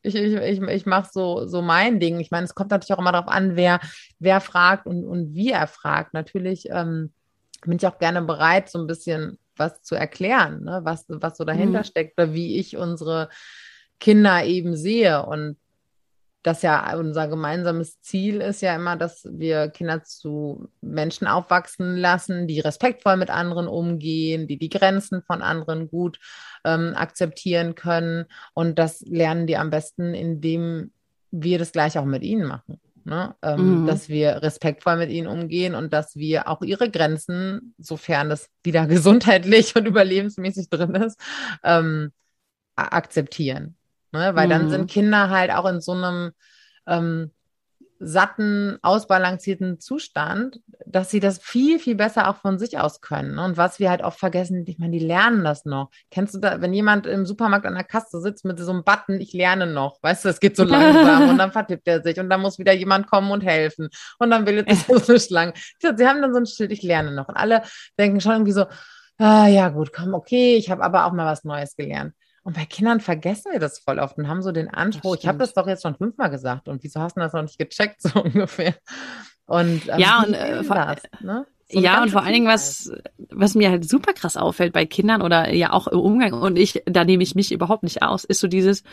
ich, 0.02 0.16
ich, 0.16 0.34
ich, 0.34 0.62
ich 0.62 0.86
mache 0.86 1.10
so, 1.12 1.48
so 1.48 1.62
mein 1.62 2.00
Ding. 2.00 2.20
Ich 2.20 2.32
meine, 2.32 2.46
es 2.46 2.54
kommt 2.54 2.72
natürlich 2.72 2.94
auch 2.94 3.00
immer 3.00 3.14
darauf 3.14 3.30
an, 3.30 3.56
wer, 3.56 3.80
wer 4.20 4.42
fragt 4.42 4.86
und, 4.86 5.06
und 5.06 5.34
wie 5.34 5.52
er 5.52 5.68
fragt. 5.68 6.14
Natürlich 6.14 6.70
ähm, 6.70 7.12
bin 7.66 7.78
ich 7.78 7.88
auch 7.88 7.98
gerne 7.98 8.22
bereit, 8.22 8.70
so 8.70 8.80
ein 8.80 8.88
bisschen 8.88 9.40
was 9.56 9.82
zu 9.82 9.96
erklären, 9.96 10.64
ne? 10.64 10.82
was, 10.84 11.06
was 11.08 11.38
so 11.38 11.46
dahinter 11.46 11.80
mhm. 11.80 11.86
steckt 11.86 12.20
oder 12.20 12.34
wie 12.34 12.60
ich 12.60 12.78
unsere 12.78 13.30
Kinder 14.00 14.44
eben 14.44 14.76
sehe. 14.76 15.26
Und 15.26 15.58
das 16.48 16.62
ja 16.62 16.96
unser 16.96 17.28
gemeinsames 17.28 18.02
Ziel 18.02 18.40
ist 18.40 18.62
ja 18.62 18.74
immer, 18.74 18.96
dass 18.96 19.28
wir 19.30 19.68
Kinder 19.68 20.04
zu 20.04 20.70
Menschen 20.82 21.28
aufwachsen 21.28 21.98
lassen, 21.98 22.48
die 22.48 22.62
respektvoll 22.62 23.18
mit 23.18 23.30
anderen 23.30 23.68
umgehen, 23.68 24.48
die 24.48 24.58
die 24.58 24.70
Grenzen 24.70 25.22
von 25.22 25.42
anderen 25.42 25.90
gut 25.90 26.20
ähm, 26.64 26.94
akzeptieren 26.96 27.76
können. 27.76 28.26
Und 28.54 28.80
das 28.80 29.02
lernen 29.02 29.46
die 29.46 29.58
am 29.58 29.70
besten, 29.70 30.14
indem 30.14 30.92
wir 31.32 31.60
das 31.60 31.74
gleich 31.74 31.98
auch 31.98 32.06
mit 32.06 32.24
ihnen 32.24 32.48
machen. 32.48 32.80
Ne? 33.04 33.36
Ähm, 33.42 33.82
mhm. 33.82 33.88
Dass 33.88 34.10
wir 34.10 34.42
respektvoll 34.42 34.96
mit 34.98 35.10
ihnen 35.10 35.28
umgehen 35.28 35.76
und 35.76 35.92
dass 35.92 36.16
wir 36.16 36.48
auch 36.48 36.62
ihre 36.62 36.90
Grenzen, 36.90 37.74
sofern 37.78 38.30
das 38.30 38.50
wieder 38.64 38.86
gesundheitlich 38.88 39.76
und 39.76 39.86
überlebensmäßig 39.86 40.70
drin 40.70 40.96
ist, 40.96 41.20
ähm, 41.64 42.12
akzeptieren. 42.76 43.77
Ne? 44.12 44.36
Weil 44.36 44.48
mhm. 44.48 44.52
dann 44.52 44.70
sind 44.70 44.92
Kinder 44.92 45.30
halt 45.30 45.52
auch 45.52 45.66
in 45.66 45.82
so 45.82 45.94
einem, 45.94 46.32
ähm, 46.86 47.32
satten, 48.00 48.78
ausbalancierten 48.82 49.80
Zustand, 49.80 50.60
dass 50.86 51.10
sie 51.10 51.20
das 51.20 51.40
viel, 51.40 51.80
viel 51.80 51.96
besser 51.96 52.30
auch 52.30 52.38
von 52.38 52.60
sich 52.60 52.78
aus 52.80 53.02
können. 53.02 53.40
Und 53.40 53.58
was 53.58 53.80
wir 53.80 53.90
halt 53.90 54.04
oft 54.04 54.20
vergessen, 54.20 54.66
ich 54.68 54.78
meine, 54.78 54.98
die 54.98 55.06
lernen 55.06 55.44
das 55.44 55.66
noch. 55.66 55.90
Kennst 56.12 56.36
du 56.36 56.40
da, 56.40 56.62
wenn 56.62 56.74
jemand 56.74 57.08
im 57.08 57.26
Supermarkt 57.26 57.66
an 57.66 57.74
der 57.74 57.84
Kasse 57.84 58.22
sitzt 58.22 58.46
mit 58.46 58.60
so 58.60 58.72
einem 58.72 58.84
Button, 58.84 59.20
ich 59.20 59.34
lerne 59.34 59.68
noch, 59.68 60.02
weißt 60.02 60.26
du, 60.26 60.30
es 60.30 60.40
geht 60.40 60.56
so 60.56 60.64
langsam 60.66 61.30
und 61.30 61.38
dann 61.38 61.52
vertippt 61.52 61.88
er 61.88 62.04
sich 62.04 62.20
und 62.20 62.30
dann 62.30 62.42
muss 62.42 62.60
wieder 62.60 62.74
jemand 62.74 63.08
kommen 63.08 63.32
und 63.32 63.42
helfen 63.42 63.90
und 64.20 64.30
dann 64.30 64.46
will 64.46 64.64
es 64.68 64.86
so 65.06 65.18
Schlangen. 65.18 65.54
Sie 65.80 66.08
haben 66.08 66.22
dann 66.22 66.34
so 66.34 66.40
ein 66.40 66.46
Schild, 66.46 66.72
ich 66.72 66.84
lerne 66.84 67.12
noch. 67.12 67.28
Und 67.28 67.36
alle 67.36 67.64
denken 67.98 68.22
schon 68.22 68.34
irgendwie 68.34 68.52
so, 68.52 68.66
ah, 69.18 69.48
ja 69.48 69.70
gut, 69.70 69.92
komm, 69.94 70.14
okay, 70.14 70.56
ich 70.56 70.70
habe 70.70 70.84
aber 70.84 71.06
auch 71.06 71.14
mal 71.14 71.26
was 71.26 71.44
Neues 71.44 71.76
gelernt. 71.76 72.14
Und 72.48 72.56
bei 72.56 72.64
Kindern 72.64 73.02
vergessen 73.02 73.52
wir 73.52 73.60
das 73.60 73.80
voll 73.80 74.00
oft 74.00 74.18
und 74.18 74.30
haben 74.30 74.42
so 74.42 74.54
den 74.54 74.70
Anspruch, 74.70 75.18
ich 75.20 75.28
habe 75.28 75.38
das 75.38 75.54
doch 75.54 75.68
jetzt 75.68 75.82
schon 75.82 75.98
fünfmal 75.98 76.30
gesagt 76.30 76.70
und 76.70 76.82
wieso 76.82 77.02
hast 77.02 77.18
du 77.18 77.20
das 77.20 77.34
noch 77.34 77.42
nicht 77.42 77.60
gecheckt, 77.60 78.02
so 78.02 78.24
ungefähr. 78.24 78.74
Und 79.48 79.90
ähm, 79.90 80.00
ja, 80.00 80.24
und 80.26 80.34
äh, 80.34 80.64
das, 80.64 81.02
ne? 81.20 81.46
so 81.70 81.78
ja, 81.78 82.02
und 82.02 82.10
vor 82.10 82.24
allen 82.24 82.32
Dingen, 82.32 82.48
was, 82.48 82.90
was 83.18 83.54
mir 83.54 83.70
halt 83.70 83.90
super 83.90 84.14
krass 84.14 84.38
auffällt 84.38 84.72
bei 84.72 84.86
Kindern 84.86 85.22
oder 85.22 85.54
ja 85.54 85.74
auch 85.74 85.88
im 85.88 86.00
Umgang, 86.00 86.32
und 86.32 86.58
ich, 86.58 86.82
da 86.86 87.04
nehme 87.04 87.22
ich 87.22 87.36
mich 87.36 87.52
überhaupt 87.52 87.84
nicht 87.84 88.02
aus, 88.02 88.24
ist 88.24 88.40
so 88.40 88.48
dieses, 88.48 88.84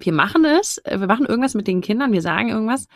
wir 0.00 0.12
machen 0.12 0.44
es, 0.44 0.78
äh, 0.78 0.98
wir 0.98 1.06
machen 1.06 1.26
irgendwas 1.26 1.54
mit 1.54 1.68
den 1.68 1.82
Kindern, 1.82 2.12
wir 2.12 2.22
sagen 2.22 2.48
irgendwas 2.48 2.88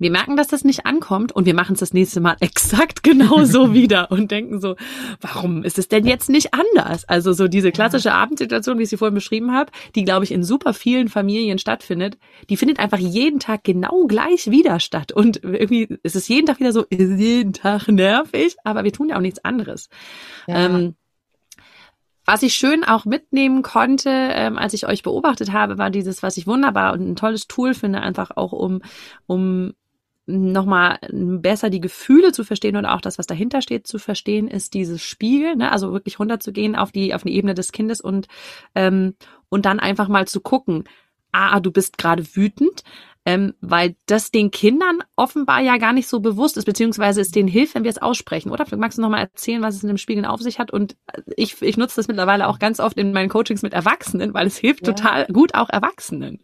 wir 0.00 0.10
merken, 0.10 0.36
dass 0.36 0.48
das 0.48 0.64
nicht 0.64 0.86
ankommt 0.86 1.30
und 1.30 1.44
wir 1.44 1.54
machen 1.54 1.74
es 1.74 1.80
das 1.80 1.92
nächste 1.92 2.20
Mal 2.20 2.36
exakt 2.40 3.02
genauso 3.02 3.72
wieder 3.74 4.10
und 4.10 4.30
denken 4.30 4.60
so, 4.60 4.74
warum 5.20 5.62
ist 5.62 5.78
es 5.78 5.88
denn 5.88 6.06
jetzt 6.06 6.28
nicht 6.28 6.54
anders? 6.54 7.08
Also 7.08 7.32
so 7.32 7.46
diese 7.46 7.70
klassische 7.70 8.12
Abendsituation, 8.12 8.78
wie 8.78 8.84
ich 8.84 8.88
sie 8.88 8.96
vorhin 8.96 9.14
beschrieben 9.14 9.52
habe, 9.52 9.70
die, 9.94 10.04
glaube 10.04 10.24
ich, 10.24 10.32
in 10.32 10.42
super 10.42 10.74
vielen 10.74 11.08
Familien 11.08 11.58
stattfindet, 11.58 12.18
die 12.48 12.56
findet 12.56 12.80
einfach 12.80 12.98
jeden 12.98 13.38
Tag 13.38 13.62
genau 13.62 14.06
gleich 14.06 14.50
wieder 14.50 14.80
statt. 14.80 15.12
Und 15.12 15.44
irgendwie 15.44 15.98
ist 16.02 16.16
es 16.16 16.26
jeden 16.28 16.46
Tag 16.46 16.58
wieder 16.58 16.72
so, 16.72 16.84
ist 16.88 17.18
jeden 17.18 17.52
Tag 17.52 17.88
nervig, 17.88 18.56
aber 18.64 18.84
wir 18.84 18.92
tun 18.92 19.10
ja 19.10 19.16
auch 19.16 19.20
nichts 19.20 19.44
anderes. 19.44 19.88
Ja. 20.48 20.66
Ähm, 20.66 20.94
was 22.24 22.42
ich 22.42 22.54
schön 22.54 22.84
auch 22.84 23.06
mitnehmen 23.06 23.62
konnte, 23.62 24.08
ähm, 24.08 24.56
als 24.56 24.72
ich 24.72 24.86
euch 24.86 25.02
beobachtet 25.02 25.52
habe, 25.52 25.78
war 25.78 25.90
dieses, 25.90 26.22
was 26.22 26.36
ich 26.36 26.46
wunderbar 26.46 26.92
und 26.92 27.00
ein 27.00 27.16
tolles 27.16 27.48
Tool 27.48 27.74
finde, 27.74 28.02
einfach 28.02 28.30
auch 28.36 28.52
um, 28.52 28.82
um 29.26 29.72
nochmal 30.30 30.98
besser 31.10 31.70
die 31.70 31.80
Gefühle 31.80 32.32
zu 32.32 32.44
verstehen 32.44 32.76
und 32.76 32.86
auch 32.86 33.00
das, 33.00 33.18
was 33.18 33.26
dahinter 33.26 33.62
steht, 33.62 33.86
zu 33.86 33.98
verstehen, 33.98 34.48
ist 34.48 34.74
dieses 34.74 35.02
Spiegel, 35.02 35.56
ne? 35.56 35.72
also 35.72 35.92
wirklich 35.92 36.18
runterzugehen 36.18 36.76
auf 36.76 36.92
die, 36.92 37.14
auf 37.14 37.22
die 37.22 37.34
Ebene 37.34 37.54
des 37.54 37.72
Kindes 37.72 38.00
und, 38.00 38.28
ähm, 38.74 39.14
und 39.48 39.66
dann 39.66 39.80
einfach 39.80 40.08
mal 40.08 40.26
zu 40.26 40.40
gucken, 40.40 40.84
ah, 41.32 41.60
du 41.60 41.70
bist 41.70 41.98
gerade 41.98 42.24
wütend, 42.34 42.82
ähm, 43.26 43.54
weil 43.60 43.96
das 44.06 44.30
den 44.30 44.50
Kindern 44.50 45.00
offenbar 45.14 45.60
ja 45.60 45.76
gar 45.76 45.92
nicht 45.92 46.08
so 46.08 46.20
bewusst 46.20 46.56
ist, 46.56 46.64
beziehungsweise 46.64 47.20
es 47.20 47.30
denen 47.30 47.48
hilft, 47.48 47.74
wenn 47.74 47.84
wir 47.84 47.90
es 47.90 48.00
aussprechen. 48.00 48.50
Oder 48.50 48.64
magst 48.76 48.96
du 48.96 49.02
noch 49.02 49.10
mal 49.10 49.20
erzählen, 49.20 49.62
was 49.62 49.76
es 49.76 49.82
in 49.82 49.88
dem 49.88 49.98
Spiegeln 49.98 50.24
auf 50.24 50.40
sich 50.40 50.58
hat? 50.58 50.70
Und 50.70 50.96
ich, 51.36 51.60
ich 51.60 51.76
nutze 51.76 51.96
das 51.96 52.08
mittlerweile 52.08 52.48
auch 52.48 52.58
ganz 52.58 52.80
oft 52.80 52.96
in 52.96 53.12
meinen 53.12 53.28
Coachings 53.28 53.62
mit 53.62 53.74
Erwachsenen, 53.74 54.32
weil 54.32 54.46
es 54.46 54.56
hilft 54.56 54.86
ja. 54.86 54.92
total 54.92 55.26
gut 55.26 55.54
auch 55.54 55.68
Erwachsenen. 55.68 56.40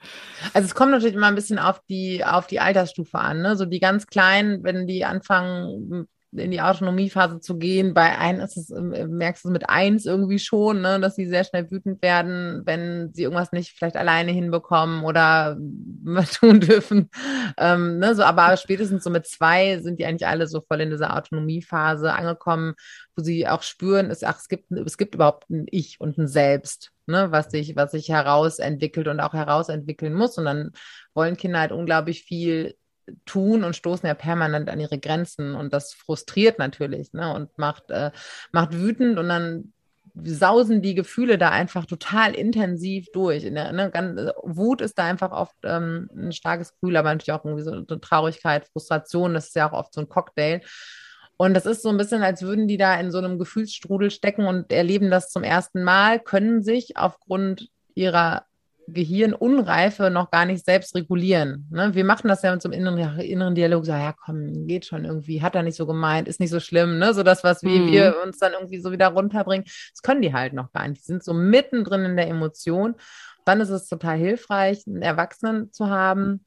Also 0.52 0.66
es 0.66 0.74
kommt 0.74 0.90
natürlich 0.90 1.16
immer 1.16 1.28
ein 1.28 1.34
bisschen 1.34 1.58
auf 1.58 1.80
die, 1.88 2.24
auf 2.24 2.46
die 2.46 2.60
Altersstufe 2.60 3.18
an. 3.18 3.40
Ne? 3.40 3.56
So 3.56 3.64
die 3.64 3.80
ganz 3.80 4.06
Kleinen, 4.06 4.62
wenn 4.62 4.86
die 4.86 5.04
anfangen, 5.06 6.08
in 6.38 6.50
die 6.50 6.60
Autonomiephase 6.60 7.40
zu 7.40 7.58
gehen. 7.58 7.94
Bei 7.94 8.18
einem 8.18 8.40
ist 8.40 8.56
es, 8.56 8.70
ähm, 8.70 8.90
merkst 9.16 9.44
du 9.44 9.50
mit 9.50 9.68
eins 9.68 10.06
irgendwie 10.06 10.38
schon, 10.38 10.80
ne, 10.80 11.00
dass 11.00 11.16
sie 11.16 11.26
sehr 11.26 11.44
schnell 11.44 11.70
wütend 11.70 12.02
werden, 12.02 12.62
wenn 12.64 13.12
sie 13.12 13.22
irgendwas 13.24 13.52
nicht 13.52 13.76
vielleicht 13.76 13.96
alleine 13.96 14.32
hinbekommen 14.32 15.04
oder 15.04 15.56
tun 16.38 16.60
dürfen. 16.60 17.10
Ähm, 17.58 17.98
ne, 17.98 18.14
so, 18.14 18.22
aber 18.22 18.56
spätestens 18.56 19.04
so 19.04 19.10
mit 19.10 19.26
zwei 19.26 19.78
sind 19.80 19.98
die 19.98 20.06
eigentlich 20.06 20.26
alle 20.26 20.46
so 20.46 20.60
voll 20.60 20.80
in 20.80 20.90
dieser 20.90 21.16
Autonomiephase 21.16 22.12
angekommen, 22.12 22.74
wo 23.16 23.22
sie 23.22 23.48
auch 23.48 23.62
spüren, 23.62 24.10
ist, 24.10 24.24
ach, 24.24 24.38
es 24.38 24.48
gibt, 24.48 24.70
es 24.72 24.98
gibt 24.98 25.14
überhaupt 25.14 25.48
ein 25.50 25.66
Ich 25.70 26.00
und 26.00 26.18
ein 26.18 26.28
Selbst, 26.28 26.92
ne, 27.06 27.30
was 27.30 27.50
sich, 27.50 27.76
was 27.76 27.92
sich 27.92 28.08
herausentwickelt 28.08 29.08
und 29.08 29.20
auch 29.20 29.32
herausentwickeln 29.32 30.14
muss. 30.14 30.38
Und 30.38 30.44
dann 30.44 30.72
wollen 31.14 31.36
Kinder 31.36 31.60
halt 31.60 31.72
unglaublich 31.72 32.22
viel 32.24 32.74
tun 33.24 33.64
und 33.64 33.76
stoßen 33.76 34.06
ja 34.06 34.14
permanent 34.14 34.68
an 34.68 34.80
ihre 34.80 34.98
Grenzen 34.98 35.54
und 35.54 35.72
das 35.72 35.94
frustriert 35.94 36.58
natürlich 36.58 37.12
ne, 37.12 37.32
und 37.34 37.56
macht, 37.58 37.90
äh, 37.90 38.10
macht 38.52 38.74
wütend 38.74 39.18
und 39.18 39.28
dann 39.28 39.72
sausen 40.24 40.80
die 40.82 40.94
Gefühle 40.94 41.36
da 41.38 41.50
einfach 41.50 41.84
total 41.84 42.34
intensiv 42.34 43.06
durch. 43.12 43.42
Der, 43.42 43.72
ne, 43.72 43.90
ganz, 43.90 44.20
Wut 44.42 44.80
ist 44.80 44.98
da 44.98 45.04
einfach 45.04 45.30
oft 45.30 45.56
ähm, 45.64 46.08
ein 46.16 46.32
starkes 46.32 46.72
Gefühl, 46.72 46.96
aber 46.96 47.10
natürlich 47.10 47.32
auch 47.32 47.44
irgendwie 47.44 47.64
so, 47.64 47.84
so 47.86 47.96
Traurigkeit, 47.96 48.66
Frustration, 48.66 49.34
das 49.34 49.48
ist 49.48 49.56
ja 49.56 49.68
auch 49.68 49.78
oft 49.78 49.92
so 49.92 50.00
ein 50.00 50.08
Cocktail. 50.08 50.60
Und 51.36 51.52
das 51.52 51.66
ist 51.66 51.82
so 51.82 51.90
ein 51.90 51.98
bisschen, 51.98 52.22
als 52.22 52.42
würden 52.42 52.66
die 52.66 52.78
da 52.78 52.98
in 52.98 53.10
so 53.10 53.18
einem 53.18 53.38
Gefühlsstrudel 53.38 54.10
stecken 54.10 54.46
und 54.46 54.72
erleben 54.72 55.10
das 55.10 55.30
zum 55.30 55.42
ersten 55.42 55.82
Mal, 55.84 56.18
können 56.18 56.62
sich 56.62 56.96
aufgrund 56.96 57.68
ihrer 57.94 58.46
Gehirnunreife 58.88 60.10
noch 60.10 60.30
gar 60.30 60.44
nicht 60.44 60.64
selbst 60.64 60.94
regulieren. 60.94 61.66
Ne? 61.70 61.94
Wir 61.94 62.04
machen 62.04 62.28
das 62.28 62.42
ja 62.42 62.52
mit 62.52 62.62
so 62.62 62.70
einem 62.70 62.80
inneren, 62.80 63.20
inneren 63.20 63.54
Dialog, 63.54 63.84
so, 63.84 63.92
ja 63.92 64.12
komm, 64.12 64.66
geht 64.66 64.86
schon 64.86 65.04
irgendwie, 65.04 65.42
hat 65.42 65.54
er 65.54 65.62
nicht 65.62 65.76
so 65.76 65.86
gemeint, 65.86 66.28
ist 66.28 66.40
nicht 66.40 66.50
so 66.50 66.60
schlimm, 66.60 66.98
ne? 66.98 67.14
So 67.14 67.22
das, 67.22 67.44
was 67.44 67.62
wir, 67.62 67.80
mhm. 67.80 67.92
wir 67.92 68.16
uns 68.24 68.38
dann 68.38 68.52
irgendwie 68.52 68.80
so 68.80 68.92
wieder 68.92 69.08
runterbringen, 69.08 69.64
das 69.64 70.02
können 70.02 70.22
die 70.22 70.32
halt 70.32 70.52
noch 70.52 70.72
gar 70.72 70.86
nicht. 70.88 71.02
Die 71.02 71.06
sind 71.06 71.24
so 71.24 71.34
mittendrin 71.34 72.04
in 72.04 72.16
der 72.16 72.28
Emotion. 72.28 72.94
Dann 73.44 73.60
ist 73.60 73.70
es 73.70 73.88
total 73.88 74.16
hilfreich, 74.18 74.82
einen 74.86 75.02
Erwachsenen 75.02 75.72
zu 75.72 75.88
haben, 75.88 76.44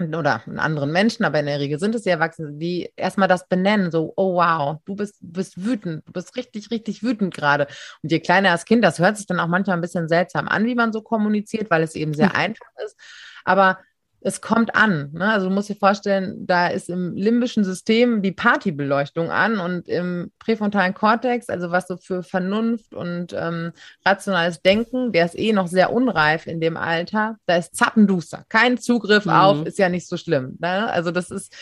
oder 0.00 0.42
einen 0.46 0.58
anderen 0.58 0.90
Menschen, 0.90 1.24
aber 1.24 1.40
in 1.40 1.46
der 1.46 1.60
Regel 1.60 1.78
sind 1.78 1.94
es 1.94 2.02
die 2.02 2.10
Erwachsenen, 2.10 2.58
die 2.58 2.90
erstmal 2.96 3.28
das 3.28 3.48
benennen, 3.48 3.90
so, 3.90 4.12
oh 4.16 4.34
wow, 4.34 4.78
du 4.84 4.96
bist, 4.96 5.16
bist 5.20 5.62
wütend, 5.64 6.06
du 6.06 6.12
bist 6.12 6.36
richtig, 6.36 6.70
richtig 6.70 7.02
wütend 7.02 7.34
gerade. 7.34 7.66
Und 8.02 8.10
je 8.10 8.20
kleiner 8.20 8.50
das 8.50 8.64
Kind, 8.64 8.84
das 8.84 8.98
hört 8.98 9.16
sich 9.16 9.26
dann 9.26 9.40
auch 9.40 9.48
manchmal 9.48 9.76
ein 9.76 9.82
bisschen 9.82 10.08
seltsam 10.08 10.48
an, 10.48 10.64
wie 10.66 10.74
man 10.74 10.92
so 10.92 11.02
kommuniziert, 11.02 11.70
weil 11.70 11.82
es 11.82 11.94
eben 11.94 12.14
sehr 12.14 12.30
mhm. 12.30 12.36
einfach 12.36 12.66
ist. 12.84 12.98
Aber 13.44 13.78
es 14.24 14.40
kommt 14.40 14.74
an. 14.74 15.10
Ne? 15.12 15.30
Also 15.30 15.48
du 15.48 15.54
musst 15.54 15.68
dir 15.68 15.76
vorstellen, 15.76 16.46
da 16.46 16.68
ist 16.68 16.88
im 16.88 17.14
limbischen 17.14 17.64
System 17.64 18.22
die 18.22 18.32
Partybeleuchtung 18.32 19.30
an 19.30 19.58
und 19.58 19.88
im 19.88 20.32
präfrontalen 20.38 20.94
Kortex, 20.94 21.48
also 21.48 21.70
was 21.70 21.88
so 21.88 21.96
für 21.96 22.22
Vernunft 22.22 22.94
und 22.94 23.32
ähm, 23.32 23.72
rationales 24.04 24.62
Denken, 24.62 25.12
der 25.12 25.26
ist 25.26 25.38
eh 25.38 25.52
noch 25.52 25.66
sehr 25.66 25.92
unreif 25.92 26.46
in 26.46 26.60
dem 26.60 26.76
Alter, 26.76 27.36
da 27.46 27.56
ist 27.56 27.74
Zappenduster. 27.74 28.44
Kein 28.48 28.78
Zugriff 28.78 29.26
mhm. 29.26 29.32
auf, 29.32 29.66
ist 29.66 29.78
ja 29.78 29.88
nicht 29.88 30.08
so 30.08 30.16
schlimm. 30.16 30.56
Ne? 30.60 30.90
Also 30.90 31.10
das 31.10 31.30
ist, 31.30 31.54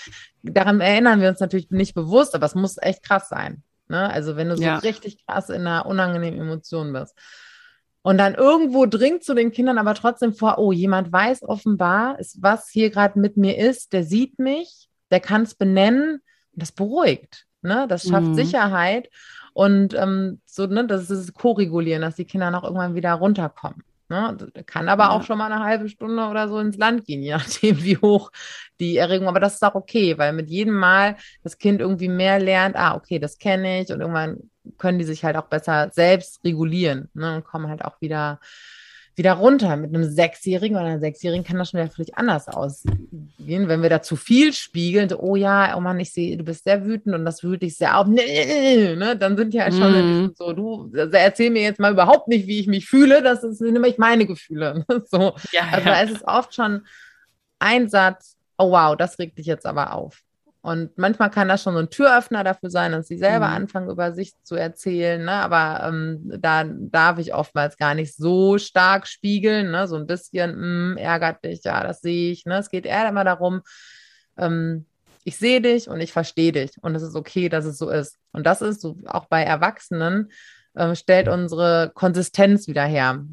daran 0.42 0.80
erinnern 0.80 1.20
wir 1.20 1.28
uns 1.30 1.40
natürlich 1.40 1.70
nicht 1.70 1.94
bewusst, 1.94 2.34
aber 2.34 2.46
es 2.46 2.54
muss 2.54 2.76
echt 2.80 3.02
krass 3.02 3.28
sein. 3.28 3.62
Ne? 3.88 4.10
Also 4.10 4.36
wenn 4.36 4.50
du 4.50 4.56
so 4.56 4.62
ja. 4.62 4.78
richtig 4.78 5.24
krass 5.26 5.48
in 5.48 5.66
einer 5.66 5.86
unangenehmen 5.86 6.40
Emotion 6.40 6.92
bist. 6.92 7.16
Und 8.02 8.18
dann 8.18 8.34
irgendwo 8.34 8.86
dringt 8.86 9.24
zu 9.24 9.34
den 9.34 9.52
Kindern 9.52 9.76
aber 9.76 9.94
trotzdem 9.94 10.32
vor, 10.32 10.58
oh, 10.58 10.72
jemand 10.72 11.12
weiß 11.12 11.42
offenbar, 11.42 12.16
was 12.38 12.70
hier 12.70 12.90
gerade 12.90 13.18
mit 13.18 13.36
mir 13.36 13.58
ist, 13.58 13.92
der 13.92 14.04
sieht 14.04 14.38
mich, 14.38 14.88
der 15.10 15.20
kann 15.20 15.42
es 15.42 15.54
benennen. 15.54 16.22
Das 16.52 16.72
beruhigt, 16.72 17.46
ne? 17.62 17.86
Das 17.88 18.08
schafft 18.08 18.28
mhm. 18.28 18.34
Sicherheit 18.34 19.08
und 19.52 19.94
ähm, 19.94 20.40
so, 20.46 20.66
ne, 20.66 20.86
das 20.86 21.10
ist 21.10 21.34
ko-regulieren, 21.34 22.02
dass 22.02 22.16
die 22.16 22.24
Kinder 22.24 22.50
noch 22.50 22.64
irgendwann 22.64 22.94
wieder 22.94 23.14
runterkommen. 23.14 23.84
Ne? 24.10 24.36
Kann 24.66 24.88
aber 24.88 25.04
ja. 25.04 25.10
auch 25.10 25.22
schon 25.22 25.38
mal 25.38 25.50
eine 25.50 25.64
halbe 25.64 25.88
Stunde 25.88 26.26
oder 26.26 26.48
so 26.48 26.58
ins 26.58 26.76
Land 26.76 27.04
gehen, 27.04 27.22
je 27.22 27.30
nachdem, 27.30 27.82
wie 27.82 27.96
hoch 27.96 28.32
die 28.80 28.96
Erregung. 28.96 29.28
Aber 29.28 29.40
das 29.40 29.54
ist 29.54 29.62
auch 29.62 29.76
okay, 29.76 30.18
weil 30.18 30.32
mit 30.32 30.50
jedem 30.50 30.74
Mal 30.74 31.16
das 31.44 31.58
Kind 31.58 31.80
irgendwie 31.80 32.08
mehr 32.08 32.40
lernt, 32.40 32.76
ah, 32.76 32.96
okay, 32.96 33.20
das 33.20 33.38
kenne 33.38 33.80
ich 33.80 33.90
und 33.90 34.00
irgendwann 34.00 34.50
können 34.78 34.98
die 34.98 35.04
sich 35.04 35.24
halt 35.24 35.36
auch 35.36 35.46
besser 35.46 35.90
selbst 35.92 36.44
regulieren 36.44 37.08
ne? 37.14 37.36
und 37.36 37.44
kommen 37.44 37.68
halt 37.68 37.84
auch 37.84 38.00
wieder 38.00 38.40
wieder 39.20 39.34
runter. 39.34 39.76
Mit 39.76 39.94
einem 39.94 40.04
Sechsjährigen 40.04 40.78
oder 40.78 40.86
einer 40.86 40.98
Sechsjährigen 40.98 41.44
kann 41.44 41.58
das 41.58 41.70
schon 41.70 41.80
wieder 41.80 41.90
völlig 41.90 42.16
anders 42.16 42.48
aussehen. 42.48 43.28
Wenn 43.38 43.82
wir 43.82 43.90
da 43.90 44.00
zu 44.00 44.16
viel 44.16 44.54
spiegeln, 44.54 45.10
so, 45.10 45.20
oh 45.20 45.36
ja, 45.36 45.76
oh 45.76 45.80
Mann, 45.80 46.00
ich 46.00 46.10
sehe, 46.12 46.38
du 46.38 46.44
bist 46.44 46.64
sehr 46.64 46.86
wütend 46.86 47.14
und 47.14 47.26
das 47.26 47.44
wütend 47.44 47.62
dich 47.62 47.76
sehr 47.76 47.98
auf, 47.98 48.06
nee, 48.06 48.96
ne? 48.96 49.16
dann 49.16 49.36
sind 49.36 49.52
die 49.52 49.60
halt 49.60 49.74
schon 49.74 50.24
mm. 50.24 50.34
so, 50.36 50.54
du 50.54 50.90
erzähl 50.94 51.50
mir 51.50 51.62
jetzt 51.62 51.78
mal 51.78 51.92
überhaupt 51.92 52.28
nicht, 52.28 52.46
wie 52.46 52.60
ich 52.60 52.66
mich 52.66 52.86
fühle, 52.86 53.22
das 53.22 53.42
sind 53.42 53.72
nämlich 53.72 53.98
meine 53.98 54.24
Gefühle. 54.24 54.86
so. 55.10 55.34
Ja, 55.52 55.68
also 55.70 55.88
ja. 55.88 56.02
es 56.02 56.10
ist 56.12 56.24
oft 56.26 56.54
schon 56.54 56.86
ein 57.58 57.88
Satz, 57.90 58.36
oh 58.56 58.70
wow, 58.70 58.96
das 58.96 59.18
regt 59.18 59.36
dich 59.36 59.46
jetzt 59.46 59.66
aber 59.66 59.92
auf. 59.92 60.22
Und 60.62 60.98
manchmal 60.98 61.30
kann 61.30 61.48
das 61.48 61.62
schon 61.62 61.72
so 61.72 61.80
ein 61.80 61.88
Türöffner 61.88 62.44
dafür 62.44 62.68
sein, 62.68 62.92
dass 62.92 63.08
sie 63.08 63.16
selber 63.16 63.48
mhm. 63.48 63.54
anfangen, 63.54 63.90
über 63.90 64.12
sich 64.12 64.34
zu 64.42 64.56
erzählen. 64.56 65.24
Ne? 65.24 65.32
Aber 65.32 65.88
ähm, 65.88 66.20
da 66.38 66.64
darf 66.64 67.18
ich 67.18 67.32
oftmals 67.32 67.78
gar 67.78 67.94
nicht 67.94 68.14
so 68.14 68.58
stark 68.58 69.06
spiegeln. 69.06 69.70
Ne? 69.70 69.88
So 69.88 69.96
ein 69.96 70.06
bisschen, 70.06 70.50
mh, 70.50 70.60
hm, 70.60 70.96
ärgert 70.98 71.44
dich, 71.44 71.64
ja, 71.64 71.82
das 71.82 72.02
sehe 72.02 72.30
ich. 72.32 72.44
Ne? 72.44 72.58
Es 72.58 72.68
geht 72.68 72.84
eher 72.84 73.08
immer 73.08 73.24
darum, 73.24 73.62
ähm, 74.36 74.84
ich 75.24 75.38
sehe 75.38 75.62
dich 75.62 75.88
und 75.88 76.00
ich 76.00 76.12
verstehe 76.12 76.52
dich. 76.52 76.72
Und 76.82 76.94
es 76.94 77.02
ist 77.02 77.14
okay, 77.14 77.48
dass 77.48 77.64
es 77.64 77.78
so 77.78 77.88
ist. 77.88 78.18
Und 78.32 78.46
das 78.46 78.60
ist 78.60 78.82
so 78.82 78.98
auch 79.06 79.26
bei 79.26 79.42
Erwachsenen, 79.42 80.30
äh, 80.74 80.94
stellt 80.94 81.28
unsere 81.28 81.90
Konsistenz 81.94 82.68
wieder 82.68 82.84
her. 82.84 83.24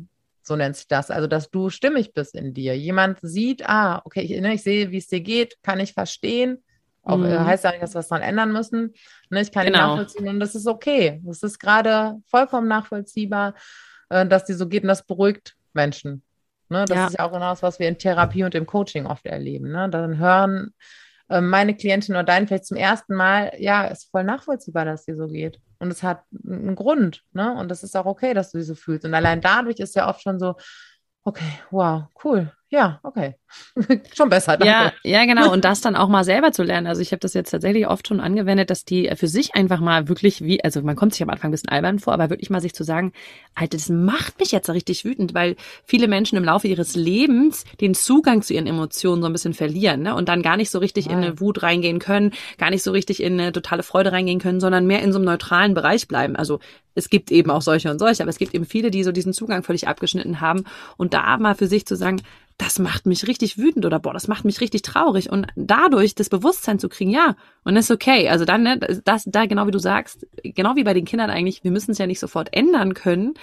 so 0.43 0.55
nennt 0.55 0.77
sich 0.77 0.87
das. 0.87 1.11
Also, 1.11 1.27
dass 1.27 1.49
du 1.49 1.69
stimmig 1.69 2.13
bist 2.13 2.33
in 2.33 2.53
dir. 2.53 2.77
Jemand 2.77 3.19
sieht, 3.21 3.67
ah, 3.67 4.01
okay, 4.05 4.21
ich, 4.21 4.39
ne, 4.39 4.53
ich 4.53 4.63
sehe, 4.63 4.91
wie 4.91 4.97
es 4.97 5.07
dir 5.07 5.19
geht, 5.19 5.57
kann 5.61 5.81
ich 5.81 5.91
verstehen. 5.93 6.63
Auch, 7.07 7.23
äh, 7.23 7.39
mhm. 7.39 7.45
heißt 7.45 7.63
ja 7.63 7.71
nicht, 7.71 7.81
dass 7.81 7.93
wir 7.93 7.99
was 7.99 8.09
dran 8.09 8.21
ändern 8.21 8.51
müssen. 8.51 8.93
Ne, 9.29 9.41
ich 9.41 9.51
kann 9.51 9.65
genau. 9.65 9.77
ihn 9.77 9.87
nachvollziehen 9.87 10.27
und 10.27 10.39
das 10.39 10.55
ist 10.55 10.67
okay. 10.67 11.21
Das 11.23 11.41
ist 11.41 11.57
gerade 11.57 12.17
vollkommen 12.27 12.67
nachvollziehbar, 12.67 13.53
äh, 14.09 14.25
dass 14.25 14.45
die 14.45 14.53
so 14.53 14.67
geht 14.67 14.83
und 14.83 14.89
das 14.89 15.05
beruhigt 15.05 15.55
Menschen. 15.73 16.21
Ne, 16.69 16.83
das 16.85 16.97
ja. 16.97 17.07
ist 17.07 17.17
ja 17.17 17.25
auch 17.25 17.31
genau 17.31 17.49
das, 17.49 17.63
was 17.63 17.79
wir 17.79 17.87
in 17.87 17.97
Therapie 17.97 18.43
und 18.43 18.55
im 18.55 18.65
Coaching 18.65 19.05
oft 19.05 19.25
erleben. 19.25 19.71
Ne? 19.71 19.89
Dann 19.89 20.17
hören 20.17 20.73
äh, 21.29 21.39
meine 21.39 21.75
Klientin 21.75 22.15
oder 22.15 22.23
dein 22.23 22.47
vielleicht 22.47 22.65
zum 22.65 22.77
ersten 22.77 23.15
Mal, 23.15 23.53
ja, 23.57 23.85
ist 23.85 24.11
voll 24.11 24.25
nachvollziehbar, 24.25 24.83
dass 24.83 25.05
dir 25.05 25.15
so 25.15 25.27
geht. 25.27 25.59
Und 25.79 25.91
es 25.91 26.03
hat 26.03 26.23
einen 26.45 26.75
Grund, 26.75 27.23
ne? 27.33 27.53
Und 27.55 27.69
das 27.69 27.83
ist 27.83 27.95
auch 27.95 28.05
okay, 28.05 28.33
dass 28.33 28.51
du 28.51 28.57
dich 28.57 28.67
so 28.67 28.75
fühlst. 28.75 29.05
Und 29.05 29.13
allein 29.13 29.41
dadurch 29.41 29.79
ist 29.79 29.95
ja 29.95 30.09
oft 30.09 30.21
schon 30.21 30.39
so, 30.39 30.55
okay, 31.23 31.59
wow, 31.71 32.05
cool, 32.23 32.51
ja, 32.69 32.99
okay. 33.03 33.35
schon 34.13 34.29
besser. 34.29 34.57
Danke. 34.57 34.67
Ja, 34.67 34.91
ja, 35.03 35.25
genau. 35.25 35.51
Und 35.53 35.63
das 35.63 35.79
dann 35.79 35.95
auch 35.95 36.09
mal 36.09 36.25
selber 36.25 36.51
zu 36.51 36.63
lernen. 36.63 36.85
Also 36.85 37.01
ich 37.01 37.11
habe 37.11 37.21
das 37.21 37.33
jetzt 37.33 37.51
tatsächlich 37.51 37.87
oft 37.87 38.07
schon 38.07 38.19
angewendet, 38.19 38.69
dass 38.69 38.83
die 38.83 39.09
für 39.15 39.29
sich 39.29 39.55
einfach 39.55 39.79
mal 39.79 40.09
wirklich 40.09 40.43
wie, 40.43 40.61
also 40.61 40.81
man 40.81 40.97
kommt 40.97 41.13
sich 41.13 41.23
am 41.23 41.29
Anfang 41.29 41.49
ein 41.49 41.51
bisschen 41.51 41.69
albern 41.69 41.99
vor, 41.99 42.13
aber 42.13 42.29
wirklich 42.29 42.49
mal 42.49 42.59
sich 42.59 42.73
zu 42.73 42.83
sagen, 42.83 43.13
Alter, 43.55 43.77
das 43.77 43.87
macht 43.87 44.39
mich 44.39 44.51
jetzt 44.51 44.69
richtig 44.69 45.05
wütend, 45.05 45.33
weil 45.33 45.55
viele 45.85 46.09
Menschen 46.09 46.37
im 46.37 46.43
Laufe 46.43 46.67
ihres 46.67 46.95
Lebens 46.95 47.63
den 47.79 47.93
Zugang 47.93 48.41
zu 48.41 48.53
ihren 48.53 48.67
Emotionen 48.67 49.21
so 49.21 49.27
ein 49.27 49.33
bisschen 49.33 49.53
verlieren 49.53 50.01
ne? 50.01 50.13
und 50.13 50.27
dann 50.27 50.41
gar 50.41 50.57
nicht 50.57 50.69
so 50.69 50.79
richtig 50.79 51.05
ja. 51.05 51.13
in 51.13 51.19
eine 51.19 51.39
Wut 51.39 51.63
reingehen 51.63 51.99
können, 51.99 52.33
gar 52.57 52.69
nicht 52.69 52.83
so 52.83 52.91
richtig 52.91 53.23
in 53.23 53.39
eine 53.39 53.53
totale 53.53 53.83
Freude 53.83 54.11
reingehen 54.11 54.39
können, 54.39 54.59
sondern 54.59 54.87
mehr 54.87 55.01
in 55.03 55.13
so 55.13 55.19
einem 55.19 55.25
neutralen 55.25 55.73
Bereich 55.73 56.09
bleiben. 56.09 56.35
Also 56.35 56.59
es 56.95 57.09
gibt 57.09 57.31
eben 57.31 57.51
auch 57.51 57.61
solche 57.61 57.91
und 57.91 57.99
solche, 57.99 58.23
aber 58.23 58.29
es 58.29 58.39
gibt 58.39 58.53
eben 58.55 58.65
viele, 58.65 58.91
die 58.91 59.03
so 59.03 59.11
diesen 59.11 59.31
Zugang 59.31 59.63
völlig 59.63 59.87
abgeschnitten 59.87 60.41
haben 60.41 60.63
und 60.97 61.13
da 61.13 61.37
mal 61.37 61.55
für 61.55 61.67
sich 61.67 61.85
zu 61.85 61.95
sagen, 61.95 62.21
das 62.57 62.79
macht 62.79 63.05
mich 63.05 63.27
richtig 63.27 63.57
wütend 63.57 63.85
oder 63.85 63.99
boah, 63.99 64.13
das 64.13 64.27
macht 64.27 64.43
mich 64.43 64.61
richtig 64.61 64.81
traurig 64.81 65.31
und 65.31 65.47
dadurch 65.55 66.15
das 66.15 66.29
Bewusstsein 66.29 66.79
zu 66.79 66.89
kriegen, 66.89 67.11
ja, 67.11 67.35
und 67.63 67.75
ist 67.75 67.91
okay. 67.91 68.29
Also 68.29 68.45
dann, 68.45 68.63
ne, 68.63 68.79
das, 68.79 69.25
da 69.25 69.45
genau 69.45 69.67
wie 69.67 69.71
du 69.71 69.79
sagst, 69.79 70.25
genau 70.43 70.75
wie 70.75 70.83
bei 70.83 70.93
den 70.93 71.05
Kindern 71.05 71.29
eigentlich, 71.29 71.63
wir 71.63 71.71
müssen 71.71 71.91
es 71.91 71.99
ja 71.99 72.07
nicht 72.07 72.19
sofort 72.19 72.49
ändern 72.53 72.95
können, 72.95 73.35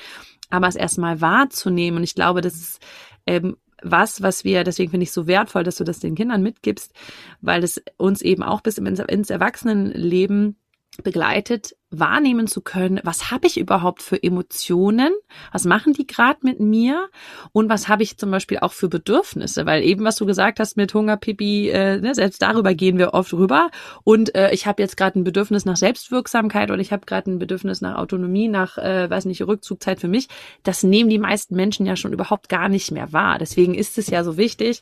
aber 0.50 0.66
es 0.66 0.74
erstmal 0.76 1.20
wahrzunehmen 1.20 1.98
und 1.98 2.04
ich 2.04 2.14
glaube, 2.14 2.40
das 2.40 2.54
ist 2.54 2.82
ähm, 3.26 3.56
was, 3.82 4.22
was 4.22 4.44
wir, 4.44 4.64
deswegen 4.64 4.90
finde 4.90 5.04
ich 5.04 5.10
es 5.10 5.14
so 5.14 5.26
wertvoll, 5.26 5.62
dass 5.62 5.76
du 5.76 5.84
das 5.84 6.00
den 6.00 6.14
Kindern 6.14 6.42
mitgibst, 6.42 6.92
weil 7.40 7.62
es 7.62 7.82
uns 7.98 8.22
eben 8.22 8.42
auch 8.42 8.62
bis 8.62 8.78
ins, 8.78 8.98
ins 8.98 9.30
Erwachsenenleben 9.30 10.56
begleitet, 11.02 11.74
wahrnehmen 11.98 12.46
zu 12.46 12.60
können, 12.60 13.00
was 13.04 13.30
habe 13.30 13.46
ich 13.46 13.58
überhaupt 13.58 14.02
für 14.02 14.22
Emotionen, 14.22 15.12
was 15.52 15.64
machen 15.64 15.92
die 15.92 16.06
gerade 16.06 16.40
mit 16.42 16.60
mir? 16.60 17.08
Und 17.52 17.68
was 17.68 17.88
habe 17.88 18.02
ich 18.02 18.18
zum 18.18 18.30
Beispiel 18.30 18.58
auch 18.58 18.72
für 18.72 18.88
Bedürfnisse, 18.88 19.66
weil 19.66 19.82
eben 19.82 20.04
was 20.04 20.16
du 20.16 20.26
gesagt 20.26 20.60
hast 20.60 20.76
mit 20.76 20.92
Hunger, 20.94 21.16
Pipi, 21.16 21.68
äh, 21.70 22.00
ne, 22.00 22.14
selbst 22.14 22.42
darüber 22.42 22.74
gehen 22.74 22.98
wir 22.98 23.14
oft 23.14 23.32
rüber. 23.32 23.70
Und 24.02 24.34
äh, 24.34 24.52
ich 24.52 24.66
habe 24.66 24.82
jetzt 24.82 24.96
gerade 24.96 25.18
ein 25.18 25.24
Bedürfnis 25.24 25.64
nach 25.64 25.76
Selbstwirksamkeit 25.76 26.70
oder 26.70 26.80
ich 26.80 26.92
habe 26.92 27.06
gerade 27.06 27.30
ein 27.30 27.38
Bedürfnis 27.38 27.80
nach 27.80 27.96
Autonomie, 27.96 28.48
nach, 28.48 28.78
äh, 28.78 29.08
weiß 29.08 29.24
nicht, 29.26 29.42
Rückzugzeit 29.42 30.00
für 30.00 30.08
mich, 30.08 30.28
das 30.62 30.82
nehmen 30.82 31.10
die 31.10 31.18
meisten 31.18 31.54
Menschen 31.54 31.86
ja 31.86 31.96
schon 31.96 32.12
überhaupt 32.12 32.48
gar 32.48 32.68
nicht 32.68 32.90
mehr 32.90 33.12
wahr. 33.12 33.38
Deswegen 33.38 33.74
ist 33.74 33.98
es 33.98 34.08
ja 34.08 34.24
so 34.24 34.36
wichtig, 34.36 34.80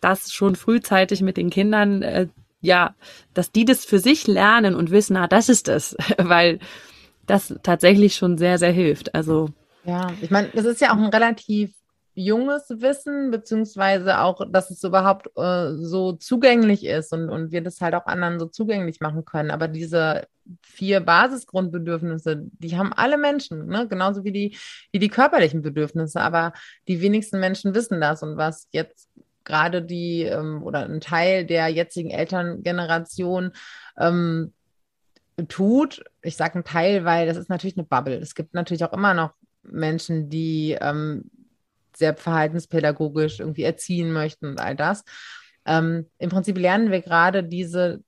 das 0.00 0.32
schon 0.32 0.56
frühzeitig 0.56 1.20
mit 1.20 1.36
den 1.36 1.50
Kindern 1.50 2.02
äh, 2.02 2.28
ja, 2.60 2.94
dass 3.34 3.52
die 3.52 3.64
das 3.64 3.84
für 3.84 3.98
sich 3.98 4.26
lernen 4.26 4.74
und 4.74 4.90
wissen, 4.90 5.16
ah, 5.16 5.28
das 5.28 5.48
ist 5.48 5.68
es, 5.68 5.96
weil 6.18 6.58
das 7.26 7.54
tatsächlich 7.62 8.14
schon 8.14 8.38
sehr, 8.38 8.58
sehr 8.58 8.72
hilft. 8.72 9.14
Also. 9.14 9.48
Ja, 9.84 10.12
ich 10.20 10.30
meine, 10.30 10.48
es 10.54 10.64
ist 10.64 10.80
ja 10.80 10.92
auch 10.92 10.98
ein 10.98 11.06
relativ 11.06 11.72
junges 12.16 12.70
Wissen, 12.70 13.30
beziehungsweise 13.30 14.20
auch, 14.20 14.40
dass 14.50 14.70
es 14.70 14.82
überhaupt 14.82 15.28
äh, 15.36 15.74
so 15.74 16.12
zugänglich 16.12 16.86
ist 16.86 17.12
und, 17.12 17.28
und 17.28 17.52
wir 17.52 17.60
das 17.60 17.80
halt 17.82 17.94
auch 17.94 18.06
anderen 18.06 18.38
so 18.38 18.46
zugänglich 18.46 19.00
machen 19.00 19.26
können. 19.26 19.50
Aber 19.50 19.68
diese 19.68 20.26
vier 20.62 21.00
Basisgrundbedürfnisse, 21.00 22.42
die 22.58 22.78
haben 22.78 22.94
alle 22.94 23.18
Menschen, 23.18 23.66
ne? 23.66 23.86
genauso 23.86 24.24
wie 24.24 24.32
die, 24.32 24.56
wie 24.92 24.98
die 24.98 25.10
körperlichen 25.10 25.60
Bedürfnisse. 25.60 26.22
Aber 26.22 26.54
die 26.88 27.02
wenigsten 27.02 27.38
Menschen 27.38 27.74
wissen 27.74 28.00
das. 28.00 28.22
Und 28.22 28.38
was 28.38 28.66
jetzt 28.72 29.10
gerade 29.46 29.80
die 29.80 30.22
ähm, 30.22 30.62
oder 30.62 30.84
ein 30.84 31.00
Teil 31.00 31.46
der 31.46 31.68
jetzigen 31.68 32.10
Elterngeneration 32.10 33.52
ähm, 33.96 34.52
tut. 35.48 36.04
Ich 36.22 36.36
sage 36.36 36.58
ein 36.58 36.64
Teil, 36.64 37.04
weil 37.04 37.26
das 37.26 37.38
ist 37.38 37.48
natürlich 37.48 37.78
eine 37.78 37.86
Bubble. 37.86 38.16
Es 38.16 38.34
gibt 38.34 38.52
natürlich 38.52 38.84
auch 38.84 38.92
immer 38.92 39.14
noch 39.14 39.32
Menschen, 39.62 40.28
die 40.28 40.76
ähm, 40.78 41.30
sehr 41.96 42.14
verhaltenspädagogisch 42.14 43.40
irgendwie 43.40 43.62
erziehen 43.62 44.12
möchten 44.12 44.46
und 44.46 44.60
all 44.60 44.76
das. 44.76 45.04
Ähm, 45.64 46.06
Im 46.18 46.30
Prinzip 46.30 46.58
lernen 46.58 46.90
wir 46.90 47.00
gerade 47.00 47.42
diese 47.42 48.02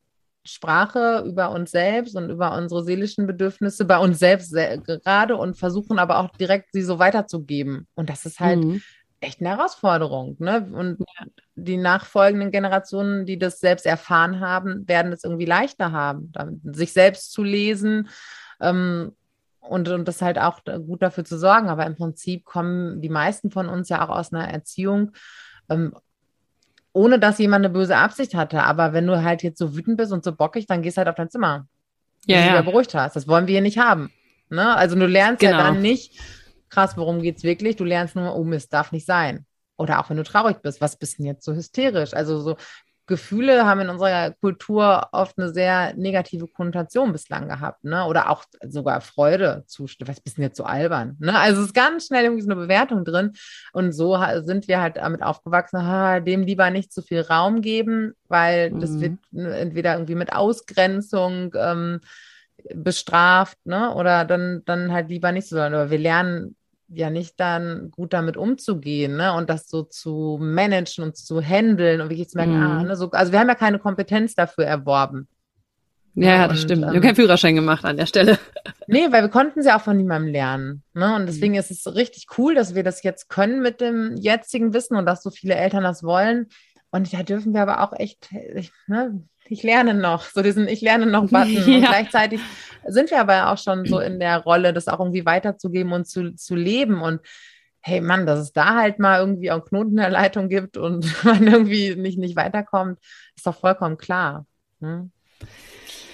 Sprache 0.45 1.25
über 1.27 1.51
uns 1.51 1.71
selbst 1.71 2.17
und 2.17 2.31
über 2.31 2.57
unsere 2.57 2.83
seelischen 2.85 3.27
Bedürfnisse 3.27 3.85
bei 3.85 3.99
uns 3.99 4.19
selbst 4.19 4.55
gerade 4.55 5.37
und 5.37 5.59
versuchen 5.59 5.99
aber 5.99 6.19
auch 6.19 6.31
direkt 6.37 6.71
sie 6.73 6.83
so 6.83 6.99
weiterzugeben. 6.99 7.87
Und 7.95 8.09
das 8.09 8.25
ist 8.25 8.41
halt 8.41 8.65
mhm 8.65 8.83
echt 9.21 9.41
eine 9.41 9.51
Herausforderung. 9.51 10.37
Ne? 10.39 10.69
Und 10.73 11.01
ja. 11.01 11.27
die 11.57 11.77
nachfolgenden 11.77 12.51
Generationen, 12.51 13.27
die 13.27 13.39
das 13.39 13.61
selbst 13.61 13.87
erfahren 13.87 14.41
haben, 14.41 14.87
werden 14.89 15.13
es 15.13 15.25
irgendwie 15.25 15.45
leichter 15.45 15.93
haben, 15.93 16.33
sich 16.65 16.93
selbst 16.93 17.33
zu 17.33 17.43
lesen 17.43 18.09
ähm, 18.61 19.13
und, 19.61 19.89
und 19.89 20.07
das 20.07 20.23
halt 20.23 20.39
auch 20.39 20.61
gut 20.65 21.03
dafür 21.03 21.25
zu 21.25 21.39
sorgen. 21.39 21.69
Aber 21.69 21.87
im 21.87 21.97
Prinzip 21.97 22.45
kommen 22.45 23.01
die 23.01 23.09
meisten 23.09 23.51
von 23.51 23.69
uns 23.69 23.89
ja 23.89 24.05
auch 24.05 24.17
aus 24.17 24.33
einer 24.33 24.49
Erziehung, 24.49 25.13
ähm, 25.69 25.95
ohne 26.93 27.19
dass 27.19 27.39
jemand 27.39 27.65
eine 27.65 27.75
böse 27.75 27.97
Absicht 27.97 28.35
hatte. 28.35 28.63
Aber 28.63 28.93
wenn 28.93 29.07
du 29.07 29.23
halt 29.23 29.43
jetzt 29.43 29.59
so 29.59 29.77
wütend 29.77 29.97
bist 29.97 30.13
und 30.13 30.25
so 30.25 30.35
bockig, 30.35 30.67
dann 30.67 30.83
gehst 30.83 30.97
halt 30.97 31.09
auf 31.09 31.17
dein 31.17 31.31
Zimmer. 31.31 31.67
Ja, 32.27 32.41
ja. 32.41 32.49
du 32.49 32.55
ja. 32.57 32.63
beruhigt 32.63 32.95
hast. 32.95 33.17
Das 33.17 33.29
wollen 33.29 33.47
wir 33.47 33.53
hier 33.53 33.63
nicht 33.63 33.79
haben. 33.79 34.13
Ne? 34.51 34.75
Also 34.77 34.97
du 34.97 35.07
lernst 35.07 35.41
genau. 35.41 35.59
ja 35.59 35.65
dann 35.65 35.83
nicht, 35.83 36.19
krass, 36.71 36.97
worum 36.97 37.23
geht's 37.23 37.43
wirklich? 37.43 37.77
Du 37.77 37.85
lernst 37.85 38.17
nur, 38.17 38.35
oh 38.37 38.45
Mist, 38.45 38.73
darf 38.73 38.93
nicht 38.93 39.07
sein. 39.07 39.47
Oder 39.77 40.01
auch 40.01 40.11
wenn 40.11 40.17
du 40.17 40.25
traurig 40.25 40.61
bist, 40.61 40.81
was 40.81 40.97
bist 40.97 41.19
denn 41.19 41.27
jetzt 41.27 41.45
so 41.45 41.55
hysterisch? 41.55 42.15
Also 42.15 42.41
so 42.41 42.57
Gefühle 43.09 43.65
haben 43.65 43.81
in 43.81 43.89
unserer 43.89 44.33
Kultur 44.33 45.09
oft 45.13 45.39
eine 45.39 45.53
sehr 45.53 45.95
negative 45.95 46.47
Konnotation 46.47 47.11
bislang 47.11 47.49
gehabt, 47.49 47.83
ne? 47.83 48.05
Oder 48.05 48.31
auch 48.31 48.45
sogar 48.63 49.01
Freude 49.01 49.65
zustimmen. 49.67 50.09
Was 50.09 50.21
bist 50.21 50.37
denn 50.37 50.45
jetzt 50.45 50.59
so 50.59 50.65
albern? 50.65 51.17
Ne? 51.19 51.37
Also 51.37 51.63
es 51.63 51.69
ist 51.69 51.75
ganz 51.75 52.07
schnell 52.07 52.25
irgendwie 52.25 52.43
so 52.43 52.51
eine 52.51 52.61
Bewertung 52.61 53.05
drin. 53.05 53.33
Und 53.73 53.93
so 53.93 54.17
sind 54.43 54.69
wir 54.69 54.83
halt 54.83 54.99
damit 54.99 55.23
aufgewachsen, 55.23 55.85
ha, 55.85 56.21
dem 56.21 56.43
lieber 56.43 56.71
nicht 56.71 56.93
zu 56.93 57.01
viel 57.01 57.23
Raum 57.23 57.63
geben, 57.63 58.13
weil 58.29 58.71
mhm. 58.71 58.81
das 58.81 59.01
wird 59.01 59.19
entweder 59.33 59.95
irgendwie 59.95 60.15
mit 60.15 60.35
Ausgrenzung 60.35 61.55
ähm, 61.57 62.01
bestraft, 62.75 63.57
ne? 63.65 63.95
Oder 63.95 64.27
dann, 64.27 64.63
dann 64.67 64.93
halt 64.93 65.09
lieber 65.09 65.33
nicht 65.33 65.49
so. 65.49 65.59
Aber 65.59 65.91
wir 65.91 65.99
lernen 65.99 66.57
ja 66.89 67.11
nicht 67.11 67.39
dann 67.39 67.91
gut 67.91 68.13
damit 68.13 68.37
umzugehen, 68.37 69.17
ne? 69.17 69.33
Und 69.35 69.51
das 69.51 69.69
so 69.69 69.83
zu 69.83 70.39
managen 70.41 71.05
und 71.05 71.17
zu 71.17 71.41
handeln 71.41 72.01
und 72.01 72.11
wirklich 72.11 72.31
zu 72.31 72.39
merken, 72.39 72.55
ah, 72.55 72.69
mhm. 72.69 72.79
ah, 72.79 72.83
ne? 72.85 72.97
so, 72.97 73.11
also 73.11 73.33
wir 73.33 73.41
haben 73.41 73.49
ja 73.49 73.55
keine 73.55 73.79
Kompetenz 73.79 74.35
dafür 74.35 74.65
erworben. 74.65 75.29
Ja, 76.15 76.31
ja 76.31 76.49
das 76.49 76.59
und, 76.59 76.65
stimmt. 76.65 76.83
Wir 76.83 76.89
haben 76.89 76.97
ähm, 76.97 77.03
keinen 77.03 77.17
Führerschein 77.17 77.55
gemacht 77.55 77.85
an 77.85 77.97
der 77.97 78.07
Stelle. 78.07 78.39
Nee, 78.91 79.13
weil 79.13 79.21
wir 79.21 79.29
konnten 79.29 79.63
sie 79.63 79.71
auch 79.71 79.83
von 79.83 79.99
niemandem 79.99 80.33
lernen. 80.33 80.83
Ne? 80.95 81.15
Und 81.15 81.27
deswegen 81.27 81.53
mhm. 81.53 81.59
ist 81.59 81.71
es 81.71 81.95
richtig 81.95 82.27
cool, 82.39 82.55
dass 82.55 82.75
wir 82.75 82.83
das 82.83 83.03
jetzt 83.03 83.29
können 83.29 83.61
mit 83.61 83.83
dem 83.83 84.17
jetzigen 84.17 84.73
Wissen 84.73 84.97
und 84.97 85.05
dass 85.05 85.23
so 85.23 85.29
viele 85.29 85.57
Eltern 85.57 85.85
das 85.85 86.03
wollen. 86.03 86.47
Und 86.91 87.13
da 87.13 87.23
dürfen 87.23 87.53
wir 87.53 87.63
aber 87.63 87.83
auch 87.83 87.93
echt, 87.99 88.31
ich, 88.33 88.73
ne, 88.87 89.23
ich 89.47 89.63
lerne 89.63 89.95
noch, 89.95 90.25
so 90.25 90.43
diesen 90.43 90.69
Ich 90.69 90.81
lerne 90.81 91.07
noch 91.07 91.29
Button. 91.29 91.49
Ja. 91.67 91.77
Und 91.77 91.87
gleichzeitig 91.87 92.41
sind 92.87 93.11
wir 93.11 93.21
aber 93.21 93.51
auch 93.51 93.59
schon 93.59 93.85
so 93.85 93.99
in 93.99 94.21
der 94.21 94.39
Rolle, 94.39 94.73
das 94.73 94.89
auch 94.89 95.01
irgendwie 95.01 95.27
weiterzugeben 95.27 95.93
und 95.93 96.07
zu, 96.07 96.35
zu 96.35 96.55
leben. 96.55 97.03
Und 97.03 97.21
hey 97.81 98.01
Mann, 98.01 98.27
dass 98.27 98.41
es 98.41 98.53
da 98.53 98.77
halt 98.77 98.99
mal 98.99 99.21
irgendwie 99.21 99.51
auch 99.51 99.65
Knoten 99.65 99.91
in 99.91 99.97
der 99.97 100.11
Leitung 100.11 100.49
gibt 100.49 100.77
und 100.77 101.07
man 101.25 101.47
irgendwie 101.47 101.95
nicht, 101.95 102.19
nicht 102.19 102.37
weiterkommt, 102.37 102.99
ist 103.37 103.47
doch 103.47 103.59
vollkommen 103.59 103.99
klar. 103.99 104.47
Hm? 104.81 105.11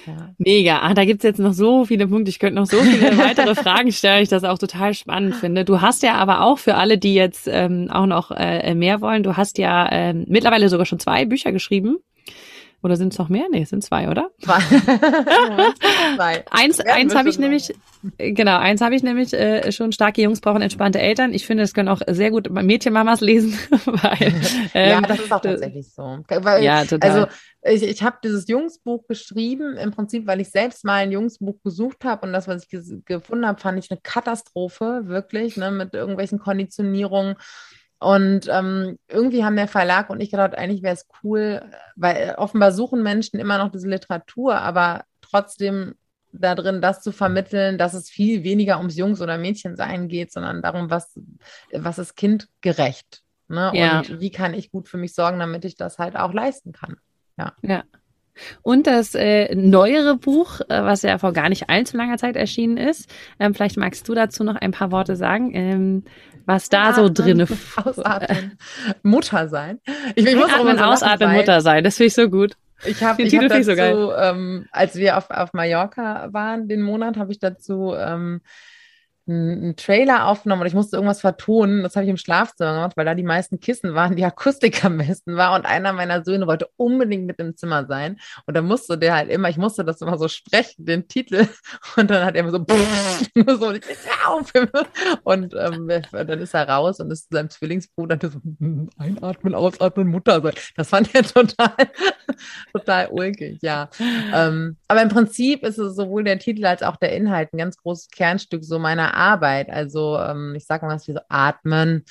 Ja. 0.07 0.35
Mega. 0.39 0.81
Ah, 0.81 0.95
da 0.95 1.05
gibt's 1.05 1.25
jetzt 1.25 1.39
noch 1.39 1.53
so 1.53 1.85
viele 1.85 2.07
Punkte. 2.07 2.31
Ich 2.31 2.39
könnte 2.39 2.57
noch 2.57 2.67
so 2.67 2.79
viele 2.79 3.17
weitere 3.19 3.55
Fragen 3.55 3.93
stellen, 3.93 4.23
ich 4.23 4.29
das 4.29 4.45
auch 4.45 4.59
total 4.59 4.95
spannend 4.95 5.37
finde. 5.37 5.65
Du 5.65 5.81
hast 5.81 6.03
ja 6.03 6.15
aber 6.15 6.43
auch 6.43 6.59
für 6.59 6.75
alle, 6.75 6.99
die 6.99 7.15
jetzt 7.15 7.49
ähm, 7.51 7.89
auch 7.91 8.07
noch 8.07 8.31
äh, 8.31 8.75
mehr 8.75 9.01
wollen, 9.01 9.23
du 9.23 9.37
hast 9.37 9.59
ja 9.59 9.87
äh, 9.87 10.15
mittlerweile 10.15 10.69
sogar 10.69 10.87
schon 10.87 10.99
zwei 10.99 11.25
Bücher 11.25 11.53
geschrieben 11.53 11.99
Oder 12.85 12.97
sind 12.97 13.15
es 13.15 13.19
noch 13.19 13.31
mehr? 13.31 13.47
Nee, 13.51 13.63
es 13.63 13.71
sind 13.71 13.83
zwei, 13.83 14.11
oder? 14.11 14.31
Zwei. 14.43 14.59
zwei. 16.17 16.45
eins 16.51 16.81
eins 16.81 17.15
habe 17.15 17.31
ich 17.31 17.39
nämlich, 17.39 17.73
genau, 18.19 18.59
eins 18.59 18.83
habe 18.83 18.95
ich 18.95 19.03
nämlich 19.03 19.33
äh, 19.33 19.73
schon 19.73 19.91
starke 19.91 20.21
Jungs 20.21 20.43
brauchen 20.43 20.61
entspannte 20.61 21.01
Eltern. 21.01 21.33
Ich 21.33 21.47
finde, 21.47 21.63
das 21.63 21.73
können 21.73 21.89
auch 21.89 22.03
sehr 22.07 22.31
gut 22.31 22.51
Mädchenmamas 22.51 23.23
lesen, 23.23 23.59
weil 23.87 24.35
ähm, 24.75 24.91
ja, 24.91 25.01
das 25.01 25.19
ist 25.19 25.33
auch 25.33 25.41
tatsächlich 25.41 25.95
so. 25.95 26.19
Weil, 26.29 26.63
ja, 26.63 26.85
total. 26.85 27.11
Also 27.11 27.27
ich, 27.63 27.83
ich 27.83 28.03
habe 28.03 28.19
dieses 28.23 28.47
Jungsbuch 28.49 29.07
geschrieben, 29.09 29.79
im 29.79 29.91
Prinzip, 29.91 30.27
weil 30.27 30.43
ich 30.43 30.51
selbst 30.51 30.85
mal 30.85 30.97
ein 30.97 31.11
Jungsbuch 31.11 31.63
gesucht 31.65 32.05
habe 32.05 32.27
und 32.27 32.35
das, 32.35 32.47
was 32.47 32.67
ich 32.67 33.05
gefunden 33.07 33.47
habe, 33.47 33.59
fand 33.59 33.83
ich 33.83 33.91
eine 33.91 34.01
Katastrophe, 34.03 35.05
wirklich, 35.05 35.57
ne, 35.57 35.71
mit 35.71 35.95
irgendwelchen 35.95 36.39
Konditionierungen 36.39 37.37
und 38.05 38.49
ähm, 38.51 38.99
irgendwie 39.09 39.45
haben 39.45 39.57
der 39.57 39.69
Verlag 39.69 40.11
und 40.11 40.21
ich 40.21 40.31
gedacht, 40.31 40.55
eigentlich 40.55 40.83
wäre 40.83 40.95
es 40.95 41.07
cool, 41.23 41.63
weil 41.97 42.35
offenbar 42.37 42.71
suchen 42.71 43.03
Menschen 43.03 43.41
immer 43.41 43.57
noch 43.57 43.71
diese 43.71 43.89
Literatur, 43.89 44.57
aber 44.57 45.05
trotzdem 45.23 45.95
da 46.33 46.55
drin 46.55 46.83
das 46.83 47.01
zu 47.01 47.13
vermitteln, 47.13 47.79
dass 47.79 47.95
es 47.95 48.11
viel 48.11 48.43
weniger 48.43 48.79
ums 48.79 48.97
Jungs- 48.97 49.23
oder 49.23 49.39
Mädchensein 49.39 50.09
geht, 50.09 50.33
sondern 50.33 50.63
darum, 50.63 50.91
was, 50.91 51.19
was 51.73 51.99
ist 51.99 52.17
kindgerecht. 52.17 53.23
Ne? 53.49 53.71
Ja. 53.75 53.99
Und 54.01 54.21
wie 54.21 54.31
kann 54.31 54.53
ich 54.53 54.71
gut 54.71 54.89
für 54.89 54.97
mich 54.97 55.15
sorgen, 55.15 55.39
damit 55.39 55.65
ich 55.65 55.77
das 55.77 55.99
halt 55.99 56.17
auch 56.17 56.33
leisten 56.33 56.73
kann. 56.73 56.97
Ja. 57.39 57.55
ja. 57.63 57.85
Und 58.63 58.87
das 58.87 59.15
äh, 59.15 59.55
neuere 59.55 60.17
Buch, 60.17 60.61
äh, 60.63 60.83
was 60.83 61.03
ja 61.03 61.19
vor 61.19 61.33
gar 61.33 61.49
nicht 61.49 61.71
allzu 61.71 61.97
langer 61.97 62.19
Zeit 62.19 62.37
erschienen 62.37 62.77
ist. 62.77 63.09
Ähm, 63.39 63.55
vielleicht 63.55 63.77
magst 63.77 64.09
du 64.09 64.15
dazu 64.15 64.45
noch 64.45 64.57
ein 64.57 64.73
paar 64.73 64.91
Worte 64.91 65.17
sagen. 65.17 65.55
Ähm, 65.55 66.05
was 66.47 66.69
da 66.69 66.93
so 66.93 67.09
drinne. 67.09 67.47
Ausatmen. 67.77 68.59
Mutter 69.03 69.49
sein. 69.49 69.81
Ich, 70.15 70.27
ich 70.27 70.37
muss 70.37 70.53
Atmen, 70.53 70.79
so 70.79 70.85
ausatmen, 70.85 71.33
Mutter 71.33 71.61
sein. 71.61 71.85
Das 71.85 71.97
finde 71.97 72.09
ich 72.09 72.15
so 72.15 72.29
gut. 72.29 72.53
Ich 72.85 73.03
habe 73.03 73.23
hab 73.23 73.49
dazu, 73.49 73.63
so 73.63 74.15
ähm, 74.15 74.67
als 74.71 74.97
wir 74.97 75.17
auf, 75.17 75.31
auf 75.31 75.55
Mallorca 75.55 76.29
waren, 76.33 76.69
den 76.69 76.83
Monat, 76.83 77.17
habe 77.17 77.33
ich 77.33 77.39
dazu 77.39 77.95
ähm, 77.97 78.43
einen 79.27 79.77
Trailer 79.77 80.27
aufgenommen 80.27 80.63
und 80.63 80.69
ich 80.69 80.75
musste 80.75 80.97
irgendwas 80.97 81.21
vertonen. 81.21 81.83
Das 81.83 81.97
habe 81.97 82.05
ich 82.05 82.11
im 82.11 82.17
Schlafzimmer 82.17 82.75
gemacht, 82.75 82.97
weil 82.97 83.07
da 83.07 83.15
die 83.15 83.23
meisten 83.23 83.59
Kissen 83.59 83.95
waren, 83.95 84.17
die 84.17 84.25
Akustik 84.25 84.85
am 84.85 84.99
besten 84.99 85.37
war. 85.37 85.55
Und 85.55 85.65
einer 85.65 85.93
meiner 85.93 86.25
Söhne 86.25 86.47
wollte 86.47 86.69
unbedingt 86.77 87.27
mit 87.27 87.39
im 87.39 87.57
Zimmer 87.57 87.87
sein. 87.87 88.19
Und 88.47 88.55
dann 88.55 88.67
musste 88.67 88.99
der 88.99 89.15
halt 89.15 89.31
immer, 89.31 89.49
ich 89.49 89.57
musste 89.57 89.85
das 89.85 90.01
immer 90.03 90.19
so 90.19 90.29
sprechen, 90.29 90.85
den 90.85 91.09
Titel. 91.09 91.47
Und 91.97 92.11
dann 92.11 92.25
hat 92.25 92.35
er 92.35 92.41
immer 92.41 92.51
so, 92.51 92.59
so 93.57 93.73
auf. 94.27 94.53
Und 95.25 95.55
ähm, 95.55 95.89
dann 96.13 96.39
ist 96.41 96.55
er 96.55 96.69
raus 96.69 97.01
und 97.01 97.11
ist 97.11 97.29
zu 97.29 97.37
seinem 97.37 97.51
Zwillingsbruder 97.51 98.19
so, 98.21 98.41
einatmen, 98.99 99.55
ausatmen, 99.55 100.09
Mutter 100.09 100.43
sein. 100.43 100.55
Das 100.77 100.89
fand 100.89 101.15
er 101.15 101.23
total, 101.23 101.75
total 102.73 103.09
ulkig, 103.11 103.59
ja. 103.63 103.89
Ähm, 104.35 104.77
aber 104.89 105.03
im 105.03 105.09
Prinzip 105.09 105.63
ist 105.65 105.79
es 105.79 105.97
sowohl 105.97 106.25
der 106.25 106.39
Titel 106.39 106.67
als 106.67 106.83
auch 106.83 106.97
der 106.97 107.13
Inhalt 107.13 107.53
ein 107.53 107.59
ganz 107.59 107.77
großes 107.77 108.11
Kernstück 108.11 108.65
so 108.65 108.79
meiner 108.79 109.14
Arbeit. 109.15 109.71
Also 109.71 110.19
ähm, 110.19 110.55
ich 110.55 110.67
sage 110.67 110.87
mal 110.87 110.95
was 110.95 111.09
wie 111.09 111.13
so 111.13 111.21
atmen. 111.29 112.05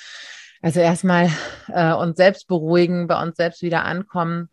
Also 0.61 0.79
erstmal 0.79 1.29
äh, 1.67 1.93
uns 1.93 2.17
selbst 2.17 2.47
beruhigen, 2.47 3.07
bei 3.07 3.21
uns 3.21 3.37
selbst 3.37 3.61
wieder 3.61 3.83
ankommen, 3.83 4.49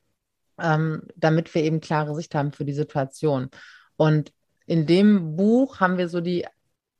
ähm, 0.60 1.02
damit 1.16 1.54
wir 1.54 1.62
eben 1.62 1.80
klare 1.80 2.14
Sicht 2.14 2.34
haben 2.34 2.52
für 2.52 2.64
die 2.64 2.72
Situation. 2.72 3.50
Und 3.96 4.32
in 4.66 4.86
dem 4.86 5.36
Buch 5.36 5.80
haben 5.80 5.98
wir 5.98 6.08
so 6.08 6.20
die 6.20 6.46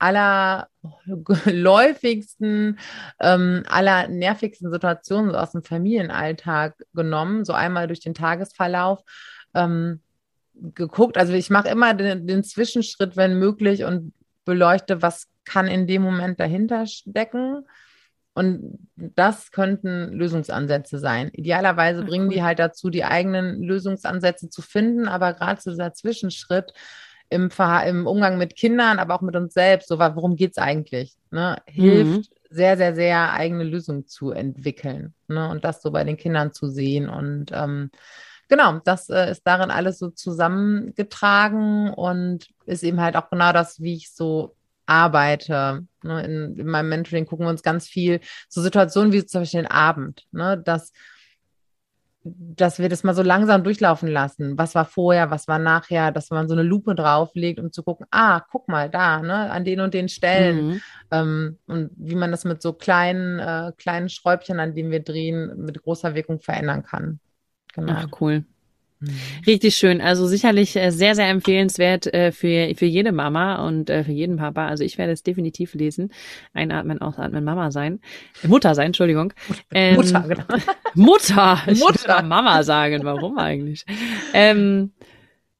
allerläufigsten, 0.00 2.78
ähm, 3.20 3.62
allernervigsten 3.68 4.72
Situationen 4.72 5.34
aus 5.34 5.52
dem 5.52 5.62
Familienalltag 5.62 6.74
genommen, 6.94 7.44
so 7.44 7.52
einmal 7.52 7.86
durch 7.86 8.00
den 8.00 8.14
Tagesverlauf 8.14 9.02
ähm, 9.54 10.00
geguckt. 10.54 11.18
Also 11.18 11.34
ich 11.34 11.50
mache 11.50 11.68
immer 11.68 11.92
den, 11.94 12.26
den, 12.26 12.42
Zwischenschritt, 12.44 13.16
wenn 13.16 13.38
möglich, 13.38 13.84
und 13.84 14.14
beleuchte, 14.44 15.02
was 15.02 15.28
kann 15.50 15.66
in 15.66 15.86
dem 15.86 16.02
Moment 16.02 16.38
dahinter 16.38 16.86
stecken. 16.86 17.66
Und 18.34 18.78
das 18.94 19.50
könnten 19.50 20.12
Lösungsansätze 20.12 20.98
sein. 20.98 21.30
Idealerweise 21.32 22.04
bringen 22.04 22.30
die 22.30 22.44
halt 22.44 22.60
dazu, 22.60 22.88
die 22.88 23.04
eigenen 23.04 23.60
Lösungsansätze 23.60 24.48
zu 24.48 24.62
finden, 24.62 25.08
aber 25.08 25.34
gerade 25.34 25.60
zu 25.60 25.70
dieser 25.70 25.92
Zwischenschritt 25.92 26.72
im, 27.28 27.50
im, 27.86 28.06
Umgang 28.06 28.38
mit 28.38 28.54
Kindern, 28.54 29.00
aber 29.00 29.16
auch 29.16 29.20
mit 29.20 29.34
uns 29.34 29.52
selbst, 29.52 29.88
so 29.88 29.98
worum 29.98 30.36
geht 30.36 30.52
es 30.52 30.58
eigentlich, 30.58 31.16
ne? 31.32 31.56
hilft 31.66 32.30
mhm. 32.30 32.36
sehr, 32.50 32.76
sehr, 32.76 32.94
sehr 32.94 33.32
eigene 33.32 33.64
Lösungen 33.64 34.06
zu 34.06 34.30
entwickeln 34.30 35.14
ne? 35.26 35.48
und 35.50 35.64
das 35.64 35.82
so 35.82 35.90
bei 35.90 36.04
den 36.04 36.16
Kindern 36.16 36.52
zu 36.52 36.68
sehen. 36.68 37.08
Und 37.08 37.50
ähm, 37.52 37.90
genau, 38.48 38.78
das 38.84 39.10
äh, 39.10 39.30
ist 39.32 39.42
darin 39.44 39.72
alles 39.72 39.98
so 39.98 40.10
zusammengetragen 40.10 41.92
und 41.92 42.48
ist 42.64 42.84
eben 42.84 43.00
halt 43.00 43.16
auch 43.16 43.28
genau 43.28 43.52
das, 43.52 43.80
wie 43.80 43.94
ich 43.94 44.12
so 44.12 44.54
arbeite. 44.90 45.86
Ne? 46.02 46.24
In, 46.24 46.58
in, 46.58 46.66
meinem 46.66 46.88
Mentoring 46.88 47.24
gucken 47.24 47.46
wir 47.46 47.50
uns 47.50 47.62
ganz 47.62 47.86
viel 47.86 48.20
so 48.48 48.60
Situationen 48.60 49.12
wie 49.12 49.24
zum 49.24 49.42
Beispiel 49.42 49.62
den 49.62 49.70
Abend, 49.70 50.26
ne? 50.32 50.58
dass, 50.58 50.92
dass 52.24 52.80
wir 52.80 52.88
das 52.88 53.04
mal 53.04 53.14
so 53.14 53.22
langsam 53.22 53.62
durchlaufen 53.62 54.08
lassen. 54.08 54.58
Was 54.58 54.74
war 54.74 54.84
vorher, 54.84 55.30
was 55.30 55.46
war 55.46 55.60
nachher, 55.60 56.10
dass 56.10 56.30
man 56.30 56.48
so 56.48 56.54
eine 56.54 56.64
Lupe 56.64 56.94
drauflegt, 56.94 57.60
um 57.60 57.72
zu 57.72 57.84
gucken, 57.84 58.06
ah, 58.10 58.40
guck 58.50 58.68
mal 58.68 58.90
da, 58.90 59.22
ne, 59.22 59.50
an 59.50 59.64
den 59.64 59.80
und 59.80 59.94
den 59.94 60.08
Stellen. 60.08 60.66
Mhm. 60.66 60.80
Ähm, 61.12 61.58
und 61.66 61.90
wie 61.96 62.16
man 62.16 62.32
das 62.32 62.44
mit 62.44 62.60
so 62.60 62.72
kleinen, 62.72 63.38
äh, 63.38 63.72
kleinen 63.78 64.08
Schräubchen, 64.08 64.58
an 64.58 64.74
denen 64.74 64.90
wir 64.90 65.02
drehen, 65.02 65.64
mit 65.64 65.82
großer 65.82 66.14
Wirkung 66.14 66.40
verändern 66.40 66.82
kann. 66.82 67.20
Genau. 67.72 67.92
Ach, 67.96 68.08
cool. 68.20 68.44
Mhm. 69.00 69.08
Richtig 69.46 69.76
schön. 69.76 70.00
Also 70.00 70.26
sicherlich 70.26 70.76
äh, 70.76 70.90
sehr, 70.90 71.14
sehr 71.14 71.28
empfehlenswert 71.28 72.12
äh, 72.12 72.32
für, 72.32 72.74
für 72.76 72.84
jede 72.84 73.12
Mama 73.12 73.66
und 73.66 73.88
äh, 73.88 74.04
für 74.04 74.12
jeden 74.12 74.36
Papa. 74.36 74.66
Also 74.66 74.84
ich 74.84 74.98
werde 74.98 75.12
es 75.12 75.22
definitiv 75.22 75.74
lesen. 75.74 76.12
Einatmen, 76.52 77.00
ausatmen, 77.00 77.42
Mama 77.42 77.70
sein. 77.70 78.00
Mutter 78.42 78.74
sein, 78.74 78.86
Entschuldigung. 78.86 79.32
Ähm, 79.72 79.96
Mutter, 79.96 80.24
genau. 80.26 80.44
Mutter. 80.94 81.62
Ich 81.68 81.78
Mutter. 81.78 82.22
Mama 82.22 82.62
sagen. 82.64 83.04
Warum 83.04 83.38
eigentlich? 83.38 83.84
Ähm, 84.34 84.90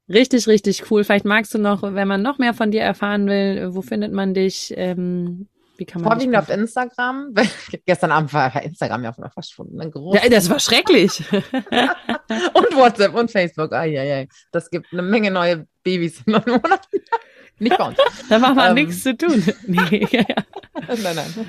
richtig, 0.09 0.49
richtig 0.49 0.91
cool. 0.91 1.05
Vielleicht 1.05 1.24
magst 1.24 1.55
du 1.55 1.59
noch, 1.59 1.82
wenn 1.82 2.09
man 2.09 2.20
noch 2.20 2.38
mehr 2.38 2.55
von 2.55 2.72
dir 2.72 2.82
erfahren 2.82 3.28
will, 3.28 3.68
wo 3.72 3.82
findet 3.82 4.12
man 4.12 4.34
dich? 4.34 4.74
Ähm, 4.76 5.47
wie 5.81 5.87
kann 5.87 6.03
man 6.03 6.12
Vorwiegend 6.12 6.37
auf 6.37 6.51
Instagram. 6.51 7.35
Gestern 7.87 8.12
Abend 8.12 8.33
war 8.35 8.62
Instagram 8.62 9.03
ja 9.03 9.12
verschwunden. 9.12 9.81
Ja, 10.12 10.28
das 10.28 10.51
war 10.51 10.61
schrecklich. 10.61 11.24
und 11.33 12.76
WhatsApp 12.76 13.14
und 13.14 13.31
Facebook. 13.31 13.72
Ah, 13.72 13.85
ja, 13.85 14.05
ja. 14.05 14.26
Das 14.53 14.70
gibt 14.70 14.93
eine 14.93 15.01
Menge 15.01 15.31
neue 15.31 15.66
Babys 15.83 16.22
in 16.26 16.35
neun 16.35 16.43
Monaten. 16.47 16.99
Nicht 17.59 17.78
bei 17.78 17.85
uns. 17.89 17.97
Da 18.28 18.39
macht 18.39 18.57
man 18.57 18.68
ähm, 18.68 18.87
nichts 18.87 19.03
zu 19.03 19.16
tun. 19.16 19.43
Nee, 19.66 20.07
ja, 20.11 20.24
ja. 20.26 20.95
nein, 21.03 21.16
nein. 21.16 21.47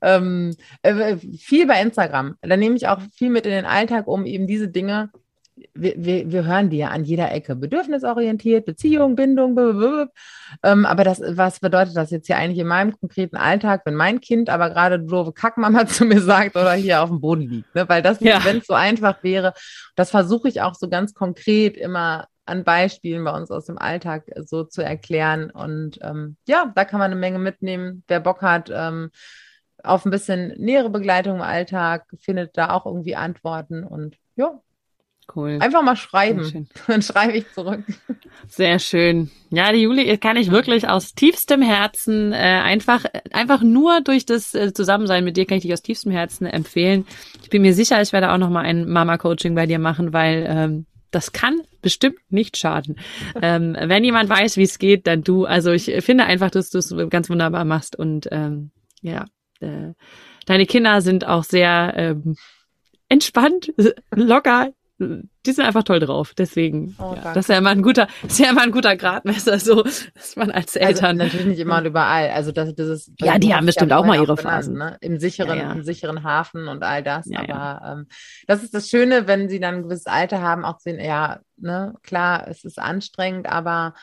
Ähm, 0.00 0.56
äh, 0.82 1.16
viel 1.38 1.66
bei 1.66 1.80
Instagram. 1.82 2.36
Da 2.40 2.56
nehme 2.56 2.76
ich 2.76 2.88
auch 2.88 3.00
viel 3.14 3.28
mit 3.28 3.44
in 3.44 3.52
den 3.52 3.66
Alltag, 3.66 4.06
um 4.06 4.24
eben 4.24 4.46
diese 4.46 4.68
Dinge 4.68 5.10
wir, 5.74 5.94
wir, 5.96 6.30
wir 6.30 6.44
hören 6.44 6.70
die 6.70 6.78
ja 6.78 6.88
an 6.88 7.04
jeder 7.04 7.32
Ecke. 7.32 7.56
Bedürfnisorientiert, 7.56 8.66
Beziehung, 8.66 9.16
Bindung, 9.16 9.54
blablabla. 9.54 10.08
ähm, 10.62 10.86
aber 10.86 11.04
das, 11.04 11.20
was 11.26 11.60
bedeutet 11.60 11.96
das 11.96 12.10
jetzt 12.10 12.26
hier 12.26 12.36
eigentlich 12.36 12.58
in 12.58 12.66
meinem 12.66 12.98
konkreten 12.98 13.36
Alltag, 13.36 13.82
wenn 13.84 13.94
mein 13.94 14.20
Kind 14.20 14.50
aber 14.50 14.70
gerade 14.70 15.00
doofe 15.00 15.32
Kackmama 15.32 15.86
zu 15.86 16.04
mir 16.04 16.20
sagt 16.20 16.56
oder 16.56 16.72
hier 16.72 17.02
auf 17.02 17.08
dem 17.08 17.20
Boden 17.20 17.42
liegt? 17.42 17.74
Ne? 17.74 17.88
Weil 17.88 18.02
das, 18.02 18.20
ja. 18.20 18.44
wenn 18.44 18.58
es 18.58 18.66
so 18.66 18.74
einfach 18.74 19.22
wäre, 19.22 19.54
das 19.94 20.10
versuche 20.10 20.48
ich 20.48 20.60
auch 20.60 20.74
so 20.74 20.88
ganz 20.88 21.14
konkret 21.14 21.76
immer 21.76 22.28
an 22.44 22.62
Beispielen 22.62 23.24
bei 23.24 23.32
uns 23.32 23.50
aus 23.50 23.66
dem 23.66 23.78
Alltag 23.78 24.24
so 24.44 24.64
zu 24.64 24.82
erklären. 24.82 25.50
Und 25.50 25.98
ähm, 26.02 26.36
ja, 26.46 26.72
da 26.74 26.84
kann 26.84 27.00
man 27.00 27.10
eine 27.10 27.20
Menge 27.20 27.38
mitnehmen. 27.38 28.04
Wer 28.06 28.20
Bock 28.20 28.42
hat, 28.42 28.70
ähm, 28.72 29.10
auf 29.82 30.04
ein 30.04 30.10
bisschen 30.10 30.54
nähere 30.58 30.90
Begleitung 30.90 31.36
im 31.36 31.42
Alltag, 31.42 32.06
findet 32.20 32.56
da 32.56 32.70
auch 32.70 32.86
irgendwie 32.86 33.16
Antworten 33.16 33.84
und 33.84 34.16
ja, 34.36 34.60
Cool. 35.34 35.58
Einfach 35.60 35.82
mal 35.82 35.96
schreiben. 35.96 36.68
Dann 36.86 37.02
schreibe 37.02 37.36
ich 37.36 37.52
zurück. 37.52 37.82
Sehr 38.48 38.78
schön. 38.78 39.30
Ja, 39.50 39.72
die 39.72 39.82
Juli 39.82 40.16
kann 40.18 40.36
ich 40.36 40.50
wirklich 40.50 40.88
aus 40.88 41.14
tiefstem 41.14 41.62
Herzen 41.62 42.32
äh, 42.32 42.36
einfach, 42.36 43.04
einfach 43.32 43.62
nur 43.62 44.00
durch 44.00 44.24
das 44.24 44.54
äh, 44.54 44.72
Zusammensein 44.72 45.24
mit 45.24 45.36
dir 45.36 45.46
kann 45.46 45.58
ich 45.58 45.62
dich 45.62 45.72
aus 45.72 45.82
tiefstem 45.82 46.12
Herzen 46.12 46.46
empfehlen. 46.46 47.06
Ich 47.42 47.50
bin 47.50 47.62
mir 47.62 47.74
sicher, 47.74 48.00
ich 48.00 48.12
werde 48.12 48.32
auch 48.32 48.38
noch 48.38 48.50
mal 48.50 48.64
ein 48.64 48.88
Mama-Coaching 48.88 49.54
bei 49.54 49.66
dir 49.66 49.78
machen, 49.78 50.12
weil 50.12 50.46
ähm, 50.48 50.86
das 51.10 51.32
kann 51.32 51.60
bestimmt 51.82 52.18
nicht 52.28 52.56
schaden. 52.56 52.96
ähm, 53.42 53.76
wenn 53.78 54.04
jemand 54.04 54.28
weiß, 54.28 54.56
wie 54.56 54.62
es 54.62 54.78
geht, 54.78 55.06
dann 55.06 55.22
du. 55.22 55.44
Also 55.44 55.72
ich 55.72 55.84
finde 56.04 56.24
einfach, 56.24 56.50
dass 56.50 56.70
du 56.70 56.78
es 56.78 56.94
ganz 57.10 57.28
wunderbar 57.28 57.64
machst 57.64 57.96
und 57.96 58.28
ähm, 58.30 58.70
ja, 59.02 59.24
äh, 59.60 59.92
deine 60.46 60.66
Kinder 60.66 61.00
sind 61.00 61.26
auch 61.26 61.44
sehr 61.44 61.94
ähm, 61.96 62.36
entspannt, 63.08 63.72
locker, 64.14 64.72
die 64.98 65.52
sind 65.52 65.64
einfach 65.64 65.82
toll 65.82 66.00
drauf. 66.00 66.32
Deswegen, 66.36 66.96
oh, 66.98 67.14
ja, 67.14 67.34
das 67.34 67.44
ist 67.44 67.48
ja 67.48 67.58
immer 67.58 67.70
ein 67.70 67.82
guter, 67.82 68.08
ist 68.26 68.38
ja 68.38 68.50
immer 68.50 68.62
ein 68.62 68.70
guter 68.70 68.96
Gradmesser, 68.96 69.58
so, 69.58 69.82
dass 69.82 70.36
man 70.36 70.50
als 70.50 70.76
also 70.76 70.88
Eltern. 70.88 71.20
Also 71.20 71.24
natürlich 71.24 71.46
nicht 71.46 71.58
immer 71.60 71.78
und 71.78 71.86
überall. 71.86 72.30
Also 72.30 72.52
das, 72.52 72.74
das 72.74 72.88
ist. 72.88 73.12
Ja, 73.20 73.38
die 73.38 73.54
haben 73.54 73.66
bestimmt 73.66 73.92
auch 73.92 74.06
mal 74.06 74.20
ihre 74.20 74.36
Phasen. 74.36 74.78
Ne? 74.78 74.96
Im 75.00 75.18
sicheren, 75.18 75.58
ja, 75.58 75.64
ja. 75.64 75.72
im 75.72 75.82
sicheren 75.82 76.22
Hafen 76.22 76.68
und 76.68 76.82
all 76.82 77.02
das. 77.02 77.28
Aber 77.34 77.82
ähm, 77.86 78.06
das 78.46 78.62
ist 78.62 78.72
das 78.72 78.88
Schöne, 78.88 79.26
wenn 79.26 79.48
sie 79.48 79.60
dann 79.60 79.76
ein 79.76 79.82
gewisses 79.82 80.06
Alter 80.06 80.40
haben, 80.40 80.64
auch 80.64 80.80
sehen, 80.80 80.98
ja, 80.98 81.40
ne, 81.56 81.94
klar, 82.02 82.48
es 82.48 82.64
ist 82.64 82.78
anstrengend, 82.78 83.48
aber 83.48 83.94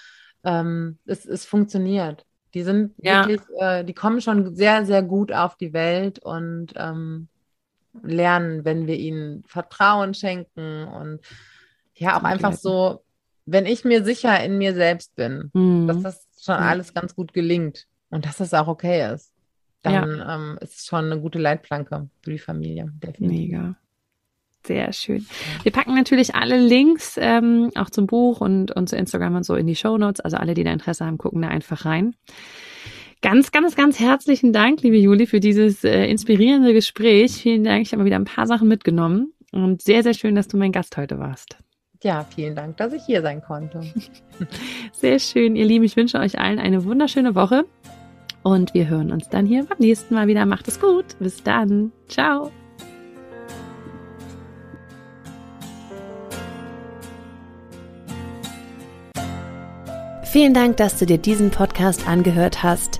ähm, 0.44 1.00
es, 1.06 1.26
es 1.26 1.46
funktioniert. 1.46 2.26
Die 2.54 2.62
sind 2.62 2.94
wirklich, 3.00 3.42
äh, 3.60 3.84
die 3.84 3.94
kommen 3.94 4.22
schon 4.22 4.56
sehr, 4.56 4.86
sehr 4.86 5.02
gut 5.02 5.32
auf 5.32 5.58
die 5.58 5.74
Welt 5.74 6.20
und 6.20 6.74
ähm, 6.76 7.30
lernen, 8.02 8.66
wenn 8.66 8.88
wir 8.88 8.98
ihnen 8.98 9.44
Vertrauen 9.46 10.14
schenken 10.14 10.86
und 10.86 11.20
ja, 11.96 12.18
auch 12.18 12.24
einfach 12.24 12.54
so, 12.54 13.04
wenn 13.46 13.66
ich 13.66 13.86
mir 13.86 14.04
sicher 14.04 14.44
in 14.44 14.58
mir 14.58 14.74
selbst 14.74 15.16
bin, 15.16 15.52
mhm. 15.54 15.88
dass 15.88 16.02
das 16.02 16.28
schon 16.42 16.56
alles 16.56 16.94
ganz 16.94 17.16
gut 17.16 17.34
gelingt 17.34 17.88
und 18.10 18.26
dass 18.26 18.38
das 18.38 18.54
auch 18.54 18.68
okay 18.68 19.14
ist, 19.14 19.32
dann 19.84 20.18
ja. 20.18 20.36
ähm, 20.36 20.58
ist 20.62 20.80
es 20.80 20.86
schon 20.86 21.06
eine 21.06 21.20
gute 21.20 21.40
Leitplanke 21.40 22.10
für 22.22 22.32
die 22.32 22.40
Familie. 22.40 22.92
Definitiv. 22.96 23.40
Mega. 23.40 23.76
Sehr 24.66 24.94
schön. 24.94 25.26
Wir 25.64 25.74
packen 25.74 25.94
natürlich 25.94 26.36
alle 26.36 26.58
Links 26.58 27.18
ähm, 27.20 27.70
auch 27.76 27.90
zum 27.90 28.08
Buch 28.08 28.40
und, 28.40 28.72
und 28.72 28.88
zu 28.88 28.96
Instagram 28.96 29.36
und 29.36 29.46
so 29.46 29.56
in 29.56 29.68
die 29.68 29.76
Show 29.76 29.98
Notes. 29.98 30.22
Also 30.22 30.38
alle, 30.38 30.54
die 30.54 30.64
da 30.64 30.72
Interesse 30.72 31.06
haben, 31.06 31.18
gucken 31.18 31.42
da 31.42 31.50
einfach 31.50 31.84
rein. 31.84 32.16
Ganz, 33.24 33.54
ganz, 33.54 33.78
ganz 33.78 34.02
herzlichen 34.02 34.52
Dank, 34.52 34.82
liebe 34.82 34.98
Juli, 34.98 35.28
für 35.28 35.40
dieses 35.40 35.86
äh, 35.86 36.08
inspirierende 36.08 36.74
Gespräch. 36.74 37.32
Vielen 37.32 37.64
Dank. 37.64 37.84
Ich 37.84 37.94
habe 37.94 38.00
mal 38.00 38.06
wieder 38.06 38.18
ein 38.18 38.26
paar 38.26 38.48
Sachen 38.48 38.68
mitgenommen 38.68 39.32
und 39.54 39.82
sehr, 39.82 40.04
sehr 40.04 40.14
schön, 40.14 40.36
dass 40.36 40.50
du 40.50 40.58
mein 40.58 40.74
Gast 40.74 40.98
heute 40.98 41.20
warst. 41.20 41.56
Ja, 42.04 42.26
vielen 42.36 42.54
Dank, 42.54 42.76
dass 42.76 42.92
ich 42.92 43.06
hier 43.06 43.22
sein 43.22 43.42
konnte. 43.42 43.80
Sehr 44.92 45.20
schön, 45.20 45.56
ihr 45.56 45.64
Lieben. 45.64 45.86
Ich 45.86 45.96
wünsche 45.96 46.20
euch 46.20 46.38
allen 46.38 46.60
eine 46.60 46.84
wunderschöne 46.84 47.34
Woche 47.34 47.64
und 48.44 48.74
wir 48.74 48.90
hören 48.90 49.10
uns 49.10 49.30
dann 49.30 49.46
hier 49.46 49.64
beim 49.64 49.78
nächsten 49.80 50.16
Mal 50.16 50.28
wieder. 50.28 50.46
Macht 50.46 50.68
es 50.68 50.82
gut. 50.82 51.06
Bis 51.20 51.42
dann. 51.44 51.94
Ciao. 52.10 52.52
Vielen 60.26 60.54
Dank, 60.54 60.76
dass 60.76 60.98
du 60.98 61.06
dir 61.06 61.20
diesen 61.20 61.52
Podcast 61.52 62.06
angehört 62.06 62.64
hast. 62.64 63.00